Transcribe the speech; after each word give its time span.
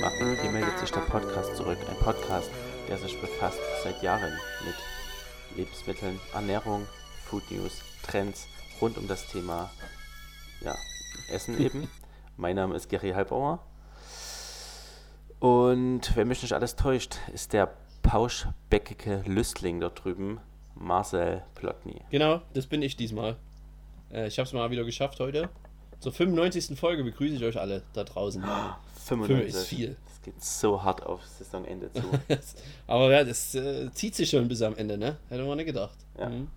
Machen. 0.00 0.38
Hier 0.40 0.50
meldet 0.50 0.78
sich 0.78 0.92
der 0.92 1.00
Podcast 1.00 1.56
zurück. 1.56 1.78
Ein 1.88 1.96
Podcast, 1.96 2.50
der 2.88 2.98
sich 2.98 3.20
befasst 3.20 3.58
seit 3.82 4.00
Jahren 4.00 4.32
mit 4.64 4.76
Lebensmitteln, 5.56 6.20
Ernährung, 6.32 6.86
Food 7.24 7.50
News, 7.50 7.82
Trends 8.06 8.46
rund 8.80 8.96
um 8.96 9.08
das 9.08 9.26
Thema 9.26 9.70
ja, 10.60 10.76
Essen 11.32 11.60
eben. 11.60 11.88
mein 12.36 12.54
Name 12.54 12.76
ist 12.76 12.88
Gary 12.88 13.10
Halbauer. 13.10 13.58
Und 15.40 16.14
wenn 16.14 16.28
mich 16.28 16.42
nicht 16.42 16.52
alles 16.52 16.76
täuscht, 16.76 17.16
ist 17.32 17.52
der 17.52 17.74
pauschbäckige 18.02 19.24
Lüstling 19.26 19.80
dort 19.80 20.04
drüben, 20.04 20.38
Marcel 20.76 21.42
Plotny. 21.56 22.02
Genau, 22.10 22.42
das 22.54 22.68
bin 22.68 22.82
ich 22.82 22.96
diesmal. 22.96 23.36
Äh, 24.12 24.28
ich 24.28 24.38
habe 24.38 24.46
es 24.46 24.52
mal 24.52 24.70
wieder 24.70 24.84
geschafft 24.84 25.18
heute. 25.18 25.48
Zur 25.98 26.12
95. 26.12 26.78
Folge 26.78 27.02
begrüße 27.02 27.34
ich 27.34 27.42
euch 27.42 27.58
alle 27.58 27.82
da 27.94 28.04
draußen. 28.04 28.44
95 29.08 29.54
ist 29.54 29.66
viel. 29.68 29.96
Das 30.06 30.22
geht 30.22 30.42
so 30.42 30.82
hart 30.82 31.04
auf 31.04 31.24
Saisonende 31.26 31.90
zu. 31.92 32.02
Aber 32.86 33.10
ja, 33.12 33.24
das 33.24 33.54
äh, 33.54 33.90
zieht 33.92 34.14
sich 34.14 34.30
schon 34.30 34.46
bis 34.48 34.62
am 34.62 34.76
Ende, 34.76 34.98
ne? 34.98 35.16
Hätte 35.28 35.44
man 35.44 35.56
nicht 35.56 35.66
gedacht. 35.66 35.96
Ja. 36.18 36.28
Mhm. 36.28 36.48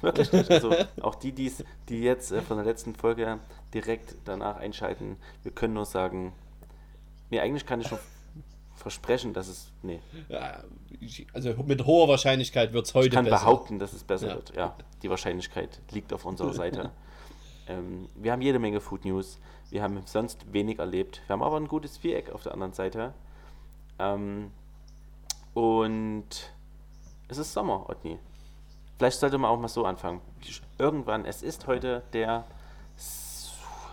Wirklich 0.00 0.30
nicht. 0.32 0.50
Also 0.50 0.74
auch 1.02 1.16
die, 1.16 1.32
die's, 1.32 1.64
die 1.88 2.00
jetzt 2.00 2.30
äh, 2.32 2.40
von 2.42 2.56
der 2.56 2.66
letzten 2.66 2.94
Folge 2.94 3.38
direkt 3.74 4.14
danach 4.24 4.56
einschalten, 4.56 5.16
wir 5.42 5.52
können 5.52 5.74
nur 5.74 5.84
sagen, 5.86 6.32
nee, 7.30 7.40
eigentlich 7.40 7.66
kann 7.66 7.80
ich 7.80 7.88
schon 7.88 7.98
versprechen, 8.76 9.32
dass 9.34 9.48
es, 9.48 9.72
nee, 9.82 9.98
Ja, 10.28 10.62
also 11.32 11.52
mit 11.66 11.84
hoher 11.84 12.06
Wahrscheinlichkeit 12.08 12.72
wird 12.72 12.86
es 12.86 12.94
heute 12.94 13.08
ich 13.08 13.12
kann 13.14 13.24
besser. 13.24 13.38
behaupten, 13.38 13.78
dass 13.80 13.92
es 13.92 14.04
besser 14.04 14.28
Ja. 14.28 14.34
wird. 14.36 14.54
Ja, 14.56 14.76
die 15.02 15.10
Wahrscheinlichkeit 15.10 15.80
liegt 15.90 16.12
auf 16.12 16.24
unserer 16.24 16.54
Seite. 16.54 16.92
ähm, 17.66 18.08
wir 18.14 18.30
haben 18.30 18.40
jede 18.40 18.60
Menge 18.60 18.80
Food 18.80 19.04
News. 19.04 19.38
Wir 19.70 19.82
haben 19.82 20.00
sonst 20.06 20.52
wenig 20.52 20.78
erlebt. 20.78 21.22
Wir 21.26 21.34
haben 21.34 21.42
aber 21.42 21.56
ein 21.56 21.68
gutes 21.68 21.98
Viereck 21.98 22.30
auf 22.30 22.42
der 22.42 22.52
anderen 22.52 22.72
Seite. 22.72 23.12
Ähm, 23.98 24.50
und 25.54 26.52
es 27.28 27.38
ist 27.38 27.52
Sommer, 27.52 27.88
Otni. 27.88 28.18
Vielleicht 28.96 29.20
sollte 29.20 29.38
man 29.38 29.50
auch 29.50 29.60
mal 29.60 29.68
so 29.68 29.84
anfangen. 29.84 30.20
Irgendwann, 30.78 31.24
es 31.24 31.42
ist 31.42 31.66
heute 31.66 32.02
der 32.12 32.44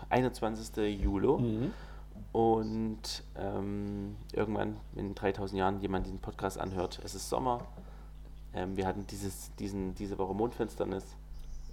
21. 0.10 1.02
Juli. 1.02 1.42
Mhm. 1.42 1.74
Und 2.32 3.24
ähm, 3.38 4.18
irgendwann 4.34 4.78
in 4.96 5.16
3000 5.16 5.58
Jahren 5.58 5.80
jemand 5.80 6.06
diesen 6.06 6.20
Podcast 6.20 6.60
anhört, 6.60 7.00
es 7.04 7.16
ist 7.16 7.30
Sommer. 7.30 7.66
Ähm, 8.54 8.76
wir 8.76 8.88
hatten 8.88 9.06
dieses, 9.08 9.54
diesen, 9.56 9.96
diese 9.96 10.18
Woche 10.18 10.34
Mondfinsternis. 10.34 11.06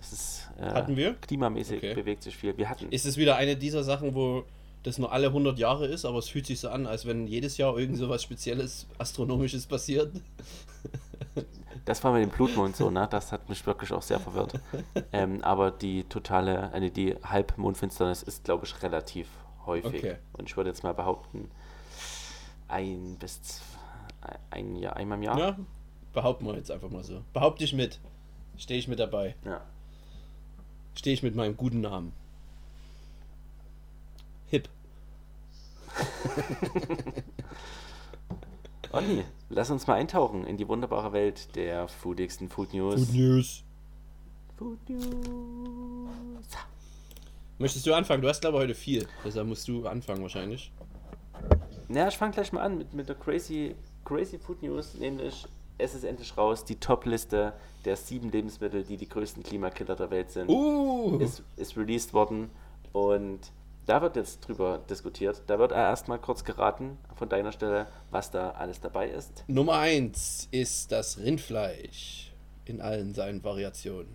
Es 0.03 0.13
ist 0.13 0.51
äh, 0.59 0.65
Hatten 0.65 0.97
wir? 0.97 1.15
klimamäßig, 1.15 1.79
Okay. 1.79 1.95
bewegt 1.95 2.23
sich 2.25 2.37
viel. 2.37 2.57
Wir 2.59 2.69
hatten. 2.69 2.91
Ist 2.91 3.07
es 3.07 3.17
wieder 3.17 3.37
eine 3.37 3.57
dieser 3.57 3.83
Sachen, 3.85 4.15
wo 4.15 4.43
das 4.83 4.99
nur 4.99 5.13
alle 5.13 5.29
100 5.29 5.59
Jahre 5.61 5.87
ist, 5.87 6.05
aber 6.05 6.19
es 6.19 6.29
fühlt 6.29 6.45
sich 6.45 6.59
so 6.59 6.69
an, 6.69 6.87
als 6.89 7.07
wenn 7.07 7.27
jedes 7.29 7.57
Jahr 7.57 7.79
irgend 7.79 7.97
so 7.97 8.09
was 8.09 8.23
Spezielles, 8.23 8.87
Astronomisches 8.99 9.67
passiert? 9.67 10.11
Das 11.85 12.05
war 12.05 12.13
mit 12.13 12.23
dem 12.23 12.31
Blutmond 12.31 12.77
so, 12.77 12.91
ne? 12.91 13.09
Das 13.11 13.33
hat 13.33 13.49
mich 13.49 13.67
wirklich 13.67 13.91
auch 13.93 14.03
sehr 14.03 14.21
verwirrt. 14.21 14.53
ähm, 15.13 15.43
aber 15.43 15.73
die 15.73 16.05
totale, 16.05 16.71
äh, 16.75 16.91
die 16.91 17.17
Halbmondfinsternis 17.25 18.23
ist, 18.23 18.45
glaube 18.45 18.67
ich, 18.67 18.83
relativ 18.85 19.27
häufig. 19.67 19.87
Okay. 19.99 20.17
Und 20.35 20.49
ich 20.49 20.57
würde 20.57 20.71
jetzt 20.71 20.85
mal 20.85 20.95
behaupten, 20.95 21.51
ein 22.69 23.17
bis 23.19 23.43
z- 23.43 23.63
ein 24.51 24.77
Jahr, 24.77 24.95
einmal 24.97 25.19
im 25.19 25.25
Jahr. 25.25 25.39
Ja, 25.39 25.57
behaupten 26.13 26.47
wir 26.47 26.55
jetzt 26.55 26.71
einfach 26.71 26.89
mal 26.91 27.03
so. 27.03 27.23
Behaupte 27.33 27.65
ich 27.65 27.73
mit. 27.73 27.99
Stehe 28.59 28.79
ich 28.79 28.87
mit 28.87 29.01
dabei. 29.01 29.35
ja. 29.45 29.61
Stehe 30.95 31.15
ich 31.15 31.23
mit 31.23 31.35
meinem 31.35 31.57
guten 31.57 31.81
Namen. 31.81 32.13
Hip. 34.49 34.69
Olli, 38.93 39.25
lass 39.49 39.71
uns 39.71 39.87
mal 39.87 39.95
eintauchen 39.95 40.47
in 40.47 40.59
die 40.59 40.69
wunderbare 40.69 41.13
Welt 41.13 41.57
der 41.57 41.89
foodiesten 41.89 42.49
Food 42.51 42.75
News. 42.75 43.09
News. 43.11 43.65
Food 44.59 44.79
News. 44.89 46.11
Möchtest 47.59 47.87
du 47.87 47.95
anfangen? 47.95 48.21
Du 48.21 48.29
hast 48.29 48.41
glaube 48.41 48.59
ich 48.59 48.65
heute 48.65 48.75
viel. 48.75 49.07
Deshalb 49.25 49.47
musst 49.47 49.67
du 49.69 49.87
anfangen 49.87 50.21
wahrscheinlich. 50.21 50.73
Na, 51.89 52.09
ich 52.09 52.19
fange 52.19 52.33
gleich 52.33 52.53
mal 52.53 52.63
an 52.63 52.79
mit, 52.79 52.93
mit 52.93 53.09
der 53.09 53.17
crazy, 53.17 53.75
crazy 54.05 54.39
Food 54.39 54.63
News, 54.63 54.95
nämlich 54.95 55.47
es 55.79 55.95
ist 55.95 56.05
endlich 56.05 56.37
raus, 56.37 56.65
die 56.65 56.77
Top-Liste 56.77 57.53
der 57.85 57.97
sieben 57.97 58.31
Lebensmittel, 58.31 58.85
die 58.85 58.97
die 58.97 59.09
größten 59.09 59.43
Klimakiller 59.43 59.97
der 59.97 60.11
Welt 60.11 60.31
sind, 60.31 60.49
Uh! 60.49 61.19
ist, 61.19 61.43
ist 61.57 61.77
released 61.77 62.13
worden 62.15 62.51
und 62.93 63.41
da 63.87 64.01
wird 64.01 64.15
jetzt 64.15 64.41
drüber 64.47 64.79
diskutiert. 64.89 65.43
Da 65.49 65.59
wird 65.59 65.73
erstmal 65.73 66.21
kurz 66.21 66.45
geraten 66.45 66.99
von 67.17 67.29
deiner 67.29 67.51
Stelle, 67.51 67.87
was 68.13 68.31
da 68.31 68.51
alles 68.51 68.81
dabei 68.81 69.09
ist. 69.09 69.43
Nummer 69.49 69.75
1 69.79 70.49
ist 70.53 70.93
das 70.93 71.19
Rindfleisch 71.19 72.33
in 72.65 72.81
allen 72.81 73.13
seinen 73.13 73.43
Variationen. 73.43 74.15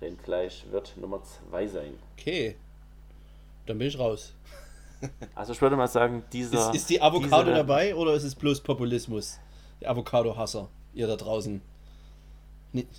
Rindfleisch 0.00 0.64
wird 0.70 0.96
Nummer 0.96 1.20
zwei 1.22 1.66
sein. 1.66 1.92
Okay. 2.18 2.56
Dann 3.66 3.76
bin 3.76 3.88
ich 3.88 3.98
raus. 3.98 4.34
Also 5.34 5.52
ich 5.52 5.60
würde 5.60 5.76
mal 5.76 5.86
sagen, 5.88 6.24
dieser... 6.32 6.70
Ist, 6.70 6.76
ist 6.76 6.90
die 6.90 7.00
Avocado 7.02 7.44
diese- 7.44 7.56
dabei 7.56 7.94
oder 7.94 8.14
ist 8.14 8.24
es 8.24 8.34
bloß 8.34 8.60
Populismus? 8.62 9.38
Avocado-Hasser, 9.84 10.68
ihr 10.94 11.06
da 11.06 11.16
draußen. 11.16 11.62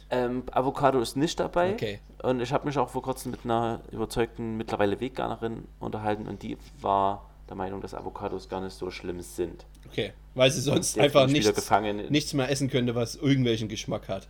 Ähm, 0.09 0.43
Avocado 0.51 0.99
ist 0.99 1.15
nicht 1.15 1.39
dabei. 1.39 1.73
Okay. 1.73 1.99
Und 2.23 2.41
ich 2.41 2.51
habe 2.51 2.65
mich 2.65 2.77
auch 2.77 2.89
vor 2.89 3.01
kurzem 3.01 3.31
mit 3.31 3.45
einer 3.45 3.81
überzeugten, 3.91 4.57
mittlerweile 4.57 4.99
Veganerin 4.99 5.65
unterhalten 5.79 6.27
und 6.27 6.43
die 6.43 6.57
war 6.81 7.29
der 7.47 7.55
Meinung, 7.55 7.81
dass 7.81 7.93
Avocados 7.93 8.49
gar 8.49 8.61
nicht 8.61 8.73
so 8.73 8.91
schlimm 8.91 9.21
sind. 9.21 9.65
Okay. 9.87 10.13
Weil 10.35 10.51
sie 10.51 10.61
sonst 10.61 10.97
einfach 10.97 11.27
nichts, 11.27 11.53
gefangen. 11.53 12.07
nichts 12.09 12.33
mehr 12.33 12.49
essen 12.49 12.69
könnte, 12.69 12.95
was 12.95 13.15
irgendwelchen 13.15 13.67
Geschmack 13.67 14.07
hat. 14.07 14.27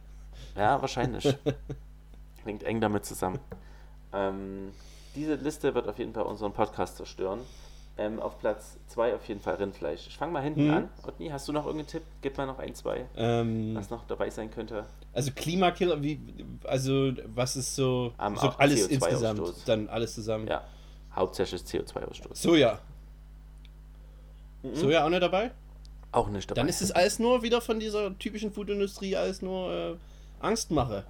Ja, 0.55 0.81
wahrscheinlich. 0.81 1.35
Hängt 2.45 2.63
eng 2.63 2.81
damit 2.81 3.05
zusammen. 3.05 3.39
Ähm, 4.13 4.71
diese 5.15 5.35
Liste 5.35 5.75
wird 5.75 5.87
auf 5.87 5.99
jeden 5.99 6.13
Fall 6.13 6.23
unseren 6.23 6.53
Podcast 6.53 6.97
zerstören. 6.97 7.39
Ähm, 8.01 8.19
auf 8.19 8.39
Platz 8.39 8.77
2 8.87 9.13
auf 9.13 9.27
jeden 9.27 9.39
Fall 9.41 9.55
Rindfleisch. 9.55 10.07
Ich 10.07 10.17
fange 10.17 10.31
mal 10.33 10.41
hinten 10.41 10.67
Mhm. 10.67 10.73
an. 10.73 10.89
Otni, 11.07 11.29
hast 11.29 11.47
du 11.47 11.51
noch 11.51 11.65
irgendeinen 11.65 11.87
Tipp? 11.87 12.01
Gib 12.21 12.35
mal 12.37 12.47
noch 12.47 12.57
ein, 12.57 12.73
zwei, 12.73 13.05
Ähm, 13.15 13.75
was 13.75 13.89
noch 13.91 14.05
dabei 14.07 14.29
sein 14.31 14.49
könnte. 14.49 14.85
also 15.13 15.29
Klimakiller, 15.35 16.01
wie, 16.01 16.19
also 16.63 17.11
was 17.35 17.55
ist 17.55 17.75
so, 17.75 18.11
Am 18.17 18.35
so 18.37 18.49
alles 18.57 18.87
CO2 18.89 18.93
insgesamt, 18.93 19.41
dann 19.67 19.87
alles 19.89 20.15
zusammen. 20.15 20.47
Ja, 20.47 20.63
hauptsächlich 21.15 21.61
CO2-Ausstoß. 21.61 22.33
Soja. 22.41 22.79
Mhm. 24.63 24.75
Soja 24.75 25.05
auch 25.05 25.09
nicht 25.09 25.21
dabei? 25.21 25.51
Auch 26.11 26.27
nicht 26.29 26.49
dabei. 26.49 26.61
Dann 26.61 26.69
ist 26.69 26.81
es 26.81 26.91
alles 26.91 27.19
nur 27.19 27.43
wieder 27.43 27.61
von 27.61 27.79
dieser 27.79 28.17
typischen 28.17 28.51
Foodindustrie 28.51 29.15
alles 29.15 29.41
nur 29.41 29.71
äh, 29.71 29.95
Angstmache. 30.39 31.03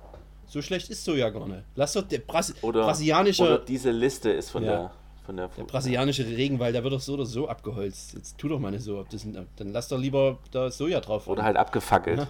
So 0.48 0.62
schlecht 0.62 0.90
ist 0.90 1.06
Soja 1.06 1.30
gar 1.30 1.48
nicht. 1.48 1.64
Lass 1.76 1.94
doch 1.94 2.02
der 2.04 2.20
Brasi 2.20 2.54
oder, 2.62 2.84
brasilianische, 2.84 3.44
oder 3.44 3.58
diese 3.60 3.92
Liste 3.92 4.30
ist 4.32 4.50
von 4.50 4.64
Ja. 4.64 4.72
der 4.72 4.92
von 5.25 5.38
der, 5.38 5.47
der 5.50 5.63
brasilianische 5.63 6.25
Regenwald, 6.25 6.73
der 6.75 6.83
wird 6.83 6.94
doch 6.94 7.00
so 7.01 7.13
oder 7.13 7.25
so 7.25 7.47
abgeholzt. 7.47 8.13
Jetzt 8.13 8.38
tu 8.38 8.47
doch 8.47 8.59
mal 8.59 8.71
nicht 8.71 8.83
so. 8.83 9.00
ob 9.00 9.09
Das, 9.09 9.25
dann 9.56 9.71
lass 9.71 9.88
doch 9.88 9.97
lieber 10.00 10.39
da 10.51 10.71
Soja 10.71 11.00
drauf. 11.00 11.27
oder 11.27 11.44
halt 11.44 11.57
abgefackelt. 11.57 12.19
Ja. 12.19 12.27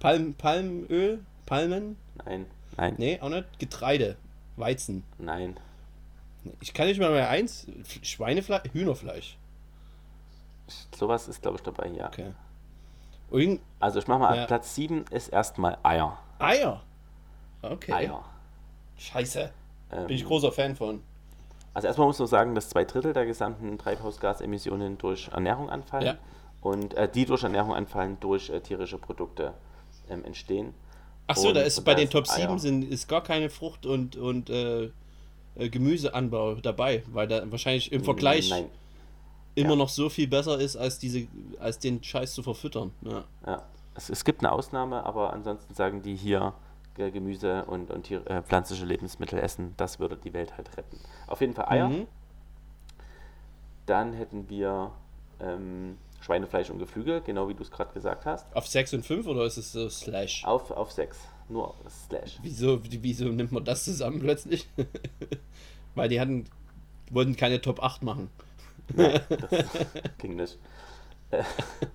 Palm, 0.00 0.34
Palmöl, 0.34 1.20
Palmen? 1.46 1.96
Nein, 2.24 2.46
nein, 2.76 2.94
Nee, 2.98 3.18
auch 3.20 3.28
nicht. 3.28 3.58
Getreide, 3.58 4.16
Weizen. 4.56 5.04
nein. 5.18 5.56
Ich 6.60 6.72
kann 6.74 6.86
nicht 6.86 7.00
mal 7.00 7.10
mehr 7.10 7.28
eins. 7.28 7.66
Schweinefleisch, 8.02 8.70
Hühnerfleisch. 8.72 9.36
Sowas 10.96 11.28
ist 11.28 11.42
glaube 11.42 11.56
ich 11.56 11.62
dabei, 11.62 11.88
ja. 11.88 12.06
Okay. 12.08 12.32
Irgend 13.30 13.60
Also 13.80 13.98
ich 13.98 14.06
mache 14.06 14.20
mal 14.20 14.36
Ja. 14.36 14.46
Platz 14.46 14.74
7 14.74 15.04
ist 15.10 15.28
erstmal 15.28 15.78
Eier. 15.82 16.18
Eier. 16.38 16.82
Okay. 17.62 17.92
Eier. 17.92 18.24
Scheiße. 18.98 19.50
Ähm, 19.92 20.06
Bin 20.06 20.16
ich 20.16 20.24
großer 20.24 20.52
Fan 20.52 20.76
von. 20.76 21.02
Also 21.76 21.88
erstmal 21.88 22.06
muss 22.06 22.18
man 22.18 22.26
sagen, 22.26 22.54
dass 22.54 22.70
zwei 22.70 22.86
Drittel 22.86 23.12
der 23.12 23.26
gesamten 23.26 23.76
Treibhausgasemissionen 23.76 24.96
durch 24.96 25.28
Ernährung 25.28 25.68
anfallen 25.68 26.06
Ja. 26.06 26.14
und 26.62 26.94
äh, 26.94 27.06
die 27.06 27.26
durch 27.26 27.42
Ernährung 27.42 27.74
anfallen, 27.74 28.16
durch 28.20 28.48
äh, 28.48 28.60
tierische 28.60 28.96
Produkte 28.96 29.52
ähm, 30.08 30.24
entstehen. 30.24 30.72
Ach 31.26 31.36
so, 31.36 31.52
da 31.52 31.60
Und 31.60 31.66
ist 31.66 31.84
bei 31.84 31.92
da 31.92 32.00
den 32.00 32.08
Top 32.08 32.30
Eier. 32.30 32.48
7 32.48 32.58
sind, 32.60 32.90
ist 32.90 33.08
gar 33.08 33.22
keine 33.22 33.50
Frucht 33.50 33.84
und, 33.84 34.16
und 34.16 34.48
äh, 34.48 34.84
äh, 35.56 35.68
Gemüseanbau 35.68 36.54
dabei, 36.54 37.02
weil 37.12 37.28
da 37.28 37.42
wahrscheinlich 37.50 37.92
im 37.92 38.02
Vergleich 38.04 38.48
Nein, 38.48 38.70
immer 39.54 39.70
ja. 39.70 39.76
noch 39.76 39.90
so 39.90 40.08
viel 40.08 40.28
besser 40.28 40.58
ist, 40.58 40.76
als 40.76 40.98
diese, 40.98 41.26
als 41.60 41.78
den 41.78 42.02
Scheiß 42.02 42.32
zu 42.32 42.42
verfüttern. 42.42 42.90
Ja. 43.02 43.24
ja. 43.46 43.62
Es, 43.94 44.08
es 44.08 44.24
gibt 44.24 44.40
eine 44.40 44.50
Ausnahme, 44.50 45.04
aber 45.04 45.34
ansonsten 45.34 45.74
sagen 45.74 46.00
die 46.00 46.16
hier 46.16 46.54
Gemüse 46.96 47.64
und, 47.66 47.90
und 47.90 48.04
Tier, 48.04 48.26
äh, 48.26 48.42
pflanzliche 48.42 48.84
Lebensmittel 48.84 49.38
essen, 49.38 49.74
das 49.76 49.98
würde 50.00 50.16
die 50.16 50.32
Welt 50.32 50.56
halt 50.56 50.76
retten. 50.76 50.98
Auf 51.26 51.40
jeden 51.40 51.54
Fall 51.54 51.66
Eier. 51.68 51.88
Mhm. 51.88 52.06
Dann 53.86 54.12
hätten 54.14 54.48
wir 54.48 54.90
ähm, 55.40 55.98
Schweinefleisch 56.20 56.70
und 56.70 56.78
Geflügel, 56.78 57.20
genau 57.20 57.48
wie 57.48 57.54
du 57.54 57.62
es 57.62 57.70
gerade 57.70 57.92
gesagt 57.92 58.26
hast. 58.26 58.54
Auf 58.56 58.66
6 58.66 58.94
und 58.94 59.06
5 59.06 59.26
oder 59.26 59.44
ist 59.44 59.56
es 59.58 59.72
so 59.72 59.88
Slash? 59.88 60.44
Auf, 60.44 60.70
auf 60.70 60.90
6. 60.90 61.18
Nur 61.48 61.74
Slash. 61.88 62.38
Wieso, 62.42 62.80
wieso 62.82 63.26
nimmt 63.26 63.52
man 63.52 63.64
das 63.64 63.84
zusammen 63.84 64.18
plötzlich? 64.18 64.68
weil 65.94 66.08
die 66.08 66.20
hatten, 66.20 66.44
wollten 67.10 67.36
keine 67.36 67.60
Top 67.60 67.82
8 67.82 68.02
machen. 68.02 68.30
Nee, 68.94 69.20
das 69.28 69.50
ging 70.18 70.36
nicht. 70.36 70.58
Äh, 71.30 71.42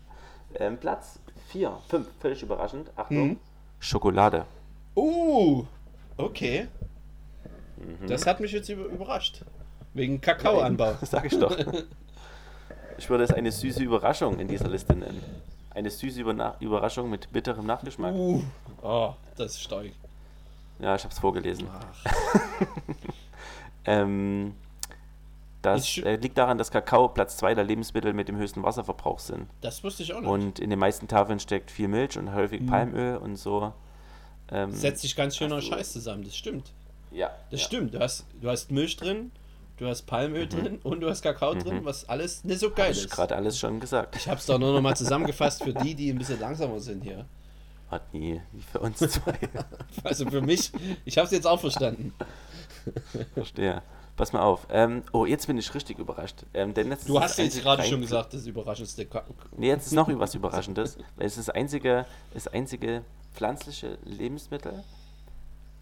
ähm, 0.56 0.78
Platz 0.78 1.20
4, 1.48 1.78
5, 1.90 2.08
völlig 2.20 2.44
überraschend. 2.44 2.92
Achtung, 2.96 3.28
Mhm. 3.28 3.40
Schokolade. 3.80 4.46
Uh, 4.96 5.66
okay. 6.18 6.68
Mhm. 7.78 8.08
Das 8.08 8.26
hat 8.26 8.40
mich 8.40 8.52
jetzt 8.52 8.70
über 8.70 8.86
überrascht. 8.86 9.44
Wegen 9.94 10.22
Kakaoanbau. 10.22 10.96
Das 11.00 11.12
sag 11.12 11.26
ich 11.26 11.38
doch. 11.38 11.58
Ich 12.98 13.10
würde 13.10 13.24
es 13.24 13.32
eine 13.32 13.52
süße 13.52 13.84
Überraschung 13.84 14.40
in 14.40 14.48
dieser 14.48 14.70
Liste 14.70 14.96
nennen. 14.96 15.24
Eine 15.72 15.90
süße 15.90 16.22
Überraschung 16.60 17.10
mit 17.10 17.32
bitterem 17.32 17.66
Nachgeschmack. 17.66 18.14
Uh, 18.14 18.42
oh, 18.82 19.14
das 19.38 19.54
ist 19.54 19.64
stark. 19.64 19.88
Ja, 20.80 20.96
ich 20.96 21.04
habe 21.04 21.14
es 21.14 21.20
vorgelesen. 21.20 21.68
Ähm, 23.86 24.54
das 25.62 25.98
äh, 25.98 26.16
liegt 26.16 26.38
daran, 26.38 26.58
dass 26.58 26.72
Kakao 26.72 27.08
Platz 27.10 27.38
2 27.38 27.56
der 27.56 27.64
Lebensmittel 27.64 28.14
mit 28.14 28.28
dem 28.28 28.38
höchsten 28.38 28.64
Wasserverbrauch 28.64 29.20
sind. 29.20 29.48
das 29.62 29.84
wusste 29.84 30.04
ich 30.04 30.14
auch 30.14 30.22
nicht. 30.22 30.30
Und 30.30 30.60
in 30.60 30.70
den 30.70 30.80
meisten 30.80 31.08
Tafeln 31.08 31.40
steckt 31.40 31.70
viel 31.70 31.88
Milch 31.88 32.18
und 32.18 32.34
häufig 32.34 32.66
Palmöl 32.66 33.18
und 33.18 33.36
so. 33.36 33.74
Ähm, 34.52 34.72
Setzt 34.74 35.02
sich 35.02 35.16
ganz 35.16 35.36
schöner 35.38 35.62
Scheiß 35.62 35.94
zusammen, 35.94 36.24
das 36.24 36.36
stimmt. 36.36 36.72
ja, 37.12 37.30
Das 37.52 37.62
ja. 37.62 37.68
stimmt. 37.68 37.94
Du 37.94 38.00
hast, 38.00 38.26
du 38.42 38.50
hast 38.50 38.70
Milch 38.72 38.98
drin, 38.98 39.32
du 39.78 39.88
hast 39.88 40.04
Palmöl 40.04 40.48
drin 40.48 40.80
und 40.84 41.00
du 41.02 41.10
hast 41.10 41.22
Kakao 41.22 41.54
drin, 41.56 41.86
was 41.86 42.08
alles 42.10 42.44
nicht 42.44 42.60
so 42.60 42.70
geil 42.72 42.88
Hab 42.88 42.92
ich 42.92 43.06
ist. 43.06 43.10
gerade 43.12 43.36
alles 43.36 43.58
schon 43.58 43.80
gesagt. 43.80 44.16
Ich 44.18 44.28
hab's 44.28 44.46
doch 44.46 44.60
nur 44.60 44.74
noch 44.74 44.82
mal 44.82 44.96
zusammengefasst 44.98 45.64
für 45.64 45.74
die, 45.74 45.96
die 45.96 46.10
ein 46.12 46.18
bisschen 46.18 46.40
langsamer 46.40 46.80
sind 46.80 47.04
hier. 47.04 47.26
Hat 47.90 48.14
nie, 48.14 48.40
wie 48.52 48.62
für 48.62 48.80
uns 48.80 49.00
zwei. 49.00 49.38
Also 50.04 50.30
für 50.30 50.42
mich, 50.42 50.72
ich 51.06 51.18
hab's 51.18 51.32
jetzt 51.32 51.46
auch 51.48 51.60
verstanden. 51.60 52.14
Verstehe. 53.34 53.82
Pass 54.18 54.34
mal 54.34 54.42
auf. 54.42 54.68
Ähm, 54.70 55.04
oh, 55.14 55.26
jetzt 55.26 55.48
bin 55.48 55.58
ich 55.58 55.74
richtig 55.74 55.98
überrascht. 55.98 56.44
Ähm, 56.54 56.74
denn 56.74 56.90
jetzt 56.90 57.08
Du 57.08 57.20
hast 57.20 57.38
jetzt 57.38 57.62
gerade 57.62 57.84
schon 57.84 58.02
gesagt, 58.02 58.34
das 58.34 58.46
überraschendste. 58.46 59.08
Nee, 59.58 59.70
jetzt 59.70 59.88
ist 59.88 59.94
noch 59.94 60.08
was 60.20 60.36
Überraschendes. 60.36 60.98
Weil 61.16 61.26
es 61.28 61.38
ist 61.38 61.48
das 61.48 61.56
einzige, 61.56 62.06
das 62.34 62.48
einzige 62.48 63.04
pflanzliche 63.34 63.98
Lebensmittel. 64.06 64.84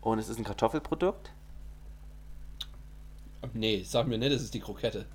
Und 0.01 0.19
es 0.19 0.29
ist 0.29 0.37
ein 0.37 0.43
Kartoffelprodukt. 0.45 1.31
Nee, 3.53 3.83
sag 3.85 4.07
mir 4.07 4.17
nicht, 4.17 4.33
das 4.33 4.41
ist 4.41 4.53
die 4.53 4.59
Krokette. 4.59 5.05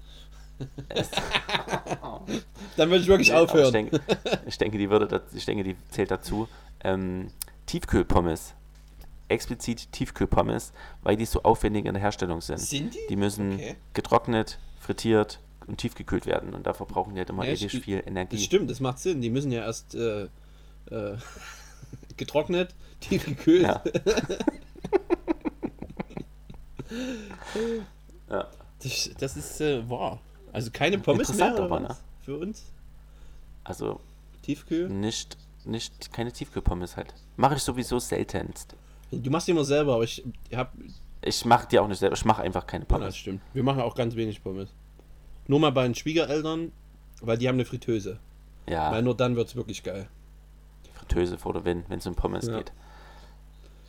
Es- 0.88 1.10
Dann 2.76 2.90
würde 2.90 3.02
ich 3.02 3.06
wirklich 3.08 3.28
Nee, 3.30 3.34
aufhören. 3.36 3.66
Ich 3.66 3.72
denke, 3.72 4.00
ich 4.46 4.58
denke, 4.58 4.78
die 4.78 4.90
würde, 4.90 5.22
ich 5.34 5.44
denke, 5.44 5.64
die 5.64 5.76
zählt 5.90 6.10
dazu. 6.10 6.48
Ähm, 6.82 7.30
Tiefkühlpommes. 7.66 8.54
Explizit 9.28 9.90
Tiefkühlpommes, 9.92 10.72
weil 11.02 11.16
die 11.16 11.24
so 11.24 11.42
aufwendig 11.42 11.86
in 11.86 11.94
der 11.94 12.02
Herstellung 12.02 12.40
sind. 12.40 12.58
Sind 12.60 12.94
die? 12.94 12.98
Die 13.08 13.16
müssen 13.16 13.54
Okay. 13.54 13.76
getrocknet, 13.94 14.58
frittiert 14.78 15.40
und 15.66 15.78
tiefgekühlt 15.78 16.26
werden. 16.26 16.54
Und 16.54 16.66
da 16.66 16.74
verbrauchen 16.74 17.14
die 17.14 17.20
halt 17.20 17.30
immer 17.30 17.44
Ja, 17.44 17.52
ewig 17.52 17.72
sti- 17.72 17.80
viel 17.80 17.98
Das 17.98 18.06
Energie. 18.06 18.38
stimmt, 18.38 18.70
das 18.70 18.80
macht 18.80 18.98
Sinn. 18.98 19.22
Die 19.22 19.30
müssen 19.30 19.50
ja 19.50 19.62
erst 19.64 19.94
äh, 19.94 20.24
äh, 20.90 21.16
getrocknet, 22.16 22.74
tief 23.00 23.24
gekühlt. 23.24 23.62
Ja. 23.62 23.82
ja. 28.30 28.46
Das, 28.82 29.10
das 29.18 29.36
ist 29.36 29.60
äh, 29.60 29.88
wahr. 29.88 30.20
Also 30.52 30.70
keine 30.70 30.98
Pommes 30.98 31.28
mehr 31.34 31.48
Interessant 31.48 31.72
aber, 31.72 31.80
ne? 31.80 31.96
für 32.22 32.36
uns? 32.38 32.64
Also 33.64 34.00
Tiefkühl? 34.42 34.88
nicht, 34.88 35.36
nicht 35.64 36.12
keine 36.12 36.30
Tiefkühlpommes 36.32 36.96
halt. 36.96 37.14
Mache 37.36 37.56
ich 37.56 37.62
sowieso 37.62 37.98
seltenst. 37.98 38.76
Du 39.10 39.30
machst 39.30 39.48
die 39.48 39.52
immer 39.52 39.64
selber, 39.64 39.94
aber 39.94 40.04
ich 40.04 40.22
hab. 40.54 40.74
Ich 41.22 41.44
mache 41.44 41.66
die 41.68 41.78
auch 41.78 41.88
nicht 41.88 41.98
selber. 41.98 42.14
Ich 42.14 42.24
mache 42.24 42.42
einfach 42.42 42.66
keine 42.66 42.84
Ja, 42.84 42.88
das 42.90 42.98
Pommes. 42.98 43.16
stimmt. 43.16 43.40
Wir 43.54 43.62
machen 43.62 43.80
auch 43.80 43.94
ganz 43.94 44.14
wenig 44.14 44.42
Pommes. 44.42 44.68
Nur 45.46 45.60
mal 45.60 45.70
bei 45.72 45.84
den 45.84 45.94
Schwiegereltern, 45.94 46.72
weil 47.22 47.38
die 47.38 47.48
haben 47.48 47.56
eine 47.56 47.64
Fritteuse. 47.64 48.18
Weil 48.66 48.74
Ja, 48.74 49.02
nur 49.02 49.16
dann 49.16 49.36
wird 49.36 49.48
es 49.48 49.56
wirklich 49.56 49.82
geil. 49.82 50.08
Fritteuse 51.08 51.38
vor 51.38 51.52
der 51.52 51.64
Wind, 51.64 51.84
wenn 51.88 51.98
es 51.98 52.06
um 52.06 52.14
Pommes 52.14 52.46
Ja. 52.46 52.52
Mhm. 52.52 52.56
geht. 52.58 52.72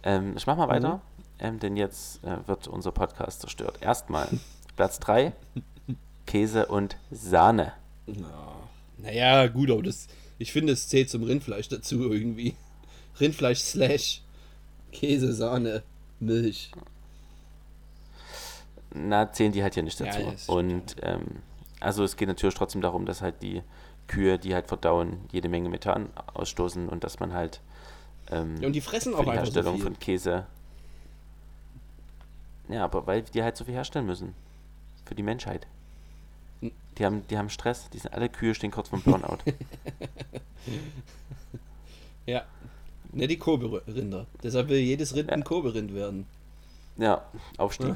Ähm, 0.04 0.34
ich 0.38 0.46
mach 0.46 0.56
mal 0.58 0.68
weiter, 0.68 1.02
ähm, 1.40 1.60
denn 1.60 1.76
jetzt 1.78 2.24
äh, 2.24 2.38
wird 2.48 2.68
unser 2.68 2.92
Podcast 2.92 3.42
zerstört. 3.42 3.78
Erstmal 3.82 4.28
Platz 4.76 5.00
3, 5.00 5.34
Käse 6.28 6.68
und 6.68 6.98
Sahne. 7.12 7.74
Naja, 8.98 9.48
gut, 9.48 9.72
aber 9.72 9.84
das. 9.84 10.08
Ich 10.38 10.52
finde, 10.52 10.74
es 10.74 10.88
zählt 10.90 11.10
zum 11.10 11.24
Rindfleisch 11.24 11.70
dazu 11.70 12.12
irgendwie. 12.12 12.56
Rindfleisch 13.20 13.60
slash 13.60 14.22
Käse, 14.92 15.34
Sahne, 15.34 15.82
Milch. 16.20 16.72
Na, 18.94 19.32
zählen 19.32 19.52
die 19.52 19.64
halt 19.64 19.74
hier 19.74 19.84
nicht 19.84 20.00
Ja, 20.00 20.06
dazu. 20.08 20.22
ja, 20.22 20.54
und 20.58 20.96
ähm, 21.02 21.42
also 21.80 22.04
es 22.04 22.16
geht 22.18 22.28
natürlich 22.28 22.56
trotzdem 22.56 22.82
darum, 22.82 23.06
dass 23.06 23.22
halt 23.22 23.42
die 23.42 23.62
Kühe, 24.08 24.38
die 24.40 24.54
halt 24.54 24.68
verdauen, 24.68 25.20
jede 25.32 25.50
Menge 25.50 25.70
Methan 25.70 26.10
ausstoßen 26.34 26.90
und 26.90 27.04
dass 27.04 27.20
man 27.20 27.34
halt 27.34 27.62
ähm, 28.32 28.58
Ja, 28.62 28.68
und 28.68 28.74
die 28.74 28.82
fressen 28.82 29.14
auch 29.16 29.24
die 29.24 29.30
einfach 29.32 29.46
so 29.46 29.54
Herstellung 29.54 29.76
viel. 29.76 29.84
von 29.84 30.00
Käse. 30.00 30.46
Ja, 32.70 32.84
aber 32.86 33.06
weil 33.08 33.22
die 33.24 33.44
halt 33.44 33.58
so 33.58 33.66
viel 33.66 33.74
herstellen 33.76 34.06
müssen. 34.06 34.34
Für 35.06 35.14
die 35.16 35.24
Menschheit. 35.24 35.68
Hm. 36.62 36.72
Die 36.98 37.06
haben, 37.06 37.28
die 37.28 37.38
haben 37.38 37.50
Stress. 37.50 37.90
Die 37.92 38.00
sind 38.00 38.14
alle 38.14 38.28
Kühe 38.30 38.56
stehen 38.56 38.72
kurz 38.72 38.90
vom 38.90 39.02
Burnout. 39.02 39.38
Ja. 42.26 42.44
Ne, 43.12 43.28
die 43.28 43.38
Kobe-Rinder. 43.38 44.26
Deshalb 44.44 44.70
will 44.70 44.80
jedes 44.80 45.16
Rind 45.16 45.30
Ja. 45.30 45.36
ein 45.36 45.44
Kobe-Rind 45.44 45.94
werden. 45.94 46.26
Ja, 46.98 47.22
Aufstieg. 47.58 47.96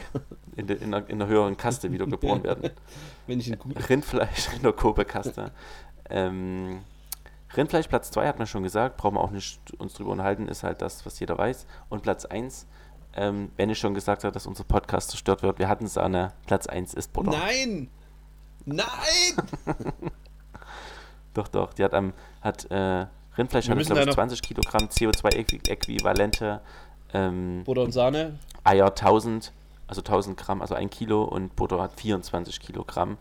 In, 0.56 0.68
der, 0.68 0.82
in, 0.82 0.92
der, 0.92 1.08
in 1.10 1.20
der 1.20 1.28
höheren 1.28 1.56
Kaste 1.58 1.92
wieder 1.92 2.06
geboren 2.08 2.44
werden. 2.44 2.70
Wenn 3.28 3.40
ich 3.40 3.58
gut. 3.60 3.90
Rindfleisch 3.90 4.50
in 4.56 4.62
der 4.64 4.74
Kobe-Kaste. 4.74 5.52
ähm, 6.10 6.82
Rindfleisch 7.56 7.88
Platz 7.88 8.12
2 8.12 8.28
hat 8.28 8.38
man 8.38 8.48
schon 8.48 8.62
gesagt, 8.64 8.98
brauchen 8.98 9.16
wir 9.16 9.22
auch 9.22 9.32
nicht 9.32 9.60
uns 9.80 9.94
drüber 9.94 10.12
unterhalten, 10.12 10.48
ist 10.48 10.64
halt 10.64 10.82
das, 10.82 11.06
was 11.06 11.20
jeder 11.20 11.38
weiß. 11.38 11.66
Und 11.90 12.04
Platz 12.04 12.26
1, 12.26 12.68
ähm, 13.16 13.52
wenn 13.58 13.70
ich 13.72 13.80
schon 13.80 13.94
gesagt 13.96 14.24
habe, 14.24 14.32
dass 14.32 14.46
unser 14.46 14.64
Podcast 14.66 15.10
zerstört 15.10 15.42
wird, 15.42 15.58
wir 15.58 15.68
hatten 15.68 15.88
Sahne, 15.88 16.34
Platz 16.46 16.68
1 16.68 16.94
ist 16.94 17.12
Butter. 17.14 17.32
Nein! 17.32 17.90
Nein! 18.66 18.86
Doch, 21.34 21.48
doch, 21.48 21.74
die 21.74 21.84
hat 21.84 21.94
am, 21.94 22.14
hat, 22.42 22.70
äh, 22.72 23.06
Rindfleisch 23.38 23.68
Wir 23.68 23.76
hat, 23.76 23.86
glaube 23.86 24.02
ich, 24.02 24.08
noch- 24.08 24.14
20 24.16 24.42
Kilogramm 24.42 24.86
CO2-Äquivalente, 24.88 26.60
ähm, 27.14 27.64
Butter 27.66 27.82
und 27.84 27.92
Sahne. 27.92 28.38
Eier 28.64 28.88
1000, 28.88 29.52
also 29.88 30.02
1000 30.02 30.38
Gramm, 30.38 30.62
also 30.62 30.76
ein 30.76 30.90
Kilo 30.90 31.24
und 31.24 31.56
Butter 31.56 31.82
hat 31.82 32.00
24 32.00 32.60
Kilogramm, 32.60 33.18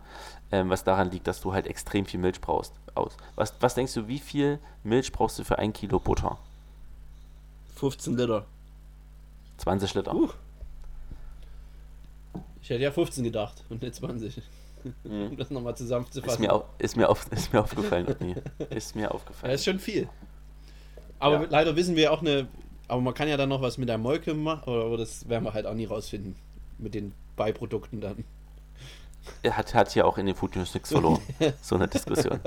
ähm, 0.51 0.69
was 0.69 0.83
daran 0.83 1.11
liegt, 1.11 1.27
dass 1.27 1.41
du 1.41 1.53
halt 1.53 1.67
extrem 1.67 2.05
viel 2.05 2.19
Milch 2.19 2.41
brauchst. 2.41 2.73
Aus. 2.95 3.15
Was, 3.35 3.53
was 3.59 3.75
denkst 3.75 3.93
du, 3.93 4.07
wie 4.07 4.19
viel 4.19 4.59
Milch 4.83 5.11
brauchst 5.11 5.37
du 5.39 5.43
für 5.43 5.57
ein 5.59 5.71
Kilo 5.73 5.99
Butter? 5.99 6.37
15 7.75 8.17
Liter. 8.17 8.45
20 9.57 9.93
Liter. 9.93 10.13
Uh. 10.13 10.29
Ich 12.61 12.69
hätte 12.69 12.83
ja 12.83 12.91
15 12.91 13.23
gedacht 13.23 13.63
und 13.69 13.81
nicht 13.81 13.95
20. 13.95 14.41
Um 15.03 15.35
das 15.37 15.49
nochmal 15.49 15.73
ist, 15.73 15.79
zusammenzufassen. 15.79 16.41
mir 16.41 16.53
au, 16.53 16.63
ist, 16.77 16.95
mir 16.95 17.09
auf, 17.09 17.29
ist 17.31 17.51
mir 17.51 17.61
aufgefallen, 17.61 18.07
Otni. 18.07 18.35
Ist 18.69 18.95
mir 18.95 19.13
aufgefallen. 19.13 19.53
ist 19.53 19.65
schon 19.65 19.79
viel. 19.79 20.07
Aber 21.19 21.41
Ja. 21.41 21.47
leider 21.49 21.75
wissen 21.75 21.95
wir 21.95 22.11
auch 22.13 22.21
eine. 22.21 22.47
Aber 22.89 23.01
man 23.01 23.13
kann 23.13 23.29
ja 23.29 23.37
dann 23.37 23.49
noch 23.49 23.61
was 23.61 23.77
mit 23.77 23.87
der 23.87 23.99
Molke 23.99 24.33
machen, 24.33 24.73
aber 24.73 24.97
das 24.97 25.29
werden 25.29 25.43
wir 25.43 25.53
halt 25.53 25.65
auch 25.65 25.75
nie 25.75 25.85
rausfinden. 25.85 26.35
Mit 26.79 26.95
den 26.95 27.13
Beiprodukten 27.35 28.01
dann. 28.01 28.25
Er 29.43 29.55
hat, 29.57 29.73
hat 29.75 29.91
hier 29.91 30.07
auch 30.07 30.17
in 30.17 30.25
den 30.25 30.35
Food 30.35 30.55
News 30.55 30.73
nichts 30.73 30.91
verloren. 30.91 31.21
so 31.61 31.75
eine 31.75 31.87
Diskussion. 31.87 32.39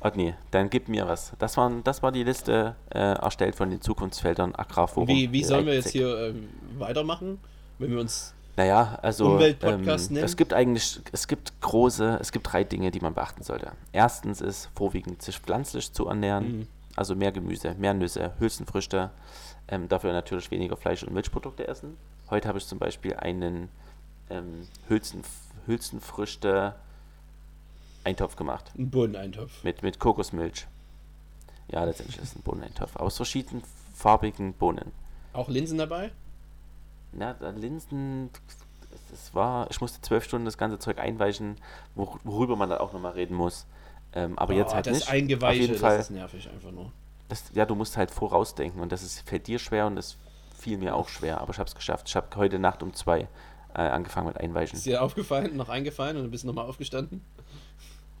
Otni, 0.00 0.34
dann 0.50 0.68
gib 0.68 0.88
mir 0.88 1.08
was. 1.08 1.32
Das, 1.38 1.56
waren, 1.56 1.82
das 1.82 2.02
war 2.02 2.12
die 2.12 2.24
Liste 2.24 2.76
äh, 2.90 2.98
erstellt 2.98 3.56
von 3.56 3.70
den 3.70 3.80
Zukunftsfeldern 3.80 4.54
Agrarforum. 4.54 5.08
Wie, 5.08 5.32
wie 5.32 5.42
sollen 5.42 5.64
wir 5.64 5.74
jetzt 5.74 5.90
hier 5.90 6.28
ähm, 6.28 6.48
weitermachen? 6.78 7.38
Wenn 7.78 7.92
wir 7.92 8.00
uns. 8.00 8.34
Naja, 8.56 8.98
also 9.02 9.32
Umweltpodcast 9.32 10.10
ähm, 10.10 10.16
es 10.18 10.36
gibt 10.36 10.52
eigentlich, 10.52 11.00
es 11.12 11.26
gibt 11.26 11.60
große, 11.60 12.18
es 12.20 12.32
gibt 12.32 12.52
drei 12.52 12.64
Dinge, 12.64 12.90
die 12.90 13.00
man 13.00 13.14
beachten 13.14 13.42
sollte. 13.42 13.72
Erstens 13.92 14.40
ist 14.40 14.70
vorwiegend 14.74 15.22
sich 15.22 15.38
pflanzlich 15.38 15.92
zu 15.92 16.06
ernähren, 16.06 16.58
Mhm. 16.58 16.66
Also 16.96 17.14
mehr 17.14 17.30
Gemüse, 17.30 17.74
mehr 17.74 17.94
Nüsse, 17.94 18.32
Hülsenfrüchte, 18.38 19.10
ähm, 19.68 19.88
dafür 19.88 20.12
natürlich 20.12 20.50
weniger 20.50 20.76
Fleisch 20.76 21.02
und 21.04 21.12
Milchprodukte 21.12 21.68
essen. 21.68 21.96
Heute 22.30 22.48
habe 22.48 22.58
ich 22.58 22.66
zum 22.66 22.78
Beispiel 22.78 23.14
einen 23.14 23.68
ähm, 24.30 24.66
Hülsen, 24.88 25.22
Hülsenfrüchte 25.66 26.74
Eintopf 28.02 28.36
gemacht 28.36 28.70
Einen 28.76 28.90
Bohneneintopf. 28.90 29.62
mit, 29.62 29.82
mit 29.82 29.98
Kokosmilch. 29.98 30.66
Ja, 31.68 31.84
letztendlich 31.84 32.18
ist 32.18 32.30
es 32.30 32.36
ein 32.36 32.42
Bohneneintopf 32.42 32.96
aus 32.96 33.16
verschiedenen 33.16 33.62
farbigen 33.94 34.54
Bohnen. 34.54 34.92
Auch 35.32 35.48
Linsen 35.48 35.78
dabei? 35.78 36.12
Na, 37.12 37.34
da 37.34 37.50
Linsen, 37.50 38.30
es 39.12 39.34
war, 39.34 39.70
ich 39.70 39.80
musste 39.80 40.00
zwölf 40.00 40.24
Stunden 40.24 40.44
das 40.44 40.58
ganze 40.58 40.78
Zeug 40.78 40.98
einweichen, 40.98 41.56
wor 41.94 42.18
worüber 42.24 42.56
man 42.56 42.70
dann 42.70 42.78
auch 42.78 42.92
nochmal 42.92 43.12
reden 43.12 43.34
muss. 43.34 43.66
Ähm, 44.16 44.36
aber 44.38 44.54
jetzt 44.54 44.72
Oh, 44.72 44.74
halt 44.76 44.86
das 44.86 44.94
nicht. 44.94 45.10
Eingeweiche, 45.10 45.60
Auf 45.62 45.68
jeden 45.68 45.78
Fall, 45.78 45.96
das 45.98 46.06
ist 46.10 46.16
nervig 46.16 46.48
einfach 46.48 46.70
nur. 46.72 46.90
das, 47.28 47.44
ja, 47.52 47.64
du 47.66 47.74
musst 47.74 47.96
halt 47.96 48.10
vorausdenken 48.10 48.80
und 48.80 48.90
das 48.90 49.02
ist, 49.02 49.20
fällt 49.28 49.46
dir 49.46 49.58
schwer 49.58 49.86
und 49.86 49.94
das 49.96 50.16
fiel 50.58 50.78
mir 50.78 50.96
auch 50.96 51.08
schwer, 51.08 51.40
aber 51.40 51.52
ich 51.52 51.58
habe 51.58 51.68
es 51.68 51.74
geschafft. 51.74 52.08
Ich 52.08 52.16
habe 52.16 52.26
heute 52.36 52.58
Nacht 52.58 52.82
um 52.82 52.94
zwei 52.94 53.28
äh, 53.74 53.82
angefangen 53.82 54.28
mit 54.28 54.38
Einweichen. 54.40 54.76
Ist 54.76 54.86
dir 54.86 55.02
aufgefallen, 55.02 55.54
noch 55.56 55.68
eingefallen 55.68 56.16
und 56.16 56.24
du 56.24 56.30
bist 56.30 56.44
nochmal 56.46 56.64
aufgestanden? 56.66 57.22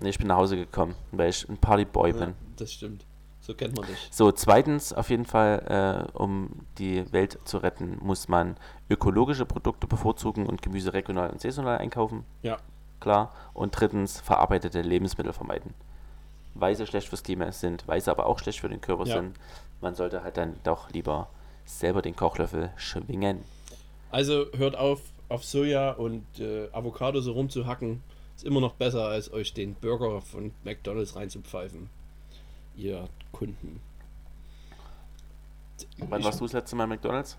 Nee, 0.00 0.10
ich 0.10 0.18
bin 0.18 0.26
nach 0.28 0.36
Hause 0.36 0.56
gekommen, 0.56 0.94
weil 1.12 1.30
ich 1.30 1.48
ein 1.48 1.56
Partyboy 1.56 2.10
Ja, 2.10 2.16
bin. 2.26 2.34
das 2.56 2.72
stimmt. 2.72 3.06
So 3.40 3.54
kennt 3.54 3.76
man 3.76 3.86
dich. 3.86 4.08
So, 4.10 4.32
zweitens, 4.32 4.92
auf 4.92 5.08
jeden 5.08 5.24
Fall, 5.24 6.08
äh, 6.12 6.18
um 6.18 6.50
die 6.78 7.10
Welt 7.12 7.38
zu 7.44 7.58
retten, 7.58 7.96
muss 8.02 8.28
man 8.28 8.56
ökologische 8.90 9.46
Produkte 9.46 9.86
bevorzugen 9.86 10.46
und 10.46 10.60
Gemüse 10.62 10.92
regional 10.92 11.30
und 11.30 11.40
saisonal 11.40 11.78
einkaufen. 11.78 12.24
Ja. 12.42 12.58
Klar. 13.00 13.32
Und 13.54 13.70
drittens, 13.78 14.20
verarbeitete 14.20 14.82
Lebensmittel 14.82 15.32
vermeiden. 15.32 15.74
Weil 16.58 16.74
sie 16.74 16.86
schlecht 16.86 17.08
fürs 17.08 17.22
Klima 17.22 17.52
sind, 17.52 17.86
weil 17.86 18.00
sie 18.00 18.10
aber 18.10 18.26
auch 18.26 18.38
schlecht 18.38 18.60
für 18.60 18.68
den 18.68 18.80
Körper 18.80 19.04
Ja. 19.06 19.16
sind. 19.16 19.36
Man 19.80 19.94
sollte 19.94 20.22
halt 20.22 20.36
dann 20.36 20.54
doch 20.64 20.90
lieber 20.90 21.28
selber 21.64 22.00
den 22.02 22.16
Kochlöffel 22.16 22.70
schwingen. 22.76 23.40
Also 24.10 24.46
hört 24.56 24.76
auf, 24.76 25.00
auf 25.28 25.44
Soja 25.44 25.90
und 25.90 26.24
äh, 26.38 26.68
Avocado 26.72 27.20
so 27.20 27.32
rumzuhacken. 27.32 28.02
Ist 28.36 28.44
immer 28.44 28.60
noch 28.60 28.74
besser, 28.74 29.06
als 29.08 29.32
euch 29.32 29.52
den 29.54 29.74
Burger 29.74 30.20
von 30.20 30.52
McDonalds 30.64 31.16
reinzupfeifen. 31.16 31.88
Ihr 32.76 33.08
Kunden. 33.32 33.80
Wann 35.98 36.20
Ich 36.20 36.26
warst 36.26 36.40
du 36.40 36.44
das 36.44 36.52
letzte 36.52 36.76
Mal 36.76 36.86
McDonalds? 36.86 37.36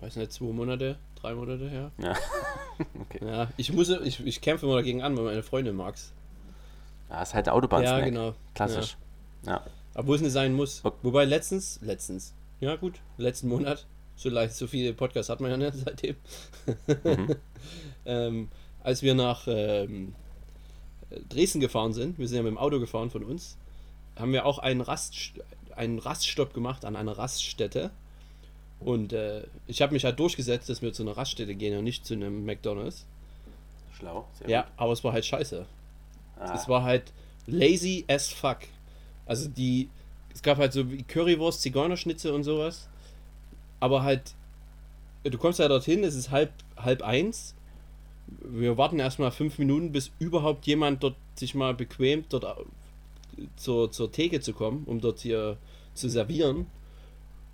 Weiß 0.00 0.16
nicht, 0.16 0.32
zwei 0.32 0.46
Monate, 0.52 0.98
drei 1.14 1.34
Monate 1.34 1.68
her. 1.70 1.90
Ja. 1.98 2.14
okay. 3.00 3.20
Ja, 3.24 3.48
ich 3.56 3.72
muss, 3.72 3.88
ich, 3.88 4.24
ich 4.24 4.40
kämpfe 4.40 4.66
immer 4.66 4.76
dagegen 4.76 5.02
an, 5.02 5.16
weil 5.16 5.24
meine 5.24 5.42
Freundin 5.42 5.76
mag's. 5.76 6.12
Ja, 7.14 7.22
ist 7.22 7.32
halt 7.32 7.48
Autobahn. 7.48 7.84
Ja, 7.84 8.00
genau. 8.00 8.34
Klassisch. 8.54 8.96
Ja. 9.46 9.64
Obwohl 9.94 10.16
es 10.16 10.22
nicht 10.22 10.32
sein 10.32 10.52
muss. 10.52 10.82
Wobei 11.02 11.24
letztens, 11.24 11.78
letztens, 11.80 12.34
ja 12.58 12.74
gut, 12.74 12.94
letzten 13.18 13.48
Monat, 13.48 13.86
so 14.16 14.28
leicht, 14.30 14.54
so 14.54 14.66
viele 14.66 14.92
Podcasts 14.94 15.28
hat 15.30 15.40
man 15.40 15.52
ja 15.52 15.56
nicht 15.56 15.74
seitdem. 15.84 16.16
Mhm. 17.04 17.36
ähm, 18.04 18.48
als 18.82 19.02
wir 19.02 19.14
nach 19.14 19.44
ähm, 19.46 20.16
Dresden 21.28 21.60
gefahren 21.60 21.92
sind, 21.92 22.18
wir 22.18 22.26
sind 22.26 22.38
ja 22.38 22.42
mit 22.42 22.50
dem 22.50 22.58
Auto 22.58 22.80
gefahren 22.80 23.10
von 23.10 23.22
uns, 23.22 23.56
haben 24.16 24.32
wir 24.32 24.44
auch 24.44 24.58
einen, 24.58 24.80
Rast, 24.80 25.14
einen 25.76 26.00
Raststopp 26.00 26.52
gemacht 26.52 26.84
an 26.84 26.96
einer 26.96 27.16
Raststätte. 27.16 27.92
Und 28.80 29.12
äh, 29.12 29.44
ich 29.68 29.82
habe 29.82 29.92
mich 29.92 30.04
halt 30.04 30.18
durchgesetzt, 30.18 30.68
dass 30.68 30.82
wir 30.82 30.92
zu 30.92 31.04
einer 31.04 31.16
Raststätte 31.16 31.54
gehen 31.54 31.78
und 31.78 31.84
nicht 31.84 32.04
zu 32.04 32.14
einem 32.14 32.44
McDonalds. 32.44 33.06
Schlau. 33.96 34.26
Sehr 34.40 34.48
Ja, 34.50 34.62
gut. 34.62 34.72
aber 34.78 34.92
es 34.92 35.04
war 35.04 35.12
halt 35.12 35.24
scheiße. 35.24 35.64
Ah, 36.38 36.54
Es 36.54 36.68
war 36.68 36.82
halt 36.82 37.12
lazy 37.46 38.04
as 38.08 38.30
fuck. 38.30 38.58
Also 39.26 39.48
die, 39.48 39.88
es 40.32 40.42
gab 40.42 40.58
halt 40.58 40.72
so 40.72 40.90
wie 40.90 41.02
Currywurst, 41.02 41.62
Zigeunerschnitzel 41.62 42.32
und 42.32 42.44
sowas. 42.44 42.88
Aber 43.80 44.02
halt, 44.02 44.34
du 45.24 45.36
kommst 45.38 45.58
ja 45.58 45.68
dorthin, 45.68 46.04
es 46.04 46.14
ist 46.14 46.30
halb, 46.30 46.52
halb 46.76 47.02
eins. 47.02 47.54
Wir 48.40 48.76
warten 48.78 48.98
erstmal 48.98 49.30
fünf 49.30 49.58
Minuten, 49.58 49.92
bis 49.92 50.10
überhaupt 50.18 50.66
jemand 50.66 51.02
dort 51.02 51.16
sich 51.34 51.54
mal 51.54 51.74
bequemt, 51.74 52.32
dort 52.32 52.66
zur, 53.56 53.90
zur 53.90 54.10
Theke 54.12 54.40
zu 54.40 54.52
kommen, 54.52 54.84
um 54.86 55.00
dort 55.00 55.20
hier 55.20 55.58
zu 55.94 56.08
servieren. 56.08 56.66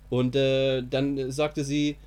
Und 0.09 0.35
äh, 0.35 0.81
dann 0.83 1.31
sagte 1.31 1.63
sie, 1.63 1.97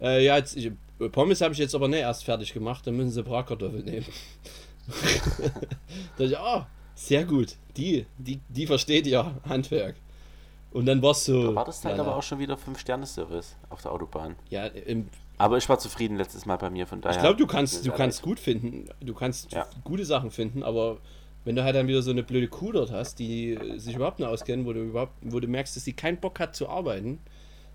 äh, 0.00 0.24
ja, 0.24 0.36
jetzt, 0.36 0.56
ich, 0.56 0.72
Pommes 1.12 1.40
habe 1.40 1.52
ich 1.52 1.58
jetzt 1.58 1.74
aber 1.74 1.88
nicht 1.88 2.00
erst 2.00 2.24
fertig 2.24 2.52
gemacht, 2.52 2.86
dann 2.86 2.96
müssen 2.96 3.10
sie 3.10 3.22
Bratkartoffeln 3.22 3.84
nehmen. 3.84 4.06
da 6.18 6.24
ich, 6.24 6.38
ah, 6.38 6.66
sehr 6.94 7.24
gut. 7.24 7.56
Die, 7.76 8.06
die, 8.18 8.40
die 8.48 8.66
versteht 8.66 9.06
ja 9.06 9.34
Handwerk. 9.48 9.96
Und 10.72 10.86
dann 10.86 11.02
war's 11.02 11.24
so. 11.24 11.50
da 11.50 11.54
war 11.54 11.64
das 11.64 11.84
halt 11.84 11.96
ja, 11.96 12.02
aber 12.02 12.16
auch 12.16 12.22
schon 12.22 12.38
wieder 12.40 12.54
5-Sterne-Service 12.56 13.56
auf 13.70 13.82
der 13.82 13.92
Autobahn. 13.92 14.34
Ja, 14.50 14.66
im, 14.66 15.08
Aber 15.38 15.56
ich 15.56 15.68
war 15.68 15.78
zufrieden 15.78 16.16
letztes 16.16 16.46
Mal 16.46 16.56
bei 16.56 16.68
mir, 16.70 16.86
von 16.86 17.00
daher. 17.00 17.16
ich 17.16 17.22
glaube, 17.22 17.36
du 17.36 17.46
kannst, 17.46 17.86
du 17.86 17.92
kannst 17.92 18.22
gut 18.22 18.40
finden. 18.40 18.88
Du 19.00 19.14
kannst 19.14 19.52
Ja. 19.52 19.66
gute 19.84 20.04
Sachen 20.04 20.30
finden, 20.32 20.62
aber 20.64 20.98
wenn 21.44 21.54
du 21.54 21.62
halt 21.62 21.76
dann 21.76 21.86
wieder 21.86 22.02
so 22.02 22.10
eine 22.10 22.22
blöde 22.24 22.48
Kuh 22.48 22.72
dort 22.72 22.90
hast, 22.90 23.18
die 23.18 23.56
sich 23.76 23.94
überhaupt 23.94 24.18
nicht 24.18 24.28
auskennen, 24.28 24.66
wo 24.66 24.72
du 24.72 24.80
überhaupt, 24.80 25.12
wo 25.20 25.38
du 25.38 25.46
merkst, 25.46 25.76
dass 25.76 25.84
sie 25.84 25.92
keinen 25.92 26.16
Bock 26.18 26.40
hat 26.40 26.56
zu 26.56 26.68
arbeiten, 26.68 27.20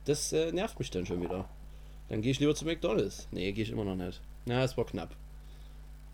das 0.05 0.33
äh, 0.33 0.51
nervt 0.51 0.77
mich 0.79 0.89
dann 0.91 1.05
schon 1.05 1.21
wieder. 1.21 1.47
Dann 2.09 2.21
gehe 2.21 2.31
ich 2.31 2.39
lieber 2.39 2.55
zu 2.55 2.65
McDonalds. 2.65 3.27
Nee, 3.31 3.51
gehe 3.53 3.63
ich 3.63 3.69
immer 3.69 3.85
noch 3.85 3.95
nicht. 3.95 4.19
Na, 4.45 4.63
es 4.63 4.75
war 4.75 4.85
knapp. 4.85 5.15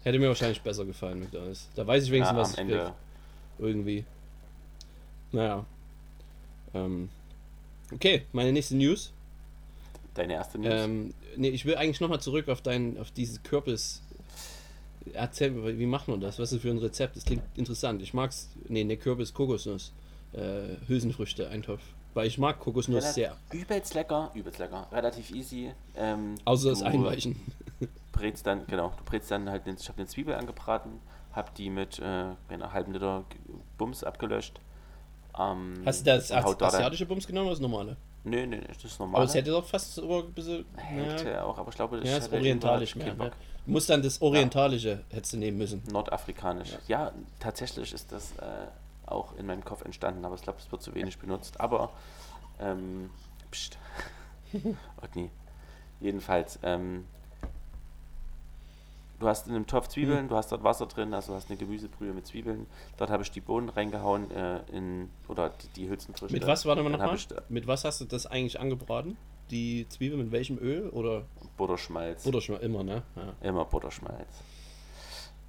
Hätte 0.05 0.19
mir 0.19 0.27
wahrscheinlich 0.27 0.61
besser 0.61 0.85
gefallen, 0.85 1.19
McDonalds. 1.19 1.67
Da 1.75 1.85
weiß 1.85 2.03
ich 2.03 2.09
Ja, 2.09 2.13
wenigstens, 2.13 2.37
am 2.37 2.41
was 2.43 2.53
ich 2.53 2.57
Ende. 2.59 2.77
krieg. 2.85 2.93
Irgendwie. 3.57 4.05
Naja. 5.31 5.65
Ähm. 6.75 7.09
Okay, 7.91 8.23
meine 8.31 8.53
nächste 8.53 8.75
News. 8.75 9.11
Deine 10.13 10.33
erste 10.33 10.59
News. 10.59 10.71
Ähm, 10.71 11.13
nee, 11.35 11.49
ich 11.49 11.65
will 11.65 11.75
eigentlich 11.75 12.01
nochmal 12.01 12.21
zurück 12.21 12.49
auf 12.49 12.61
dein, 12.61 12.99
auf 12.99 13.09
dieses 13.09 13.41
Kürbis. 13.41 14.03
Erzähl 15.13 15.49
mir, 15.49 15.77
wie 15.79 15.85
macht 15.87 16.07
man 16.07 16.21
das? 16.21 16.37
Was 16.37 16.51
ist 16.51 16.57
das 16.57 16.61
für 16.61 16.69
ein 16.69 16.77
Rezept? 16.77 17.15
Das 17.15 17.25
klingt 17.25 17.41
interessant. 17.55 18.01
Ich 18.03 18.13
mag's. 18.13 18.49
Nee, 18.67 18.83
ne 18.83 18.97
Kürbis, 18.97 19.33
Kokosnuss. 19.33 19.91
Äh, 20.33 20.77
Hülsenfrüchte, 20.87 21.49
Eintopf. 21.49 21.81
Weil 22.15 22.25
ich 22.27 22.37
mag 22.39 22.59
Kokosnuss 22.59 23.03
Relativ- 23.03 23.13
sehr. 23.13 23.37
Übelst 23.51 23.93
lecker, 23.93 24.31
übelst 24.33 24.57
lecker. 24.57 24.87
Relativ 24.91 25.29
easy. 25.31 25.71
Ähm, 25.95 26.35
Außer 26.45 26.69
das 26.69 26.81
Einweichen. 26.81 27.35
Brätst 28.13 28.47
dann, 28.47 28.65
genau, 28.67 28.93
du 28.97 29.03
brätst 29.03 29.29
dann 29.29 29.49
halt, 29.49 29.63
ich 29.67 29.87
habe 29.89 29.97
eine 29.99 30.07
Zwiebel 30.07 30.33
angebraten, 30.33 31.01
hab 31.33 31.53
die 31.55 31.69
mit 31.69 31.99
äh, 31.99 32.27
einer 32.47 32.71
halben 32.71 32.93
Liter 32.93 33.25
Bums 33.77 34.03
abgelöscht. 34.05 34.59
Ähm, 35.37 35.81
Hast 35.85 36.07
du 36.07 36.11
das 36.11 36.29
dann- 36.29 36.45
asiatische 36.45 37.05
Bums 37.05 37.27
genommen 37.27 37.47
oder 37.47 37.55
das 37.55 37.61
normale? 37.61 37.97
Nö, 38.23 38.47
nö, 38.47 38.59
das 38.65 38.83
ist 38.85 38.95
Aber 38.99 39.05
normal. 39.07 39.25
es 39.25 39.35
hätte 39.35 39.51
doch 39.51 39.65
fast 39.65 39.93
so 39.95 40.19
ein 40.23 40.31
bisschen. 40.33 40.65
Hätte 40.77 41.29
Ja, 41.29 41.43
auch, 41.43 41.57
aber 41.59 41.69
ich 41.69 41.75
glaube, 41.75 41.99
das 41.99 42.09
ja, 42.09 42.17
ist 42.17 42.31
orientalisch 42.33 42.95
mehr. 42.95 43.07
keinen 43.07 43.17
Ne? 43.19 43.31
Du 43.65 43.71
musst 43.71 43.89
dann 43.89 44.01
das 44.01 44.19
Orientalische 44.21 45.03
hättest 45.11 45.33
du 45.33 45.37
nehmen 45.37 45.57
müssen. 45.57 45.83
Nordafrikanisch. 45.91 46.69
Ja. 46.87 47.11
tatsächlich 47.39 47.91
ist 47.93 48.11
das 48.11 48.31
äh, 48.37 48.45
auch 49.07 49.35
in 49.37 49.45
meinem 49.45 49.63
Kopf 49.63 49.83
entstanden, 49.83 50.25
aber 50.25 50.35
ich 50.35 50.41
glaube, 50.41 50.59
es 50.59 50.71
wird 50.71 50.81
zu 50.81 50.93
wenig 50.95 51.17
benutzt. 51.17 51.59
Aber, 51.59 51.91
ähm, 52.59 53.09
pst. 53.51 53.77
Otni. 55.01 55.29
Jedenfalls, 55.99 56.59
ähm, 56.63 57.05
du 59.19 59.27
hast 59.27 59.47
in 59.47 59.55
einem 59.55 59.67
Topf 59.67 59.87
Zwiebeln, 59.87 60.21
Hm. 60.21 60.27
du 60.29 60.35
hast 60.35 60.51
dort 60.51 60.63
Wasser 60.63 60.85
drin, 60.87 61.13
also 61.13 61.31
du 61.31 61.37
hast 61.37 61.49
eine 61.49 61.57
Gemüsebrühe 61.57 62.13
mit 62.13 62.27
Zwiebeln. 62.27 62.67
Dort 62.97 63.09
habe 63.09 63.23
ich 63.23 63.31
die 63.31 63.41
Bohnen 63.41 63.69
reingehauen, 63.69 64.29
äh, 64.31 64.59
in, 64.71 65.09
oder 65.27 65.49
die, 65.49 65.67
die 65.69 65.89
Hülsenfrüchte. 65.89 66.33
Mit 66.33 66.45
was, 66.47 66.65
warte 66.65 66.83
mal 66.83 66.89
nochmal? 66.89 67.17
Mit 67.49 67.67
was 67.67 67.85
hast 67.85 68.01
du 68.01 68.05
das 68.05 68.25
eigentlich 68.25 68.59
angebraten? 68.59 69.17
Die 69.51 69.87
Zwiebel 69.89 70.17
mit 70.17 70.31
welchem 70.31 70.57
Öl? 70.57 70.89
Oder 70.89 71.23
Butterschmalz. 71.55 72.23
Butter 72.23 72.41
schon 72.41 72.55
mal 72.55 72.61
immer, 72.61 72.83
ne? 72.83 73.03
Ja. 73.15 73.47
Immer 73.47 73.65
Butterschmalz. 73.65 74.41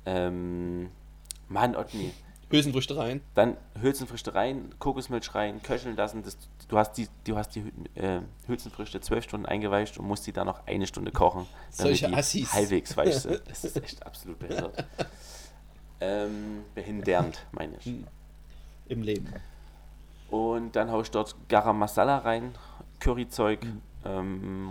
Ähm, 0.04 0.90
Mann, 1.48 1.74
Otni. 1.74 2.12
Hülsenfrüchte 2.50 2.96
rein. 2.96 3.20
Dann 3.34 3.56
Hülsenfrüchte 3.80 4.34
rein, 4.34 4.72
Kokosmilch 4.78 5.34
rein, 5.34 5.62
köcheln 5.62 5.96
lassen. 5.96 6.22
Das, 6.22 6.36
du 6.68 6.78
hast 6.78 6.92
die, 6.92 7.08
du 7.24 7.36
hast 7.36 7.54
die 7.56 7.64
äh, 7.96 8.20
Hülsenfrüchte 8.46 9.00
zwölf 9.00 9.24
Stunden 9.24 9.46
eingeweicht 9.46 9.98
und 9.98 10.06
musst 10.06 10.26
die 10.26 10.32
dann 10.32 10.46
noch 10.46 10.64
eine 10.66 10.86
Stunde 10.86 11.10
kochen, 11.10 11.46
damit 11.76 11.98
Solche 11.98 12.08
die 12.08 12.14
Assis. 12.14 12.52
halbwegs 12.52 12.96
weich 12.96 13.14
sind. 13.20 13.42
Das 13.48 13.64
ist 13.64 13.76
echt 13.82 14.06
absolut 14.06 14.38
behindert. 14.38 14.84
ähm, 16.00 16.62
behindernd, 16.74 17.44
meine 17.52 17.76
ich. 17.78 17.92
Im 18.88 19.02
Leben. 19.02 19.32
Und 20.30 20.76
dann 20.76 20.90
haue 20.90 21.02
ich 21.02 21.10
dort 21.10 21.34
Garam 21.48 21.78
Masala 21.78 22.18
rein, 22.18 22.54
Curryzeug, 23.00 23.64
Mhm. 23.64 23.80
ähm, 24.04 24.68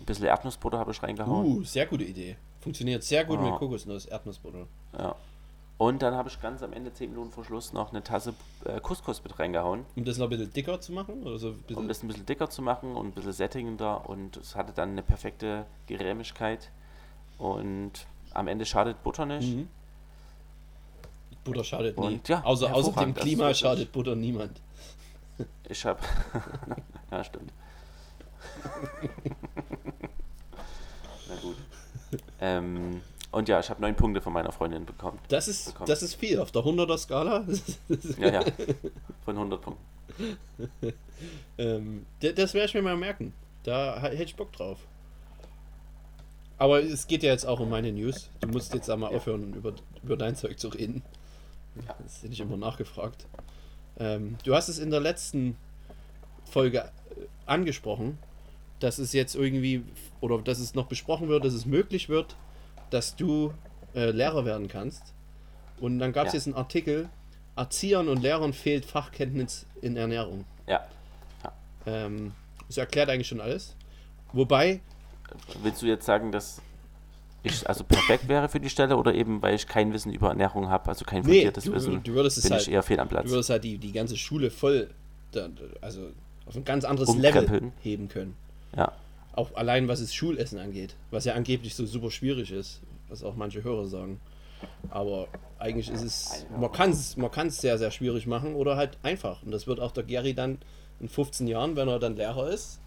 ein 0.00 0.04
bisschen 0.06 0.26
Erdnussbutter 0.26 0.78
habe 0.78 0.92
ich 0.92 1.02
reingehauen. 1.02 1.46
Uh, 1.46 1.62
sehr 1.64 1.86
gute 1.86 2.04
Idee. 2.04 2.36
Funktioniert 2.60 3.02
sehr 3.02 3.24
gut 3.24 3.38
Ja. 3.40 3.50
mit 3.50 3.54
Kokosnuss, 3.58 4.06
Erdnussbutter. 4.06 4.66
Ja. 4.96 5.14
Und 5.78 6.00
dann 6.00 6.14
habe 6.14 6.30
ich 6.30 6.40
ganz 6.40 6.62
am 6.62 6.72
Ende, 6.72 6.92
10 6.92 7.10
Minuten 7.10 7.30
vor 7.30 7.44
Schluss, 7.44 7.74
noch 7.74 7.90
eine 7.90 8.02
Tasse 8.02 8.32
äh, 8.64 8.80
Couscous 8.80 9.22
mit 9.22 9.38
reingehauen. 9.38 9.84
Um 9.94 10.04
das 10.04 10.16
noch 10.16 10.26
ein 10.26 10.30
bisschen 10.30 10.52
dicker 10.52 10.80
zu 10.80 10.92
machen? 10.92 11.22
Oder 11.22 11.38
so 11.38 11.54
um 11.74 11.86
das 11.86 12.02
ein 12.02 12.08
bisschen 12.08 12.24
dicker 12.24 12.48
zu 12.48 12.62
machen 12.62 12.96
und 12.96 13.08
ein 13.08 13.12
bisschen 13.12 13.34
sättigender 13.34 14.08
und 14.08 14.38
es 14.38 14.56
hatte 14.56 14.72
dann 14.72 14.90
eine 14.92 15.02
perfekte 15.02 15.66
Gerämigkeit 15.86 16.70
und 17.36 17.92
am 18.32 18.48
Ende 18.48 18.64
schadet 18.64 19.02
Butter 19.02 19.26
nicht. 19.26 19.54
Mhm. 19.54 19.68
Butter 21.44 21.62
schadet 21.62 21.98
nie. 21.98 22.06
Und 22.06 22.28
ja, 22.28 22.42
außer, 22.42 22.74
außer 22.74 22.92
dem 22.92 23.14
Klima 23.14 23.52
schadet 23.52 23.92
Butter 23.92 24.16
niemand. 24.16 24.60
Ich 25.68 25.84
habe 25.84 26.00
ja 27.10 27.22
stimmt. 27.22 27.52
Na 31.28 31.34
gut. 31.42 31.56
Ähm, 32.40 33.02
und 33.36 33.48
ja, 33.48 33.60
ich 33.60 33.68
habe 33.68 33.80
neun 33.82 33.94
Punkte 33.94 34.20
von 34.20 34.32
meiner 34.32 34.50
Freundin 34.50 34.86
bekommen. 34.86 35.18
Das 35.28 35.46
ist, 35.46 35.66
Bekommen. 35.66 35.88
das 35.88 36.02
ist 36.02 36.14
viel 36.14 36.38
auf 36.40 36.52
der 36.52 36.62
100er 36.62 36.96
Skala. 36.98 37.44
Ja, 38.18 38.32
ja. 38.32 38.44
Von 39.24 39.36
100 39.36 39.60
Punkten. 39.60 39.84
ähm, 41.58 42.06
das 42.20 42.54
werde 42.54 42.66
ich 42.66 42.74
mir 42.74 42.82
mal 42.82 42.96
merken. 42.96 43.32
Da 43.62 44.00
hätte 44.00 44.22
ich 44.22 44.36
Bock 44.36 44.52
drauf. 44.52 44.78
Aber 46.58 46.82
es 46.82 47.06
geht 47.06 47.22
ja 47.22 47.30
jetzt 47.30 47.44
auch 47.44 47.60
um 47.60 47.68
meine 47.68 47.92
News. 47.92 48.30
Du 48.40 48.48
musst 48.48 48.72
jetzt 48.72 48.88
einmal 48.88 49.10
Ja. 49.10 49.18
aufhören, 49.18 49.52
über, 49.52 49.74
über 50.02 50.16
dein 50.16 50.34
Zeug 50.36 50.58
zu 50.58 50.68
reden. 50.68 51.02
Ja. 51.86 51.94
Das 52.02 52.22
hätte 52.22 52.32
ich 52.32 52.40
immer 52.40 52.56
nachgefragt. 52.56 53.26
Ähm, 53.98 54.38
du 54.44 54.54
hast 54.54 54.68
es 54.68 54.78
in 54.78 54.90
der 54.90 55.00
letzten 55.00 55.56
Folge 56.50 56.78
äh, 56.78 57.26
angesprochen. 57.44 58.18
dass 58.80 58.98
es 58.98 59.12
jetzt 59.14 59.34
irgendwie, 59.34 59.82
oder 60.20 60.38
dass 60.38 60.58
es 60.58 60.74
noch 60.74 60.86
besprochen 60.86 61.28
wird, 61.28 61.44
dass 61.44 61.54
es 61.54 61.64
möglich 61.66 62.08
wird, 62.10 62.36
dass 62.90 63.16
du 63.16 63.52
äh, 63.94 64.10
Lehrer 64.10 64.44
werden 64.44 64.68
kannst. 64.68 65.02
Und 65.80 65.98
dann 65.98 66.12
gab 66.12 66.26
es 66.26 66.32
Ja. 66.32 66.38
jetzt 66.38 66.46
einen 66.46 66.56
Artikel, 66.56 67.08
Erziehern 67.56 68.08
und 68.08 68.22
Lehrern 68.22 68.52
fehlt 68.52 68.84
Fachkenntnis 68.84 69.66
in 69.80 69.96
Ernährung. 69.96 70.44
Ja. 70.66 70.86
Ähm, 71.86 72.32
das 72.66 72.76
erklärt 72.78 73.08
eigentlich 73.08 73.28
schon 73.28 73.40
alles. 73.40 73.74
Wobei, 74.32 74.80
Willst 75.62 75.82
du 75.82 75.86
jetzt 75.86 76.04
sagen, 76.06 76.32
dass 76.32 76.60
ich 77.42 77.68
also 77.68 77.84
perfekt 77.84 78.28
wäre 78.28 78.48
für 78.48 78.58
die 78.60 78.68
Stelle 78.70 78.96
oder 78.96 79.14
eben, 79.14 79.40
weil 79.42 79.54
ich 79.54 79.66
kein 79.66 79.92
Wissen 79.92 80.12
über 80.12 80.28
Ernährung 80.28 80.68
habe, 80.68 80.88
also 80.88 81.04
kein 81.04 81.22
nee, 81.22 81.34
fundiertes 81.34 81.64
du, 81.64 81.72
Wissen, 81.72 82.02
du 82.02 82.12
würdest 82.14 82.38
es 82.38 82.44
bin 82.44 82.52
halt, 82.52 82.62
ich 82.62 82.72
eher 82.72 82.82
fehl 82.82 82.98
am 82.98 83.08
Platz. 83.08 83.24
du 83.24 83.30
würdest 83.30 83.50
halt 83.50 83.62
die, 83.64 83.78
die 83.78 83.92
ganze 83.92 84.16
Schule 84.16 84.50
voll, 84.50 84.90
also 85.80 86.10
auf 86.46 86.56
ein 86.56 86.64
ganz 86.64 86.84
anderes 86.84 87.14
Level 87.16 87.72
heben 87.82 88.08
können. 88.08 88.36
Ja. 88.76 88.92
Auch 89.36 89.54
allein 89.54 89.86
was 89.86 90.00
das 90.00 90.12
Schulessen 90.14 90.58
angeht, 90.58 90.96
was 91.10 91.24
ja 91.24 91.34
angeblich 91.34 91.74
so 91.74 91.86
super 91.86 92.10
schwierig 92.10 92.50
ist, 92.50 92.80
was 93.08 93.22
auch 93.22 93.36
manche 93.36 93.62
Hörer 93.62 93.86
sagen. 93.86 94.20
Aber 94.90 95.28
eigentlich 95.58 95.90
ist 95.90 96.02
es, 96.02 96.46
man 96.58 96.72
kann 96.72 96.90
es 96.90 97.16
man 97.16 97.30
kann's 97.30 97.60
sehr, 97.60 97.78
sehr 97.78 97.90
schwierig 97.90 98.26
machen 98.26 98.54
oder 98.54 98.76
halt 98.76 98.98
einfach. 99.02 99.42
Und 99.42 99.50
das 99.52 99.66
wird 99.66 99.78
auch 99.78 99.92
der 99.92 100.02
Gary 100.04 100.34
dann 100.34 100.58
in 100.98 101.08
15 101.08 101.46
Jahren, 101.46 101.76
wenn 101.76 101.86
er 101.88 101.98
dann 101.98 102.16
Lehrer 102.16 102.48
ist, 102.50 102.80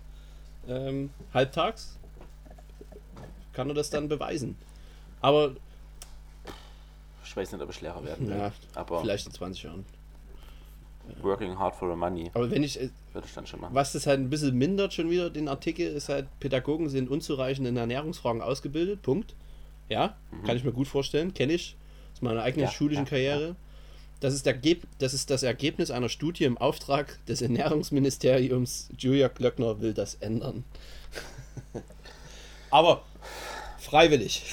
ähm, 0.67 1.11
halbtags, 1.33 1.97
kann 3.53 3.69
er 3.69 3.75
das 3.75 3.89
dann 3.91 4.09
beweisen. 4.09 4.57
Aber 5.21 5.51
Ich 7.23 7.35
weiß 7.37 7.51
nicht, 7.51 7.61
ob 7.61 7.69
ich 7.69 7.81
Lehrer 7.81 8.03
werden 8.03 8.27
will. 8.27 8.37
ja, 8.37 8.51
aber 8.73 9.01
vielleicht 9.01 9.27
in 9.27 9.33
20 9.33 9.63
Jahren. 9.63 9.85
Working 11.21 11.57
hard 11.57 11.75
for 11.75 11.89
the 11.89 11.95
money 11.95 12.31
Aber 12.33 12.49
wenn 12.51 12.63
ich, 12.63 12.79
äh, 12.79 12.89
würde 13.13 13.27
ich 13.27 13.33
dann 13.33 13.45
schon 13.47 13.61
machen. 13.61 13.75
was 13.75 13.93
das 13.93 14.07
halt 14.07 14.19
ein 14.19 14.29
bisschen 14.29 14.57
mindert 14.57 14.93
schon 14.93 15.09
wieder, 15.09 15.29
den 15.29 15.47
Artikel, 15.47 15.87
ist 15.87 16.09
halt, 16.09 16.27
Pädagogen 16.39 16.89
sind 16.89 17.09
unzureichend 17.09 17.67
in 17.67 17.77
Ernährungsfragen 17.77 18.41
ausgebildet, 18.41 19.01
Punkt. 19.01 19.35
Ja, 19.89 20.15
kann 20.45 20.55
ich 20.55 20.63
mir 20.63 20.71
gut 20.71 20.87
vorstellen, 20.87 21.33
kenne 21.33 21.53
ich 21.53 21.75
aus 22.13 22.21
meiner 22.21 22.43
eigenen 22.43 22.67
Ja, 22.67 22.71
schulischen 22.71 23.05
ja, 23.05 23.09
Karriere. 23.09 23.55
Das, 24.19 24.33
ist 24.33 24.45
das 24.45 25.13
ist 25.13 25.29
das 25.29 25.43
Ergebnis 25.43 25.91
einer 25.91 26.09
Studie 26.09 26.43
im 26.43 26.57
Auftrag 26.57 27.25
des 27.25 27.41
Ernährungsministeriums. 27.41 28.89
Julia 28.97 29.29
Klöckner 29.29 29.79
will 29.81 29.93
das 29.93 30.15
ändern. 30.15 30.63
Aber 32.69 33.03
freiwillig. 33.79 34.43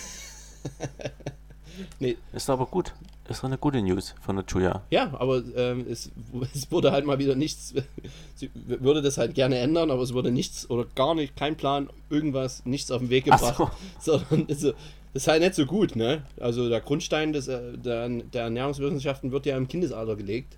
nee, 2.00 2.16
Ist 2.32 2.48
aber 2.48 2.66
gut. 2.66 2.94
Ist 3.28 3.40
doch 3.40 3.44
eine 3.44 3.58
gute 3.58 3.82
News 3.82 4.14
von 4.20 4.36
der 4.36 4.44
Julia. 4.48 4.82
Ja, 4.90 5.12
aber 5.18 5.42
ähm, 5.56 5.86
es, 5.90 6.10
es 6.54 6.70
wurde 6.70 6.92
halt 6.92 7.06
mal 7.06 7.18
wieder 7.18 7.34
nichts. 7.34 7.74
Sie 8.34 8.50
würde 8.54 9.02
das 9.02 9.18
halt 9.18 9.34
gerne 9.34 9.58
ändern, 9.58 9.90
aber 9.90 10.02
es 10.02 10.12
wurde 10.14 10.30
nichts 10.30 10.68
oder 10.70 10.86
gar 10.94 11.14
nicht, 11.14 11.36
kein 11.36 11.56
Plan, 11.56 11.88
irgendwas, 12.10 12.64
nichts 12.64 12.90
auf 12.90 13.00
den 13.00 13.10
Weg 13.10 13.26
Ach 13.30 13.40
gebracht. 13.40 13.72
Sondern 14.00 14.46
also, 14.48 14.72
das 15.12 15.22
ist 15.22 15.28
halt 15.28 15.42
nicht 15.42 15.54
so 15.54 15.66
gut, 15.66 15.96
ne? 15.96 16.22
Also 16.38 16.68
der 16.68 16.80
Grundstein 16.80 17.32
des, 17.32 17.48
äh, 17.48 17.76
der, 17.78 18.08
der 18.08 18.42
Ernährungswissenschaften 18.44 19.32
wird 19.32 19.46
ja 19.46 19.56
im 19.56 19.66
Kindesalter 19.66 20.14
gelegt. 20.14 20.56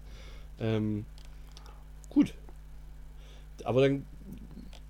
Ähm, 0.61 1.07
gut. 2.11 2.35
Aber 3.65 3.81
dann, 3.81 4.05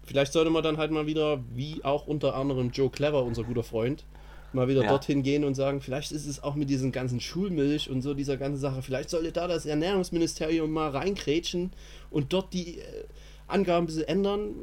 vielleicht 0.04 0.32
sollte 0.32 0.50
man 0.50 0.62
dann 0.62 0.78
halt 0.78 0.90
mal 0.90 1.06
wieder, 1.06 1.40
wie 1.54 1.84
auch 1.84 2.06
unter 2.06 2.34
anderem 2.34 2.70
Joe 2.70 2.90
Clever, 2.90 3.22
unser 3.22 3.44
guter 3.44 3.62
Freund, 3.62 4.04
mal 4.52 4.68
wieder 4.68 4.82
Ja. 4.82 4.88
dorthin 4.90 5.22
gehen 5.22 5.44
und 5.44 5.54
sagen, 5.54 5.80
vielleicht 5.80 6.12
ist 6.12 6.26
es 6.26 6.42
auch 6.42 6.54
mit 6.54 6.70
diesen 6.70 6.92
ganzen 6.92 7.20
Schulmilch 7.20 7.90
und 7.90 8.02
so 8.02 8.14
dieser 8.14 8.36
ganzen 8.36 8.60
Sache, 8.60 8.82
vielleicht 8.82 9.10
sollte 9.10 9.32
da 9.32 9.46
das 9.46 9.66
Ernährungsministerium 9.66 10.70
mal 10.70 10.90
reinkrätschen 10.90 11.70
und 12.10 12.32
dort 12.32 12.52
die 12.52 12.78
äh, 12.78 13.04
Angaben 13.46 13.84
ein 13.84 13.86
bisschen 13.86 14.08
ändern, 14.08 14.54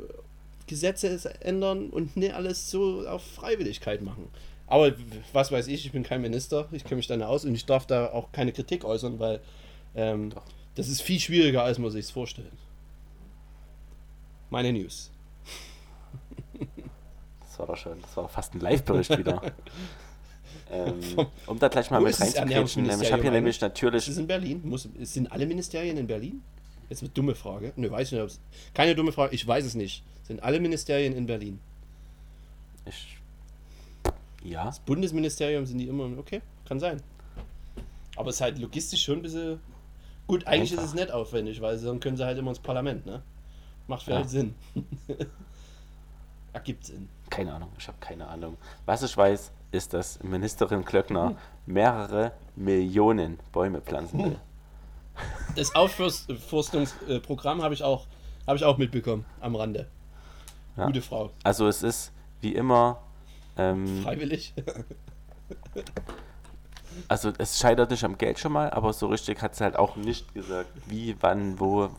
Gesetze 0.68 1.20
ändern 1.42 1.90
und 1.90 2.18
nicht 2.18 2.34
alles 2.34 2.72
so 2.72 3.08
auf 3.08 3.24
Freiwilligkeit 3.24 4.02
machen. 4.02 4.28
Aber 4.68 4.94
was 5.32 5.52
weiß 5.52 5.68
ich, 5.68 5.86
ich 5.86 5.92
bin 5.92 6.02
kein 6.04 6.22
Minister, 6.22 6.68
ich 6.72 6.84
kenne 6.84 6.96
mich 6.96 7.08
da 7.08 7.16
nicht 7.16 7.26
aus 7.28 7.46
und 7.46 7.54
ich 7.54 7.66
darf 7.66 7.86
da 7.86 8.08
auch 8.08 8.32
keine 8.32 8.52
Kritik 8.52 8.84
äußern, 8.84 9.20
weil 9.20 9.40
ähm, 9.96 10.32
das 10.74 10.88
ist 10.88 11.02
viel 11.02 11.20
schwieriger, 11.20 11.64
als 11.64 11.78
man 11.78 11.92
sich 11.92 12.08
vorstellt. 12.08 12.52
Meine 14.50 14.74
News. 14.74 15.12
Das 17.56 17.60
war 17.60 17.68
doch 17.68 17.78
schon, 17.78 18.02
das 18.02 18.18
war 18.18 18.28
fast 18.28 18.54
ein 18.54 18.60
Live-Bericht 18.60 19.18
wieder. 19.18 19.42
ähm, 20.72 21.00
um 21.48 21.58
da 21.58 21.70
gleich 21.70 21.90
mal 21.90 22.02
Wo 22.02 22.04
mit 22.04 22.12
ist 22.12 22.20
das. 22.20 22.36
Ähm, 22.36 22.50
ich 22.50 23.14
habe 23.14 23.22
hier 23.22 23.32
nämlich 23.32 23.56
Ist 23.56 23.62
natürlich. 23.62 24.10
es 24.10 24.18
in 24.18 24.28
Berlin? 24.28 24.62
Muss, 24.66 24.90
sind 25.00 25.32
alle 25.32 25.46
Ministerien 25.46 25.96
in 25.96 26.06
Berlin? 26.06 26.42
Jetzt 26.90 27.02
eine 27.02 27.12
dumme 27.12 27.34
Frage. 27.34 27.72
Ne, 27.78 27.90
weiß 27.90 28.12
ich 28.12 28.20
nicht. 28.22 28.40
Keine 28.74 28.94
dumme 28.94 29.14
Frage, 29.14 29.34
ich 29.34 29.48
weiß 29.48 29.64
es 29.64 29.74
nicht. 29.74 30.04
Sind 30.24 30.44
alle 30.44 30.60
Ministerien 30.60 31.16
in 31.16 31.28
Berlin? 31.28 31.62
Ich, 32.86 33.18
ja, 34.44 34.70
Bundesministerium 34.86 35.66
sind 35.66 35.78
die 35.78 35.88
immer. 35.88 36.10
Okay, 36.18 36.42
kann 36.68 36.82
sein. 36.82 37.02
Aber 38.18 38.32
es 38.32 38.36
ist 38.36 38.42
halt 38.42 38.60
logistisch 38.60 39.02
schon 39.02 39.20
ein 39.20 39.22
bisschen. 39.22 39.62
Gut, 40.28 40.46
eigentlich 40.46 40.72
Einfach. 40.72 40.84
ist 40.84 40.90
es 40.90 40.96
nicht 40.96 41.10
aufwendig, 41.12 41.62
weil 41.62 41.80
dann 41.80 42.02
können 42.02 42.18
sie 42.18 42.26
halt 42.26 42.38
immer 42.38 42.50
ins 42.50 42.60
Parlament, 42.60 43.06
ne? 43.06 43.24
Macht 43.88 44.04
vielleicht 44.04 44.26
Ja. 44.26 44.30
Sinn. 44.30 44.56
Ergibt 46.52 46.86
Sinn. 46.86 47.08
Keine 47.30 47.54
Ahnung. 47.54 47.70
Ich 47.78 47.88
habe 47.88 47.98
keine 48.00 48.28
Ahnung. 48.28 48.58
Was 48.86 49.04
ich 49.04 49.16
weiß, 49.16 49.52
ist, 49.72 49.94
dass 49.94 50.22
Ministerin. 50.24 50.86
Klöckner 50.86 51.36
mehrere 51.66 52.32
Millionen 52.56 53.40
Bäume 53.52 53.82
pflanzen 53.82 54.24
will. 54.24 54.40
Das 55.56 55.74
Aufforstungsprogramm 55.74 57.62
habe 57.62 57.74
ich 57.74 57.84
auch 57.84 58.06
habe 58.48 58.58
ich 58.58 58.64
auch 58.64 58.78
mitbekommen 58.78 59.26
am 59.40 59.56
Rande. 59.56 59.88
Ja. 60.78 60.86
Gute 60.86 61.02
Frau. 61.02 61.32
Also 61.44 61.68
es 61.68 61.84
ist 61.84 62.12
wie 62.42 62.54
immer. 62.54 63.02
Ähm, 63.58 64.04
Freiwillig. 64.04 64.54
Also 67.08 67.32
es 67.38 67.60
scheitert 67.60 67.92
nicht 67.92 68.04
am 68.04 68.18
Geld 68.18 68.40
schon 68.40 68.52
mal, 68.52 68.70
aber 68.70 68.94
so 68.94 69.08
richtig 69.08 69.42
hat 69.42 69.56
sie 69.56 69.64
halt 69.64 69.76
auch 69.76 69.96
nicht 69.96 70.34
gesagt, 70.34 70.70
wie, 70.88 71.16
wann, 71.22 71.60
wo. 71.60 71.90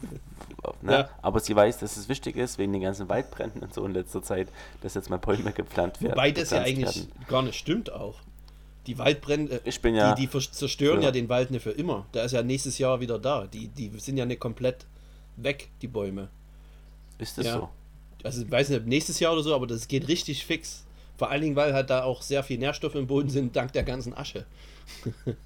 Ne? 0.83 0.93
Ja. 0.93 1.11
Aber 1.23 1.41
sie 1.41 1.55
weiß, 1.55 1.79
dass 1.79 1.97
es 1.97 2.09
wichtig 2.09 2.37
ist, 2.37 2.59
wegen 2.59 2.73
den 2.73 2.83
ganzen 2.83 3.09
Waldbränden 3.09 3.63
und 3.63 3.73
so 3.73 3.85
in 3.85 3.93
letzter 3.93 4.23
Zeit, 4.23 4.49
dass 4.83 4.95
jetzt 4.95 5.11
mal 5.11 5.19
Bäume 5.19 5.53
gepflanzt 5.53 6.03
werden. 6.03 6.13
Wobei 6.13 6.33
das 6.33 6.51
ja 6.51 6.63
eigentlich 6.63 6.97
werden. 6.97 7.13
gar 7.29 7.43
nicht 7.43 7.57
stimmt 7.57 7.93
auch. 7.93 8.17
Die 8.87 8.99
Waldbrände, 8.99 9.61
bin 9.83 9.95
ja. 9.95 10.15
die, 10.15 10.29
die 10.29 10.41
zerstören 10.51 11.01
Ja. 11.01 11.07
ja 11.07 11.11
den 11.11 11.29
Wald 11.29 11.51
nicht 11.51 11.63
für 11.63 11.71
immer. 11.71 12.07
Der 12.15 12.25
ist 12.25 12.33
ja 12.33 12.43
nächstes 12.43 12.79
Jahr 12.79 13.01
wieder 13.01 13.19
da. 13.19 13.47
Die, 13.47 13.69
die 13.69 13.91
sind 13.99 14.17
ja 14.17 14.25
nicht 14.25 14.41
komplett 14.41 14.87
weg, 15.37 15.69
die 15.83 15.89
Bäume. 15.89 16.29
ist 17.19 17.39
das 17.39 17.47
so? 17.47 17.69
Also 18.23 18.43
ich 18.43 18.51
weiß 18.51 18.71
nicht, 18.71 18.81
ob 18.81 18.87
nächstes 18.87 19.21
Jahr 19.21 19.33
oder 19.33 19.43
so, 19.43 19.55
aber 19.55 19.67
das 19.67 19.89
geht 19.89 20.09
richtig 20.09 20.45
fix. 20.45 20.85
Vor 21.17 21.31
allen 21.31 21.43
Dingen, 21.43 21.57
weil 21.57 21.73
halt 21.73 21.91
da 21.91 22.05
auch 22.05 22.23
sehr 22.23 22.43
viel 22.43 22.59
Nährstoffe 22.59 22.95
im 22.95 23.07
Boden 23.07 23.31
sind, 23.31 23.57
dank 23.57 23.73
der 23.73 23.83
ganzen 23.83 24.15
Asche. 24.15 24.45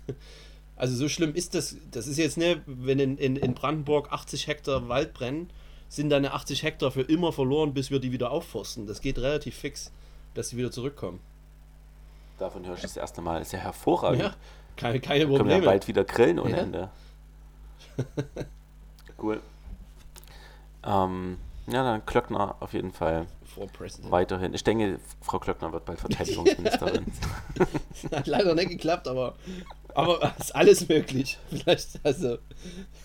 also 0.76 0.94
so 0.96 1.09
schlimm 1.09 1.35
ist 1.35 1.55
das. 1.55 1.76
Das 1.90 2.07
ist 2.07 2.18
jetzt 2.18 2.37
nicht, 2.37 2.61
wenn 2.66 2.98
in, 2.98 3.18
in, 3.18 3.37
in 3.37 3.55
Brandenburg 3.55 4.12
80 4.12 4.46
Hektar 4.46 4.88
Wald 4.88 5.14
brennen, 5.14 5.50
sind 5.88 6.11
deine 6.11 6.33
80 6.33 6.62
Hektar 6.62 6.90
für 6.90 7.03
immer 7.03 7.33
verloren, 7.33 7.74
bis 7.74 7.90
wir 7.90 7.98
die 8.00 8.12
wieder 8.12 8.31
aufforsten. 8.31 8.87
Das 8.87 9.00
geht 9.00 9.18
relativ 9.18 9.57
fix, 9.57 9.90
dass 10.35 10.50
sie 10.50 10.57
wieder 10.57 10.70
zurückkommen. 10.70 11.20
Davon 12.38 12.64
höre 12.64 12.74
ich 12.76 12.83
das 12.83 12.96
erste 12.96 13.20
Mal. 13.20 13.42
Ist 13.42 13.53
ja 13.53 13.59
hervorragend. 13.59 14.22
Ja, 14.22 14.35
keine, 14.76 15.00
keine 15.00 15.20
Können 15.24 15.33
wir 15.33 15.38
Probleme. 15.38 15.64
ja 15.64 15.70
bald 15.70 15.88
wieder 15.88 16.05
grillen 16.05 16.38
ohne 16.38 16.53
Ja. 16.53 16.57
Ende. 16.59 16.90
cool. 19.22 19.40
Ähm, 20.85 21.37
ja, 21.66 21.83
dann 21.85 22.05
Klöckner 22.07 22.57
auf 22.61 22.73
jeden 22.73 22.92
Fall 22.92 23.27
weiterhin. 24.11 24.55
Ich 24.55 24.64
denke, 24.64 25.01
Frau 25.20 25.38
Klöckner 25.38 25.73
wird 25.73 25.85
bald 25.85 26.01
Verteidigungsministerin. 26.01 27.07
Hat 28.12 28.27
leider 28.27 28.55
nicht 28.55 28.70
geklappt, 28.70 29.09
aber, 29.09 29.35
aber 29.94 30.33
ist 30.38 30.55
alles 30.55 30.88
möglich. 30.88 31.38
Vielleicht, 31.51 31.99
also, 32.05 32.38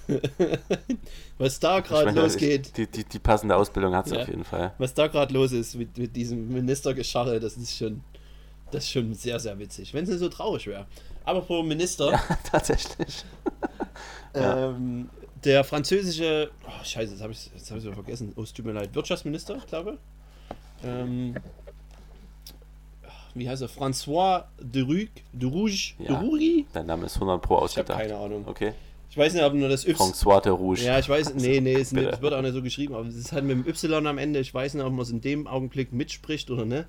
was 1.38 1.60
da 1.60 1.80
gerade 1.80 2.06
meine, 2.06 2.22
losgeht, 2.22 2.78
Die, 2.78 2.88
die, 2.88 3.04
die 3.04 3.20
passende 3.20 3.56
Ausbildung 3.56 3.96
hat 3.96 4.08
sie 4.08 4.16
Ja. 4.16 4.22
auf 4.22 4.28
jeden 4.28 4.44
Fall. 4.46 4.74
was 4.78 4.94
da 4.94 5.08
gerade 5.08 5.34
los 5.34 5.52
ist 5.52 5.76
mit, 5.76 5.98
mit 5.98 6.16
diesem 6.16 6.48
Ministergescharre, 6.50 7.40
das 7.40 7.58
ist 7.58 7.76
schon, 7.76 8.04
das 8.72 8.84
ist 8.86 8.92
schon 8.92 9.14
sehr, 9.14 9.40
sehr 9.40 9.58
witzig. 9.60 9.94
Wenn 9.94 10.04
es 10.04 10.10
nicht 10.10 10.20
so 10.20 10.30
traurig 10.30 10.68
wäre. 10.68 10.86
Aber 11.24 11.42
pro 11.42 11.64
Minister, 11.64 12.20
Tatsächlich. 12.52 13.26
ja. 14.36 14.76
Der 15.46 15.64
französische, 15.64 16.52
oh, 16.68 16.84
scheiße, 16.84 17.14
jetzt 17.14 17.22
habe 17.22 17.32
ich 17.32 17.50
es 17.56 17.72
hab 17.72 17.82
vergessen, 17.94 18.34
oh, 18.36 18.42
es 18.42 18.54
tut 18.54 18.66
mir 18.66 18.74
leid, 18.74 18.94
Wirtschaftsminister, 18.94 19.58
glaube 19.68 19.98
ähm, 20.84 21.36
wie 23.34 23.50
heißt 23.50 23.62
er? 23.62 23.70
François 23.70 24.46
de 24.60 24.82
Rugue, 24.82 25.10
de 25.34 25.50
Rouge, 25.50 25.94
de 26.00 26.08
Ja. 26.08 26.20
Rougy? 26.20 26.66
Dein 26.74 26.86
Name 26.86 27.06
ist 27.06 27.16
100 27.16 27.42
Pro 27.42 27.56
Ich 27.56 27.58
habe 27.58 27.66
ausgedacht. 27.66 28.00
keine 28.00 28.16
Ahnung. 28.16 28.44
Okay. 28.48 28.74
Ich 29.10 29.18
weiß 29.18 29.34
nicht, 29.34 29.44
ob 29.44 29.54
nur 29.54 29.70
das 29.70 29.86
Y. 29.86 29.96
François 29.96 30.42
de 30.42 30.52
Rouge. 30.52 30.84
Ja, 30.84 31.00
ich 31.00 31.08
weiß, 31.08 31.36
nee, 31.36 31.60
nee, 31.60 31.76
es 31.76 31.94
wird 31.96 32.34
auch 32.34 32.42
nicht 32.42 32.54
so 32.54 32.62
geschrieben, 32.62 32.96
aber 32.96 33.08
es 33.08 33.16
ist 33.16 33.32
halt 33.32 33.44
mit 33.46 33.58
dem 33.58 33.68
Y 33.68 34.08
am 34.08 34.18
Ende. 34.18 34.40
Ich 34.40 34.54
weiß 34.54 34.74
nicht, 34.74 34.84
ob 34.84 34.92
man 34.92 35.02
es 35.02 35.10
in 35.10 35.22
dem 35.22 35.48
Augenblick 35.48 35.92
mitspricht 35.94 36.50
oder 36.50 36.66
ne. 36.66 36.88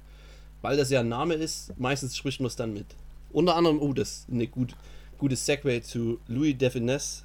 Weil 0.63 0.77
das 0.77 0.91
ja 0.91 1.01
ein 1.01 1.09
Name 1.09 1.35
ist, 1.35 1.79
meistens 1.79 2.17
spricht 2.17 2.41
man 2.41 2.47
es 2.47 2.57
dann 2.57 2.73
mit. 2.73 2.87
Unter 3.33 3.57
anderem, 3.57 3.81
oh, 3.81 3.93
das 3.93 4.09
ist 4.09 4.27
eine 4.31 4.47
gut, 4.47 4.75
gutes 5.19 5.45
Segway 5.47 5.83
zu 5.83 6.19
Louis 6.29 6.57
de 6.57 6.71
Finesse, 6.71 7.25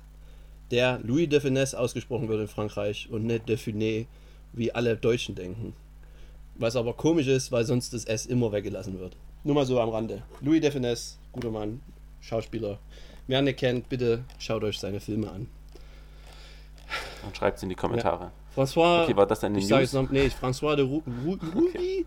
der 0.71 0.99
Louis 1.03 1.27
de 1.29 1.39
Finesse 1.39 1.77
ausgesprochen 1.77 2.29
wird 2.29 2.41
in 2.41 2.47
Frankreich 2.47 3.07
und 3.11 3.25
nicht 3.25 3.47
de 3.47 3.57
Funès, 3.57 4.07
wie 4.53 4.71
alle 4.73 4.95
Deutschen 4.95 5.35
denken. 5.35 5.73
Was 6.55 6.75
aber 6.75 6.93
komisch 6.93 7.27
ist, 7.27 7.51
weil 7.51 7.65
sonst 7.65 7.93
das 7.93 8.05
S 8.05 8.25
immer 8.25 8.51
weggelassen 8.51 8.99
wird. 8.99 9.15
Nur 9.43 9.55
mal 9.55 9.65
so 9.65 9.79
am 9.79 9.89
Rande. 9.89 10.23
Louis 10.41 10.61
Defines, 10.61 11.17
guter 11.31 11.49
Mann, 11.49 11.81
Schauspieler. 12.19 12.79
Wer 13.27 13.39
ihn 13.39 13.45
nicht 13.45 13.59
kennt, 13.59 13.89
bitte 13.89 14.23
schaut 14.37 14.63
euch 14.63 14.77
seine 14.77 14.99
Filme 14.99 15.31
an. 15.31 15.47
Und 17.25 17.35
schreibt 17.37 17.57
es 17.57 17.63
in 17.63 17.69
die 17.69 17.75
Kommentare. 17.75 18.31
François, 18.55 19.03
Okay, 19.03 19.15
war 19.15 19.25
das 19.25 19.39
die 19.39 19.47
ich 19.57 19.67
sage 19.67 19.83
jetzt 19.83 19.93
noch, 19.93 20.09
nee, 20.09 20.27
François 20.27 20.75
de 20.75 20.85
Ru 20.85 21.01
Ru 21.25 21.37
Ruby, 21.55 22.05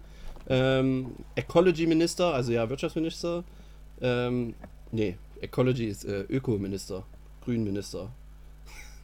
ähm, 0.49 1.15
Ecology 1.35 1.87
Minister, 1.87 2.35
also 2.35 2.53
ja, 2.53 2.69
Wirtschaftsminister. 2.69 3.43
Ähm, 4.01 4.55
nee, 4.93 5.17
Ecology 5.41 5.87
ist 5.87 6.05
äh, 6.05 6.23
Ökominister, 6.29 7.05
Grünminister. 7.45 8.11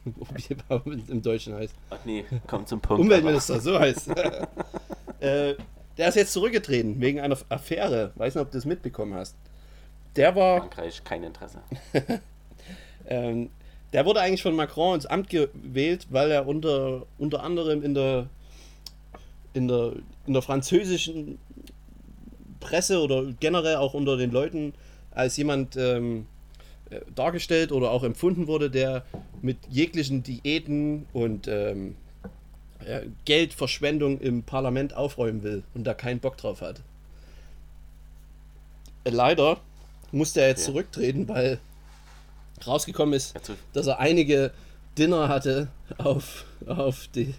Es 0.35 1.09
im 1.09 1.21
Deutschen 1.21 1.53
heißt. 1.53 1.75
Ach 1.89 1.99
nee, 2.05 2.25
kommt 2.47 2.67
zum 2.67 2.81
Punkt. 2.81 3.01
Umweltminister, 3.01 3.59
so 3.59 3.79
heißt 3.79 4.09
äh, 5.19 5.55
Der 5.97 6.07
ist 6.07 6.15
jetzt 6.15 6.33
zurückgetreten 6.33 6.99
wegen 6.99 7.19
einer 7.19 7.37
Affäre. 7.49 8.11
Weiß 8.15 8.35
nicht, 8.35 8.41
ob 8.41 8.51
du 8.51 8.57
das 8.57 8.65
mitbekommen 8.65 9.13
hast. 9.13 9.35
Der 10.15 10.29
aber 10.29 10.41
war, 10.41 10.59
Frankreich, 10.59 11.03
kein 11.03 11.23
Interesse. 11.23 11.59
ähm, 13.07 13.49
der 13.93 14.05
wurde 14.05 14.21
eigentlich 14.21 14.41
von 14.41 14.55
Macron 14.55 14.95
ins 14.95 15.05
Amt 15.05 15.29
gewählt, 15.29 16.07
weil 16.09 16.31
er 16.31 16.47
unter, 16.47 17.05
unter 17.17 17.43
anderem 17.43 17.83
in 17.83 17.93
der, 17.93 18.27
in 19.53 19.67
der, 19.67 19.93
in 20.25 20.33
der 20.33 20.41
französischen 20.41 21.37
Presse 22.59 23.01
oder 23.01 23.25
generell 23.39 23.75
auch 23.75 23.93
unter 23.93 24.17
den 24.17 24.31
Leuten 24.31 24.73
als 25.11 25.35
jemand 25.35 25.75
ähm, 25.75 26.19
äh, 26.21 26.30
dargestellt 27.15 27.71
oder 27.71 27.91
auch 27.91 28.03
empfunden 28.03 28.47
wurde, 28.47 28.69
der 28.69 29.05
mit 29.41 29.57
jeglichen 29.69 30.23
Diäten 30.23 31.05
und 31.13 31.47
ähm, 31.47 31.95
ja, 32.87 33.01
Geldverschwendung 33.25 34.19
im 34.19 34.43
Parlament 34.43 34.95
aufräumen 34.95 35.43
will 35.43 35.63
und 35.73 35.83
da 35.85 35.93
keinen 35.93 36.19
Bock 36.19 36.37
drauf 36.37 36.61
hat. 36.61 36.81
Äh, 39.03 39.09
Leider 39.11 39.59
musste 40.11 40.41
er 40.41 40.49
jetzt 40.49 40.63
Okay. 40.63 40.71
zurücktreten, 40.71 41.27
weil 41.27 41.59
rausgekommen 42.65 43.13
ist, 43.13 43.35
Ja, 43.35 43.55
dass 43.73 43.87
er 43.87 43.99
einige 43.99 44.51
Dinner 44.97 45.27
hatte 45.29 45.69
auf, 45.97 46.45
auf 46.67 47.07
die, 47.15 47.33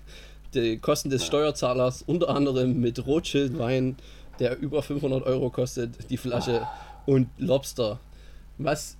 die 0.54 0.78
Kosten 0.78 1.10
des 1.10 1.24
Steuerzahlers, 1.26 2.02
unter 2.02 2.28
anderem 2.30 2.80
mit 2.80 3.06
Rothschild-Wein, 3.06 3.96
der 4.38 4.58
über 4.58 4.82
500 4.82 5.24
Euro 5.24 5.50
kostet, 5.50 6.10
die 6.10 6.16
Flasche, 6.16 6.66
und 7.04 7.28
Lobster. 7.38 8.00
Was 8.58 8.96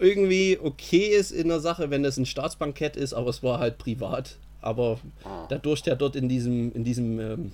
irgendwie 0.00 0.58
okay 0.62 1.06
ist 1.08 1.30
in 1.30 1.48
der 1.48 1.60
Sache, 1.60 1.90
wenn 1.90 2.02
das 2.02 2.16
ein 2.16 2.26
Staatsbankett 2.26 2.96
ist, 2.96 3.12
aber 3.12 3.30
es 3.30 3.42
war 3.42 3.58
halt 3.58 3.78
privat. 3.78 4.36
Aber 4.60 4.98
Ah. 5.24 5.46
dadurch, 5.48 5.82
der 5.82 5.96
dort 5.96 6.14
in 6.16 6.28
diesem, 6.28 6.72
in 6.72 6.84
diesem 6.84 7.18
ähm, 7.20 7.52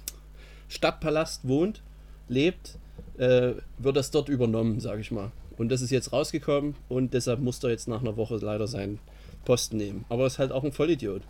Stadtpalast 0.69 1.47
wohnt, 1.49 1.83
lebt, 2.29 2.77
äh, 3.19 3.53
wird 3.79 3.97
das 3.97 4.11
dort 4.11 4.29
übernommen, 4.29 4.81
sage 4.81 5.01
ich 5.01 5.11
mal. 5.11 5.31
Und 5.57 5.71
das 5.71 5.81
ist 5.83 5.91
jetzt 5.91 6.13
rausgekommen 6.13 6.75
und 6.89 7.15
deshalb 7.15 7.41
muss 7.41 7.63
er 7.65 7.71
jetzt 7.71 7.89
nach 7.89 8.01
einer 8.01 8.17
Woche 8.17 8.37
leider 8.37 8.67
seinen 8.69 8.99
Posten 9.45 9.77
nehmen. 9.79 10.05
Aber 10.09 10.27
ist 10.27 10.39
halt 10.39 10.53
auch 10.53 10.63
ein 10.65 10.73
Vollidiot. 10.73 11.23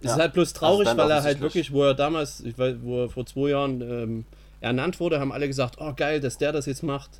Es 0.00 0.06
Ja, 0.06 0.12
ist 0.14 0.20
halt 0.20 0.32
bloß 0.32 0.48
also 0.48 0.58
traurig, 0.58 0.88
dann 0.88 0.96
weil 0.96 1.10
er 1.10 1.22
halt 1.22 1.40
wirklich, 1.40 1.72
wo 1.72 1.82
er 1.84 1.94
damals, 1.94 2.42
wo 2.82 3.02
er 3.04 3.10
vor 3.10 3.26
zwei 3.26 3.50
Jahren 3.50 3.80
ähm, 3.82 4.24
ernannt 4.60 4.98
wurde, 4.98 5.20
haben 5.20 5.30
alle 5.30 5.46
gesagt, 5.46 5.76
oh 5.78 5.92
geil, 5.94 6.20
dass 6.20 6.38
der 6.38 6.52
das 6.52 6.66
jetzt 6.66 6.82
macht. 6.82 7.10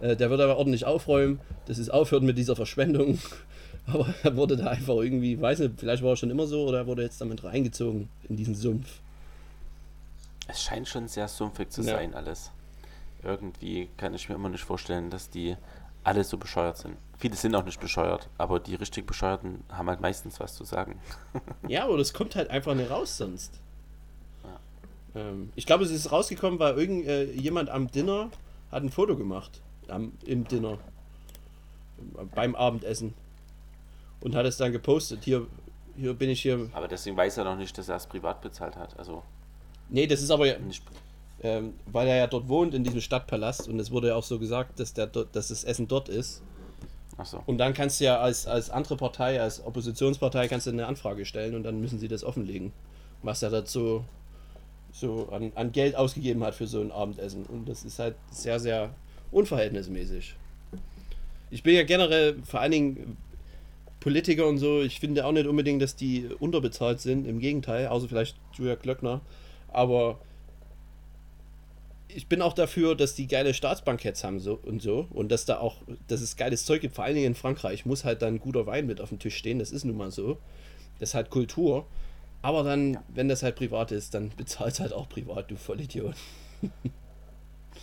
Äh, 0.00 0.16
der 0.16 0.30
wird 0.30 0.40
aber 0.40 0.56
ordentlich 0.56 0.84
aufräumen, 0.84 1.40
dass 1.66 1.78
es 1.78 1.90
aufhört 1.90 2.22
mit 2.22 2.36
dieser 2.38 2.56
Verschwendung. 2.56 3.18
Aber 3.88 4.12
er 4.24 4.36
wurde 4.36 4.56
da 4.56 4.66
einfach 4.66 4.96
irgendwie, 4.96 5.40
weiß 5.40 5.60
nicht, 5.60 5.74
vielleicht 5.78 6.02
war 6.02 6.10
er 6.10 6.16
schon 6.16 6.30
immer 6.30 6.48
so 6.48 6.66
oder 6.66 6.78
er 6.78 6.86
wurde 6.88 7.02
jetzt 7.02 7.20
damit 7.20 7.44
reingezogen 7.44 8.08
in 8.28 8.34
diesen 8.36 8.56
Sumpf. 8.56 8.98
Es 10.48 10.60
scheint 10.60 10.88
schon 10.88 11.06
sehr 11.06 11.28
sumpfig 11.28 11.70
zu 11.70 11.82
Ja. 11.82 11.94
sein, 11.94 12.12
alles. 12.12 12.50
Irgendwie 13.22 13.88
kann 13.96 14.12
ich 14.12 14.28
mir 14.28 14.34
immer 14.34 14.48
nicht 14.48 14.64
vorstellen, 14.64 15.08
dass 15.08 15.30
die 15.30 15.56
alle 16.02 16.24
so 16.24 16.36
bescheuert 16.36 16.78
sind. 16.78 16.96
Viele 17.18 17.36
sind 17.36 17.54
auch 17.54 17.64
nicht 17.64 17.78
bescheuert, 17.80 18.28
aber 18.38 18.58
die 18.58 18.74
richtig 18.74 19.06
Bescheuerten 19.06 19.62
haben 19.70 19.88
halt 19.88 20.00
meistens 20.00 20.40
was 20.40 20.54
zu 20.56 20.64
sagen. 20.64 21.00
Ja, 21.68 21.84
aber 21.84 21.96
das 21.96 22.12
kommt 22.12 22.34
halt 22.34 22.50
einfach 22.50 22.74
nicht 22.74 22.90
raus 22.90 23.16
sonst. 23.16 23.60
Ähm, 25.16 25.50
ich 25.56 25.66
glaube, 25.66 25.84
es 25.84 25.90
ist 25.90 26.12
rausgekommen, 26.12 26.58
weil 26.58 26.76
irgend, 26.78 27.06
äh, 27.06 27.70
am 27.70 27.90
Dinner 27.90 28.30
hat 28.70 28.82
ein 28.82 28.90
Foto 28.90 29.16
gemacht. 29.16 29.60
Am, 29.88 30.12
Im 30.24 30.46
Dinner. 30.46 30.78
Beim 32.34 32.54
Abendessen. 32.54 33.14
Und 34.20 34.34
hat 34.34 34.46
es 34.46 34.56
dann 34.56 34.72
gepostet. 34.72 35.24
Hier, 35.24 35.46
hier 35.96 36.14
bin 36.14 36.30
ich 36.30 36.42
hier. 36.42 36.68
Aber 36.72 36.88
deswegen 36.88 37.16
weiß 37.16 37.38
er 37.38 37.44
noch 37.44 37.56
nicht, 37.56 37.76
dass 37.78 37.88
er 37.88 37.96
es 37.96 38.06
privat 38.06 38.40
bezahlt 38.40 38.76
hat. 38.76 38.98
Also 38.98 39.22
Nee, 39.88 40.06
das 40.06 40.20
ist 40.20 40.30
aber, 40.30 40.58
nicht. 40.58 40.82
ähm, 41.42 41.74
weil 41.86 42.08
er 42.08 42.16
ja 42.16 42.26
dort 42.26 42.48
wohnt, 42.48 42.74
in 42.74 42.82
diesem 42.82 43.00
Stadtpalast. 43.00 43.68
Und 43.68 43.78
es 43.78 43.90
wurde 43.90 44.08
ja 44.08 44.14
auch 44.16 44.24
so 44.24 44.38
gesagt, 44.38 44.80
dass, 44.80 44.94
der, 44.94 45.06
dass 45.06 45.48
das 45.48 45.64
Essen 45.64 45.86
dort 45.86 46.08
ist. 46.08 46.42
Achso. 47.18 47.42
Und 47.46 47.58
dann 47.58 47.72
kannst 47.72 48.00
du 48.00 48.04
ja 48.04 48.18
als, 48.18 48.46
als 48.46 48.68
andere 48.68 48.96
Partei, 48.96 49.40
als 49.40 49.64
Oppositionspartei, 49.64 50.48
kannst 50.48 50.66
du 50.66 50.70
eine 50.70 50.86
Anfrage 50.86 51.24
stellen 51.24 51.54
und 51.54 51.62
dann 51.62 51.80
müssen 51.80 51.98
sie 51.98 52.08
das 52.08 52.24
offenlegen, 52.24 52.72
was 53.22 53.42
er 53.42 53.48
dazu 53.50 54.04
so 54.92 55.28
an, 55.30 55.52
an 55.54 55.72
Geld 55.72 55.94
ausgegeben 55.96 56.42
hat 56.44 56.54
für 56.54 56.66
so 56.66 56.80
ein 56.80 56.90
Abendessen. 56.92 57.44
Und 57.46 57.68
das 57.68 57.84
ist 57.84 57.98
halt 57.98 58.16
sehr, 58.30 58.58
sehr 58.60 58.90
unverhältnismäßig. 59.30 60.36
Ich 61.50 61.62
bin 61.62 61.74
ja 61.74 61.84
generell, 61.84 62.36
vor 62.44 62.60
allen 62.60 62.72
Dingen 62.72 63.16
Politiker 64.00 64.46
und 64.46 64.58
so, 64.58 64.82
ich 64.82 65.00
finde 65.00 65.24
auch 65.24 65.32
nicht 65.32 65.46
unbedingt, 65.46 65.82
dass 65.82 65.96
die 65.96 66.26
unterbezahlt 66.38 67.00
sind, 67.00 67.26
im 67.26 67.40
Gegenteil, 67.40 67.88
außer 67.88 68.08
vielleicht 68.08 68.36
Julia 68.54 68.76
Klöckner. 68.76 69.20
Aber 69.68 70.18
ich 72.08 72.28
bin 72.28 72.40
auch 72.40 72.52
dafür, 72.52 72.94
dass 72.94 73.14
die 73.14 73.26
geile 73.26 73.52
Staatsbanketts 73.52 74.24
haben 74.24 74.40
so 74.40 74.58
und 74.62 74.80
so 74.80 75.06
und 75.10 75.30
dass 75.30 75.44
da 75.44 75.58
auch, 75.58 75.76
dass 76.08 76.20
es 76.20 76.36
geiles 76.36 76.64
Zeug 76.64 76.80
gibt, 76.80 76.94
vor 76.94 77.04
allen 77.04 77.14
Dingen 77.14 77.26
in 77.26 77.34
Frankreich 77.34 77.84
muss 77.84 78.04
halt 78.04 78.22
dann 78.22 78.38
guter 78.38 78.66
Wein 78.66 78.86
mit 78.86 79.00
auf 79.00 79.08
dem 79.08 79.18
Tisch 79.18 79.36
stehen, 79.36 79.58
das 79.58 79.72
ist 79.72 79.84
nun 79.84 79.96
mal 79.96 80.10
so. 80.10 80.38
Das 80.98 81.10
ist 81.10 81.14
halt 81.14 81.30
Kultur. 81.30 81.86
Aber 82.42 82.62
dann, 82.62 82.98
wenn 83.08 83.28
das 83.28 83.42
halt 83.42 83.56
privat 83.56 83.92
ist, 83.92 84.14
dann 84.14 84.30
bezahlt 84.36 84.78
halt 84.80 84.92
auch 84.92 85.08
privat, 85.08 85.50
du 85.50 85.56
Vollidiot. 85.56 86.14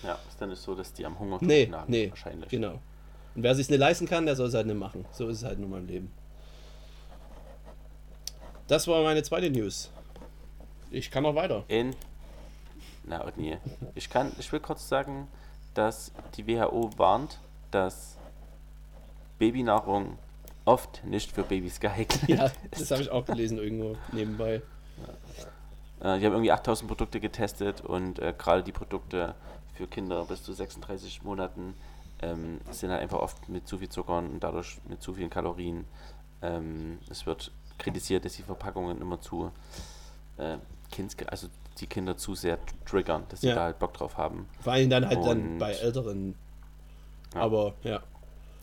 Ja, 0.04 0.18
ist 0.28 0.40
dann 0.40 0.50
nicht 0.50 0.62
so, 0.62 0.76
dass 0.76 0.92
die 0.94 1.06
am 1.06 1.18
Hunger 1.18 1.38
Nee, 1.42 1.66
nagen, 1.68 1.92
nee, 1.92 2.10
wahrscheinlich. 2.10 2.50
genau. 2.50 2.74
Und 3.36 3.42
wer 3.44 3.56
sich 3.56 3.70
nicht 3.70 3.80
leisten 3.80 4.06
kann, 4.08 4.26
der 4.26 4.36
soll 4.36 4.48
es 4.48 4.54
halt 4.54 4.68
nicht 4.68 4.78
machen. 4.80 5.06
So 5.12 5.28
ist 5.30 5.38
es 5.40 5.44
halt 5.44 5.60
nun 5.60 5.70
mal 5.70 5.80
im 5.80 5.88
Leben. 5.88 6.12
Das 8.68 8.88
war 8.88 9.02
meine 9.04 9.24
zweite 9.24 9.50
News. 9.50 9.92
Ich 10.92 11.10
kann 11.12 11.24
noch 11.24 11.36
weiter. 11.36 11.64
In. 11.68 11.96
Na, 13.06 13.26
nee. 13.36 13.58
Ich 13.96 14.10
kann, 14.10 14.32
ich 14.40 14.52
will 14.52 14.60
kurz 14.60 14.88
sagen, 14.88 15.28
dass 15.74 16.12
die 16.38 16.48
WHO 16.48 16.92
warnt, 16.98 17.40
dass 17.72 18.18
Babynahrung 19.40 20.18
oft 20.66 21.04
nicht 21.04 21.32
für 21.32 21.44
Babys 21.44 21.80
geeignet 21.80 22.20
Ja, 22.30 22.46
ist. 22.46 22.56
das 22.82 22.92
habe 22.92 23.02
ich 23.02 23.10
auch 23.10 23.26
gelesen 23.26 23.58
irgendwo 23.58 23.98
nebenbei. 24.14 24.62
Äh, 26.00 26.20
die 26.20 26.26
haben 26.26 26.34
irgendwie 26.34 26.52
8000 26.52 26.88
Produkte 26.88 27.20
getestet 27.20 27.82
und 27.82 28.20
äh, 28.20 28.34
gerade 28.38 28.64
die 28.64 28.72
Produkte 28.72 29.36
für 29.74 29.88
Kinder 29.88 30.24
bis 30.26 30.44
zu 30.44 30.54
36 30.54 31.24
Monaten 31.24 31.74
ähm, 32.22 32.60
sind 32.72 32.92
halt 32.92 33.02
einfach 33.02 33.20
oft 33.20 33.50
mit 33.50 33.68
zu 33.68 33.78
viel 33.78 33.90
Zucker 33.90 34.18
und 34.20 34.40
dadurch 34.40 34.78
mit 34.88 35.02
zu 35.02 35.14
vielen 35.14 35.30
Kalorien. 35.30 35.86
Ähm, 36.42 37.00
es 37.10 37.26
wird 37.26 37.52
kritisiert, 37.78 38.24
dass 38.26 38.34
die 38.34 38.44
Verpackungen 38.44 39.02
immer 39.02 39.20
zu 39.20 39.52
äh, 40.38 40.58
Kinds, 40.92 41.16
also 41.28 41.48
die 41.80 41.88
Kinder 41.88 42.16
zu 42.18 42.36
sehr 42.36 42.60
triggern, 42.86 43.24
dass 43.30 43.42
sie 43.42 43.48
Ja. 43.48 43.56
da 43.56 43.62
halt 43.64 43.80
Bock 43.80 43.94
drauf 43.94 44.18
haben. 44.18 44.48
Vor 44.62 44.74
allem 44.74 44.90
dann 44.90 45.06
halt 45.08 45.18
dann 45.26 45.54
Und- 45.54 45.58
bei 45.60 45.72
Älteren. 45.74 46.36
Ja. 47.34 47.42
Aber 47.42 47.74
ja. 47.84 48.02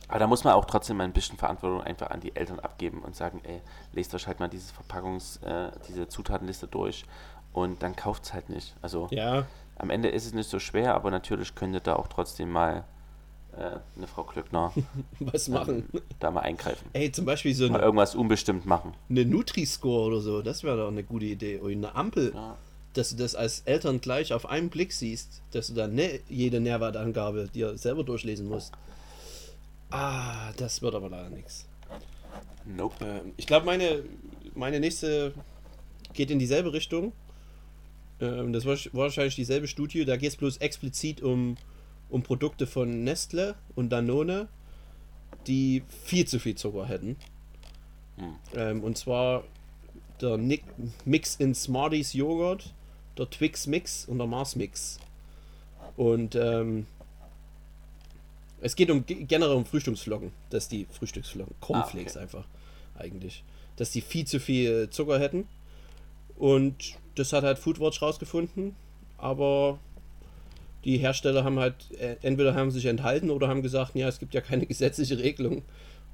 Aber 0.09 0.18
da 0.18 0.27
muss 0.27 0.42
man 0.42 0.55
auch 0.55 0.64
trotzdem 0.64 0.96
mal 0.96 1.05
ein 1.05 1.12
bisschen 1.12 1.37
Verantwortung 1.38 1.83
einfach 1.83 2.11
an 2.11 2.20
die 2.20 2.35
Eltern 2.35 2.59
abgeben 2.61 3.03
und 3.03 3.14
sagen, 3.14 3.40
ey, 3.44 3.61
lest 3.92 4.12
euch 4.14 4.27
halt 4.27 4.40
mal 4.40 4.49
diese 4.49 4.73
Verpackungs-, 4.73 5.40
äh, 5.44 5.70
diese 5.88 6.09
Zutatenliste 6.09 6.66
durch 6.66 7.05
und 7.53 7.81
dann 7.83 7.94
kauft 7.94 8.25
es 8.25 8.33
halt 8.35 8.49
nicht. 8.49 8.75
Also 8.83 9.07
Ja, 9.11 9.46
am 9.81 9.90
Ende 9.90 10.09
ist 10.09 10.27
es 10.27 10.35
nicht 10.35 10.49
so 10.49 10.59
schwer, 10.59 10.95
aber 10.95 11.11
natürlich 11.11 11.55
könnte 11.55 11.81
da 11.81 11.97
auch 11.97 12.09
trotzdem 12.09 12.51
mal 12.51 12.85
äh, 13.57 13.79
eine 13.97 14.07
Frau 14.07 14.23
Klöckner 14.25 14.73
was 15.21 15.49
machen. 15.49 15.88
ähm, 15.93 16.01
da 16.21 16.31
mal 16.31 16.40
eingreifen. 16.40 16.88
Ey, 16.93 17.11
zum 17.12 17.25
Beispiel 17.25 17.55
so 17.55 17.69
Mal 17.69 17.77
eine, 17.77 17.85
irgendwas 17.85 18.14
unbestimmt 18.14 18.66
machen. 18.66 18.95
eine 19.09 19.25
Nutri-Score 19.25 20.07
oder 20.07 20.21
so, 20.21 20.43
das 20.43 20.62
wäre 20.62 20.77
doch 20.77 20.88
eine 20.88 21.03
gute 21.03 21.27
Idee. 21.27 21.59
Oder 21.61 21.73
eine 21.73 21.95
Ampel, 21.95 22.33
Ja. 22.35 22.57
dass 22.95 23.11
du 23.11 23.16
das 23.16 23.35
als 23.35 23.61
Eltern 23.62 24.01
gleich 24.01 24.33
auf 24.33 24.47
einen 24.47 24.71
Blick 24.71 24.93
siehst, 24.93 25.43
dass 25.53 25.66
du 25.69 25.75
dann 25.75 25.95
ne, 25.95 26.21
jede 26.29 26.61
Nährwertangabe 26.61 27.49
dir 27.49 27.77
selber 27.77 28.05
durchlesen 28.05 28.49
musst. 28.49 28.73
Ah, 29.90 30.53
das 30.57 30.83
wird 30.83 30.95
aber 30.95 31.09
leider 31.09 31.31
nichts. 31.31 31.66
Nope. 32.64 32.95
Ähm, 33.05 33.33
ich 33.37 33.47
glaube, 33.47 33.66
meine, 33.66 34.03
meine 34.55 34.79
nächste 34.79 35.33
geht 36.12 36.31
in 36.31 36.38
dieselbe 36.38 36.73
Richtung. 36.73 37.12
Ähm, 38.21 38.53
das 38.53 38.65
war 38.65 38.75
sch- 38.75 38.91
wahrscheinlich 38.93 39.35
dieselbe 39.35 39.69
Studie. 39.69 40.05
Da 40.05 40.17
geht 40.17 40.31
es 40.31 40.37
bloß 40.37 40.59
explizit 40.59 41.23
um, 41.23 41.57
um 42.09 42.23
Produkte 42.23 42.67
von 42.67 43.05
Nestle 43.05 43.55
und 43.75 43.91
Danone, 43.91 44.49
die 45.47 45.83
viel 46.05 46.27
zu 46.27 46.39
viel 46.39 46.55
Zucker 46.55 46.87
hätten. 46.87 47.17
Hm. 48.17 48.35
Ähm, 48.55 48.85
und 48.85 48.99
zwar 48.99 49.45
der 50.21 50.37
Nick, 50.37 50.65
Mix 51.05 51.37
in 51.37 51.55
Smarties 51.55 52.13
Joghurt 52.13 52.75
der 53.17 53.29
Twix 53.29 53.67
Mix 53.67 54.07
und 54.07 54.19
der 54.19 54.27
Mars 54.27 54.57
Mix. 54.57 54.99
Und 55.97 56.35
ähm, 56.35 56.87
es 58.61 58.77
geht 58.77 58.91
um 58.91 59.05
generell 59.07 59.55
um 59.55 59.65
Frühstücksflocken, 59.65 60.33
dass 60.51 60.69
die 60.69 60.87
Frühstücksflocken, 60.91 61.55
Cornflakes 61.61 62.17
ah, 62.17 62.21
okay. 62.21 62.25
einfach 62.25 62.45
eigentlich, 62.99 63.43
dass 63.77 63.91
die 63.91 64.01
viel 64.01 64.27
zu 64.27 64.41
viel 64.41 64.91
Zucker 64.91 65.19
hätten. 65.19 65.49
Und 66.37 66.95
das 67.14 67.33
hat 67.33 67.44
halt 67.44 67.59
Foodwatch 67.59 68.03
rausgefunden, 68.03 68.75
aber 69.18 69.79
die 70.85 70.99
Hersteller 70.99 71.44
haben 71.44 71.59
halt 71.59 71.75
äh, 71.99 72.16
entweder 72.23 72.55
haben 72.55 72.70
sich 72.70 72.87
enthalten 72.87 73.31
oder 73.31 73.49
haben 73.49 73.62
gesagt, 73.62 73.94
ja, 73.94 74.09
es 74.09 74.18
gibt 74.18 74.35
ja 74.35 74.40
keine 74.40 74.66
gesetzliche 74.66 75.18
Regelung. 75.18 75.62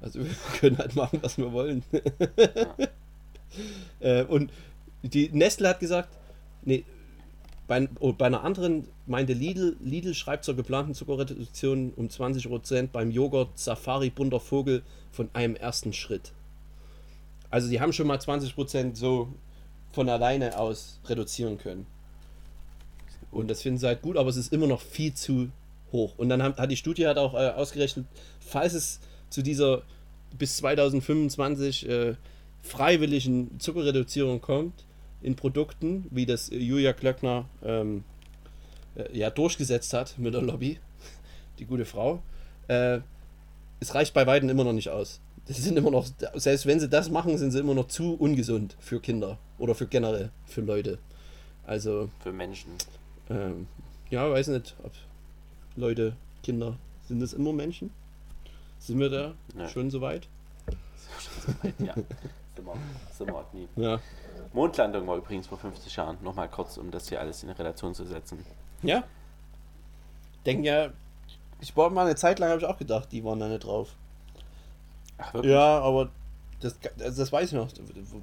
Also 0.01 0.19
wir 0.19 0.35
können 0.59 0.77
halt 0.77 0.95
machen, 0.95 1.19
was 1.21 1.37
wir 1.37 1.51
wollen. 1.51 1.83
äh, 3.99 4.23
und 4.23 4.51
die 5.03 5.29
Nestle 5.29 5.69
hat 5.69 5.79
gesagt, 5.79 6.09
nee, 6.63 6.83
bei, 7.67 7.87
oh, 7.99 8.13
bei 8.13 8.25
einer 8.25 8.43
anderen 8.43 8.87
meinte 9.05 9.33
Lidl, 9.33 9.75
Lidl 9.81 10.13
schreibt 10.13 10.45
zur 10.45 10.55
geplanten 10.55 10.93
Zuckerreduktion 10.93 11.93
um 11.95 12.07
20% 12.07 12.87
beim 12.87 13.11
Joghurt 13.11 13.57
Safari 13.57 14.09
bunter 14.09 14.39
Vogel 14.39 14.83
von 15.11 15.29
einem 15.33 15.55
ersten 15.55 15.93
Schritt. 15.93 16.31
Also 17.49 17.69
die 17.69 17.79
haben 17.79 17.93
schon 17.93 18.07
mal 18.07 18.17
20% 18.17 18.95
so 18.95 19.29
von 19.97 20.09
alleine 20.09 20.59
aus 20.59 20.99
reduzieren 21.07 21.57
können. 21.57 21.87
Und 23.31 23.49
das 23.49 23.63
finden 23.63 23.79
sie 23.79 23.87
halt 23.87 24.03
gut, 24.03 24.15
aber 24.15 24.29
es 24.29 24.37
ist 24.37 24.53
immer 24.53 24.67
noch 24.67 24.79
viel 24.79 25.15
zu 25.15 25.49
hoch. 25.91 26.13
Und 26.17 26.29
dann 26.29 26.43
hat, 26.43 26.59
hat 26.59 26.69
die 26.69 26.77
Studie 26.77 27.07
halt 27.07 27.17
auch 27.17 27.33
äh, 27.33 27.49
ausgerechnet, 27.49 28.05
falls 28.39 28.73
es 28.73 28.99
zu 29.31 29.41
dieser 29.41 29.81
bis 30.37 30.57
2025 30.57 31.89
äh, 31.89 32.13
freiwilligen 32.61 33.59
Zuckerreduzierung 33.59 34.39
kommt 34.39 34.85
in 35.23 35.35
Produkten, 35.35 36.05
wie 36.11 36.27
das 36.27 36.51
Julia 36.51 36.93
Klöckner 36.93 37.45
ähm, 37.63 38.03
äh, 38.95 39.17
ja 39.17 39.31
durchgesetzt 39.31 39.93
hat 39.93 40.19
mit 40.19 40.35
der 40.35 40.43
Lobby, 40.43 40.77
die 41.57 41.65
gute 41.65 41.85
Frau, 41.85 42.21
äh, 42.67 42.99
es 43.79 43.95
reicht 43.95 44.13
bei 44.13 44.27
Weitem 44.27 44.47
immer 44.47 44.63
noch 44.63 44.73
nicht 44.73 44.89
aus. 44.89 45.21
Das 45.47 45.57
sind 45.57 45.77
immer 45.77 45.91
noch, 45.91 46.05
selbst 46.35 46.65
wenn 46.65 46.79
sie 46.79 46.89
das 46.89 47.09
machen, 47.09 47.37
sind 47.37 47.51
sie 47.51 47.59
immer 47.59 47.73
noch 47.73 47.87
zu 47.87 48.15
ungesund 48.15 48.75
für 48.79 48.99
Kinder 48.99 49.37
oder 49.57 49.75
für 49.75 49.87
generell 49.87 50.29
für 50.45 50.61
Leute. 50.61 50.99
Also. 51.65 52.09
Für 52.19 52.33
Menschen. 52.33 52.71
Ähm, 53.29 53.67
ja, 54.09 54.29
weiß 54.29 54.47
nicht, 54.47 54.75
ob 54.83 54.91
Leute, 55.75 56.15
Kinder, 56.43 56.77
sind 57.07 57.21
das 57.21 57.33
immer 57.33 57.53
Menschen? 57.53 57.91
Sind 58.79 58.99
wir 58.99 59.09
da 59.09 59.33
ja. 59.57 59.67
schon 59.69 59.89
so 59.89 60.01
weit? 60.01 60.27
schon 60.65 61.53
so 61.53 61.63
weit, 61.63 61.73
ja. 61.79 61.93
sind 62.55 62.65
wir, 62.65 62.73
sind 63.11 63.27
wir 63.27 63.45
nie. 63.53 63.67
Ja. 63.75 63.99
Mondlandung 64.53 65.07
war 65.07 65.17
übrigens 65.17 65.47
vor 65.47 65.57
50 65.57 65.95
Jahren. 65.95 66.17
Nochmal 66.23 66.49
kurz, 66.49 66.77
um 66.77 66.91
das 66.91 67.09
hier 67.09 67.19
alles 67.19 67.43
in 67.43 67.49
Relation 67.49 67.93
zu 67.93 68.05
setzen. 68.05 68.45
Ja. 68.81 69.03
Denken 70.45 70.63
ja, 70.63 70.91
ich 71.59 71.75
war 71.75 71.89
mal 71.89 72.05
eine 72.05 72.15
Zeit 72.15 72.39
lang, 72.39 72.49
habe 72.49 72.59
ich 72.61 72.65
auch 72.65 72.77
gedacht, 72.77 73.11
die 73.11 73.23
waren 73.23 73.39
da 73.39 73.47
nicht 73.47 73.63
drauf. 73.63 73.95
Ach, 75.17 75.33
wirklich? 75.33 75.51
Ja, 75.51 75.79
aber 75.79 76.09
das, 76.59 76.77
das 76.97 77.31
weiß 77.31 77.49
ich 77.49 77.53
noch. 77.53 77.69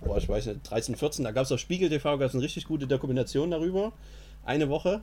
Boah, 0.05 0.19
ich 0.19 0.29
weiß 0.29 0.47
nicht, 0.47 0.69
13, 0.69 0.97
14, 0.97 1.25
da 1.25 1.31
gab 1.31 1.45
es 1.45 1.53
auf 1.53 1.61
Spiegel 1.61 1.89
TV 1.89 2.19
gab 2.19 2.29
es 2.29 2.35
eine 2.35 2.43
richtig 2.43 2.65
gute 2.65 2.87
Dokumentation 2.87 3.51
darüber. 3.51 3.93
Eine 4.45 4.69
Woche 4.69 5.03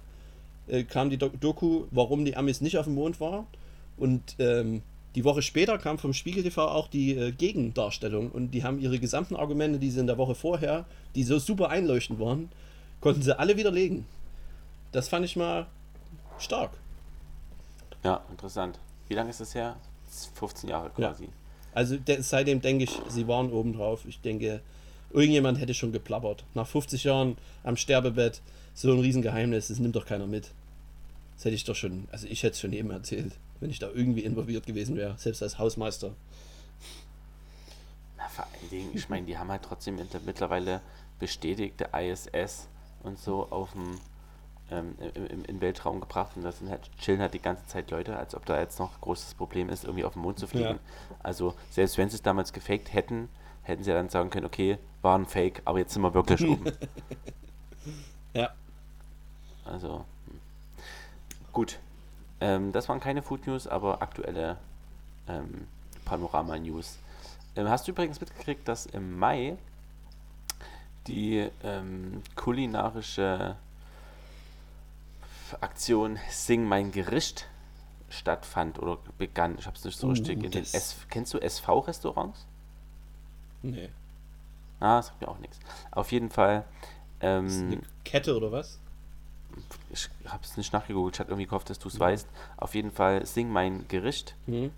äh, 0.68 0.84
kam 0.84 1.10
die 1.10 1.18
Doku, 1.18 1.86
warum 1.92 2.26
die 2.26 2.36
Amis 2.36 2.62
nicht 2.62 2.78
auf 2.78 2.86
dem 2.86 2.96
Mond 2.96 3.20
waren. 3.20 3.46
Und 3.98 4.36
ähm, 4.40 4.82
die 5.16 5.24
Woche 5.24 5.42
später 5.42 5.78
kam 5.78 5.98
vom 5.98 6.14
Spiegel 6.14 6.44
TV 6.44 6.68
auch 6.68 6.88
die 6.88 7.16
äh, 7.16 7.32
Gegendarstellung 7.32 8.32
und 8.32 8.52
die 8.52 8.64
haben 8.64 8.80
ihre 8.80 9.00
gesamten 9.00 9.36
Argumente, 9.36 9.80
die 9.80 9.92
sie 9.92 10.00
in 10.00 10.08
der 10.08 10.18
Woche 10.18 10.36
vorher, 10.36 10.86
die 11.16 11.24
so 11.24 11.40
super 11.40 11.70
einleuchtend 11.70 12.20
waren, 12.20 12.50
konnten 13.02 13.22
sie 13.22 13.38
alle 13.38 13.58
widerlegen. 13.58 14.06
Das 14.92 15.10
fand 15.10 15.26
ich 15.26 15.36
mal 15.36 15.68
stark. 16.40 16.72
Ja, 18.04 18.22
interessant. 18.30 18.80
Wie 19.08 19.14
lange 19.14 19.30
ist 19.30 19.42
das 19.42 19.54
her? 19.54 19.76
15 20.36 20.70
Jahre 20.70 20.90
quasi. 20.90 21.26
Ja. 21.26 21.30
Also 21.74 21.98
seitdem 22.20 22.62
denke 22.62 22.84
ich, 22.84 23.00
sie 23.08 23.28
waren 23.28 23.52
oben 23.52 23.74
drauf. 23.74 24.06
Ich 24.08 24.20
denke, 24.20 24.62
irgendjemand 25.12 25.60
hätte 25.60 25.74
schon 25.74 25.92
geplappert. 25.92 26.44
Nach 26.54 26.68
50 26.68 27.04
Jahren 27.04 27.38
am 27.64 27.78
Sterbebett, 27.78 28.42
so 28.74 28.92
ein 28.92 29.00
Riesengeheimnis, 29.00 29.70
das 29.70 29.80
nimmt 29.80 29.96
doch 29.96 30.06
keiner 30.06 30.28
mit. 30.28 30.52
Das 31.36 31.46
hätte 31.46 31.56
ich 31.56 31.64
doch 31.64 31.76
schon, 31.76 32.08
also 32.12 32.28
ich 32.28 32.44
hätte 32.44 32.54
es 32.54 32.60
schon 32.60 32.74
jedem 32.74 32.92
erzählt 32.92 33.34
wenn 33.62 33.70
ich 33.70 33.80
da 33.80 33.88
irgendwie 33.90 34.22
involviert 34.22 34.66
gewesen 34.66 34.98
wäre, 34.98 35.18
selbst 35.18 35.42
als 35.42 35.58
Hausmeister. 35.58 36.14
Na, 38.18 38.28
vor 38.28 38.46
allen 38.46 38.70
Dingen, 38.70 38.90
ich 38.94 39.08
meine, 39.08 39.26
die 39.26 39.38
haben 39.38 39.50
halt 39.50 39.64
trotzdem 39.64 40.00
mittlerweile 40.26 40.82
bestätigte 41.20 41.90
ISS 41.94 42.68
und 43.04 43.20
so 43.20 43.48
auf 43.52 43.72
dem 43.72 44.00
ähm, 44.72 44.96
im, 45.14 45.46
im, 45.46 45.62
Weltraum 45.62 46.00
gebracht 46.00 46.32
und 46.36 46.44
das 46.44 46.60
sind 46.60 46.70
halt, 46.70 46.90
chillen 46.98 47.20
halt 47.20 47.34
die 47.34 47.42
ganze 47.42 47.66
Zeit 47.68 47.92
Leute, 47.92 48.16
als 48.16 48.34
ob 48.36 48.46
da 48.46 48.60
jetzt 48.60 48.80
noch 48.80 48.94
ein 48.94 49.02
großes 49.02 49.34
Problem 49.34 49.70
ist, 49.70 49.84
irgendwie 49.84 50.06
auf 50.06 50.14
den 50.14 50.22
Mond 50.22 50.40
zu 50.40 50.48
fliegen. 50.48 50.70
Ja. 50.70 51.16
Also 51.22 51.54
selbst 51.70 51.98
wenn 51.98 52.10
sie 52.10 52.16
es 52.16 52.22
damals 52.22 52.54
gefaked 52.54 52.94
hätten, 52.94 53.30
hätten 53.64 53.84
sie 53.84 53.92
ja 53.92 53.98
dann 53.98 54.10
sagen 54.10 54.30
können, 54.30 54.46
okay, 54.46 54.78
war 55.02 55.18
ein 55.18 55.26
Fake, 55.26 55.62
aber 55.66 55.80
jetzt 55.80 55.94
sind 55.94 56.02
wir 56.02 56.14
wirklich 56.14 56.48
oben. 56.48 56.66
ja. 58.34 58.50
Also, 59.66 60.06
hm. 60.28 60.40
gut. 61.52 61.80
Ähm, 62.40 62.72
das 62.72 62.90
waren 62.90 63.00
keine 63.00 63.22
Food 63.22 63.46
News, 63.46 63.68
aber 63.68 64.02
aktuelle 64.02 64.58
ähm, 65.28 65.68
Panorama-News. 66.06 66.98
Ähm, 67.56 67.70
hast 67.70 67.88
du 67.88 67.92
übrigens 67.92 68.20
mitgekriegt, 68.20 68.68
dass 68.68 68.86
im 68.88 69.20
Mai 69.20 69.58
die 71.08 71.50
ähm, 71.64 72.24
kulinarische 72.36 73.58
Aktion 75.60 76.18
Sing 76.30 76.66
mein 76.66 76.92
Gericht 76.92 77.48
stattfand 78.10 78.80
oder 78.80 78.98
begann? 79.18 79.58
Ich 79.58 79.66
habe 79.66 79.78
es 79.78 79.84
nicht 79.84 79.98
so 79.98 80.08
uh, 80.08 80.12
richtig. 80.12 80.44
In 80.44 80.52
den 80.52 80.64
S 80.64 80.98
Kennst 81.10 81.34
du 81.34 81.40
SV-Restaurants? 81.40 82.46
Nee. 83.62 83.90
Ah, 84.80 85.02
sagt 85.02 85.22
mir 85.22 85.28
auch 85.28 85.40
nichts. 85.40 85.60
Auf 85.92 86.12
jeden 86.12 86.30
Fall. 86.30 86.66
Ähm, 87.20 87.46
ist 87.46 87.62
eine 87.62 87.82
Kette 88.04 88.36
oder 88.36 88.52
was? 88.52 88.80
ich 89.90 90.10
habe 90.26 90.44
es 90.44 90.58
nicht 90.58 90.74
nachgegoogelt, 90.74 91.16
ich 91.16 91.20
hatte 91.20 91.32
irgendwie 91.32 91.48
gehofft, 91.48 91.70
dass 91.70 91.80
du 91.80 91.88
es 91.88 91.96
mhm. 91.96 92.00
weißt. 92.00 92.28
Auf 92.58 92.76
jeden 92.76 92.92
Fall 92.92 93.26
Sing 93.26 93.50
mein 93.50 93.88
Gericht. 93.88 94.36
Mhm. 94.48 94.72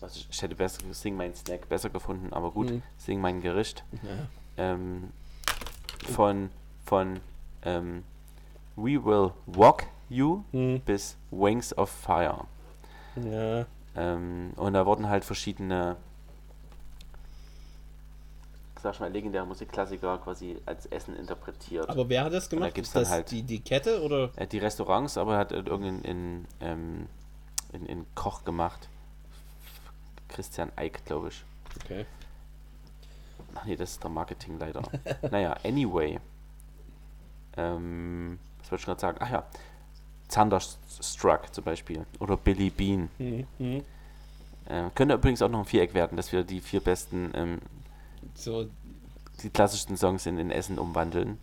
Also 0.00 0.20
ich 0.30 0.42
hätte 0.42 0.54
besser 0.54 0.80
Sing 0.92 1.16
mein 1.16 1.34
Snack 1.34 1.68
besser 1.68 1.90
gefunden, 1.90 2.32
aber 2.32 2.50
gut, 2.50 2.70
mhm. 2.70 2.82
Sing 2.96 3.20
mein 3.20 3.42
Gericht. 3.42 3.84
Ja. 4.02 4.28
Ähm, 4.56 5.10
von 6.14 6.50
von 6.86 7.20
ähm, 7.62 8.04
We 8.76 9.04
Will 9.04 9.32
Walk 9.46 9.86
You 10.10 10.44
mhm. 10.52 10.80
bis 10.80 11.16
Wings 11.30 11.76
of 11.78 11.88
Fire. 11.88 12.44
Ja. 13.16 13.64
Ähm, 13.96 14.52
und 14.56 14.74
da 14.74 14.84
wurden 14.84 15.08
halt 15.08 15.24
verschiedene 15.24 15.96
sag 18.82 18.94
ich 18.94 19.00
mal, 19.00 19.12
legendäre 19.12 19.46
Musikklassiker 19.46 20.18
quasi 20.18 20.56
als 20.66 20.86
Essen 20.86 21.14
interpretiert. 21.16 21.88
Aber 21.88 22.08
wer 22.08 22.24
hat 22.24 22.32
das 22.32 22.48
gemacht? 22.48 22.70
da 22.70 22.72
gibt's 22.72 22.92
dann 22.92 23.02
das 23.02 23.12
halt 23.12 23.30
die, 23.30 23.42
die 23.42 23.60
Kette 23.60 24.02
oder? 24.02 24.30
Äh, 24.36 24.46
die 24.46 24.58
Restaurants, 24.58 25.18
aber 25.18 25.36
hat 25.36 25.52
irgendein 25.52 26.02
in, 26.02 26.46
ähm, 26.60 27.06
in, 27.72 27.86
in 27.86 28.06
Koch 28.14 28.44
gemacht. 28.44 28.88
Christian 30.28 30.72
Eick, 30.76 31.04
glaube 31.04 31.28
ich. 31.28 31.44
Okay. 31.84 32.06
Ach 33.54 33.64
nee, 33.64 33.76
das 33.76 33.92
ist 33.92 34.02
der 34.02 34.10
Marketingleiter. 34.10 34.82
naja, 35.30 35.56
anyway. 35.64 36.20
Ähm, 37.56 38.38
was 38.60 38.70
wollte 38.70 38.80
ich 38.80 38.86
gerade 38.86 39.00
sagen? 39.00 39.18
Ach 39.20 39.30
ja, 39.30 39.44
Thunderstruck 40.30 41.52
zum 41.52 41.64
Beispiel. 41.64 42.06
Oder 42.18 42.36
Billy 42.36 42.70
Bean. 42.70 43.08
Mhm. 43.18 43.46
mhm. 43.58 43.84
Äh, 44.66 44.84
könnte 44.94 45.14
übrigens 45.14 45.42
auch 45.42 45.48
noch 45.48 45.60
ein 45.60 45.64
Viereck 45.64 45.94
werden, 45.94 46.16
dass 46.16 46.30
wir 46.30 46.44
die 46.44 46.60
vier 46.60 46.80
besten 46.80 47.32
ähm, 47.34 47.58
so 48.34 48.66
die 49.42 49.50
klassischsten 49.50 49.96
Songs 49.96 50.26
in, 50.26 50.38
in 50.38 50.50
Essen 50.50 50.78
umwandeln. 50.78 51.38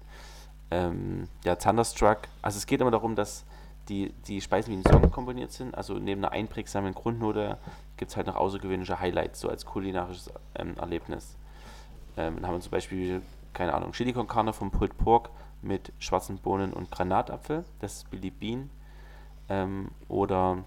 Ähm, 0.71 1.27
ja, 1.43 1.55
Thunderstruck, 1.55 2.19
also 2.41 2.57
es 2.57 2.65
geht 2.65 2.79
immer 2.79 2.91
darum, 2.91 3.15
dass 3.15 3.43
die, 3.89 4.13
die 4.27 4.41
Speisen 4.41 4.71
wie 4.73 4.77
ein 4.77 4.91
Song 4.91 5.11
komponiert 5.11 5.51
sind. 5.51 5.75
Also 5.75 5.95
neben 5.95 6.23
einer 6.23 6.33
einprägsamen 6.33 6.93
Grundnote 6.93 7.57
gibt 7.95 8.11
es 8.11 8.17
halt 8.17 8.27
noch 8.27 8.35
außergewöhnliche 8.35 8.99
Highlights, 8.99 9.39
so 9.39 9.49
als 9.49 9.65
kulinarisches 9.65 10.31
ähm, 10.55 10.75
Erlebnis. 10.77 11.35
Ähm, 12.17 12.35
dann 12.35 12.47
haben 12.47 12.55
wir 12.55 12.61
zum 12.61 12.71
Beispiel, 12.71 13.21
keine 13.53 13.73
Ahnung, 13.73 13.91
Chili 13.93 14.13
con 14.13 14.27
Carne 14.27 14.53
vom 14.53 14.71
Pulled 14.71 14.97
Pork 14.97 15.29
mit 15.61 15.91
schwarzen 15.99 16.37
Bohnen 16.37 16.73
und 16.73 16.91
Granatapfel. 16.91 17.63
Das 17.79 17.95
ist 17.95 18.11
Billy 18.11 18.29
Bean. 18.29 18.69
Ähm, 19.49 19.89
oder 20.07 20.63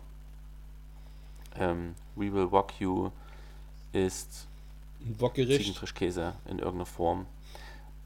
ähm, 1.56 1.94
We 2.16 2.32
Will 2.32 2.50
Walk 2.50 2.80
You 2.80 3.10
ist. 3.92 4.46
Ziegenfrischkäse 5.34 6.34
in 6.46 6.58
irgendeiner 6.58 6.86
Form. 6.86 7.26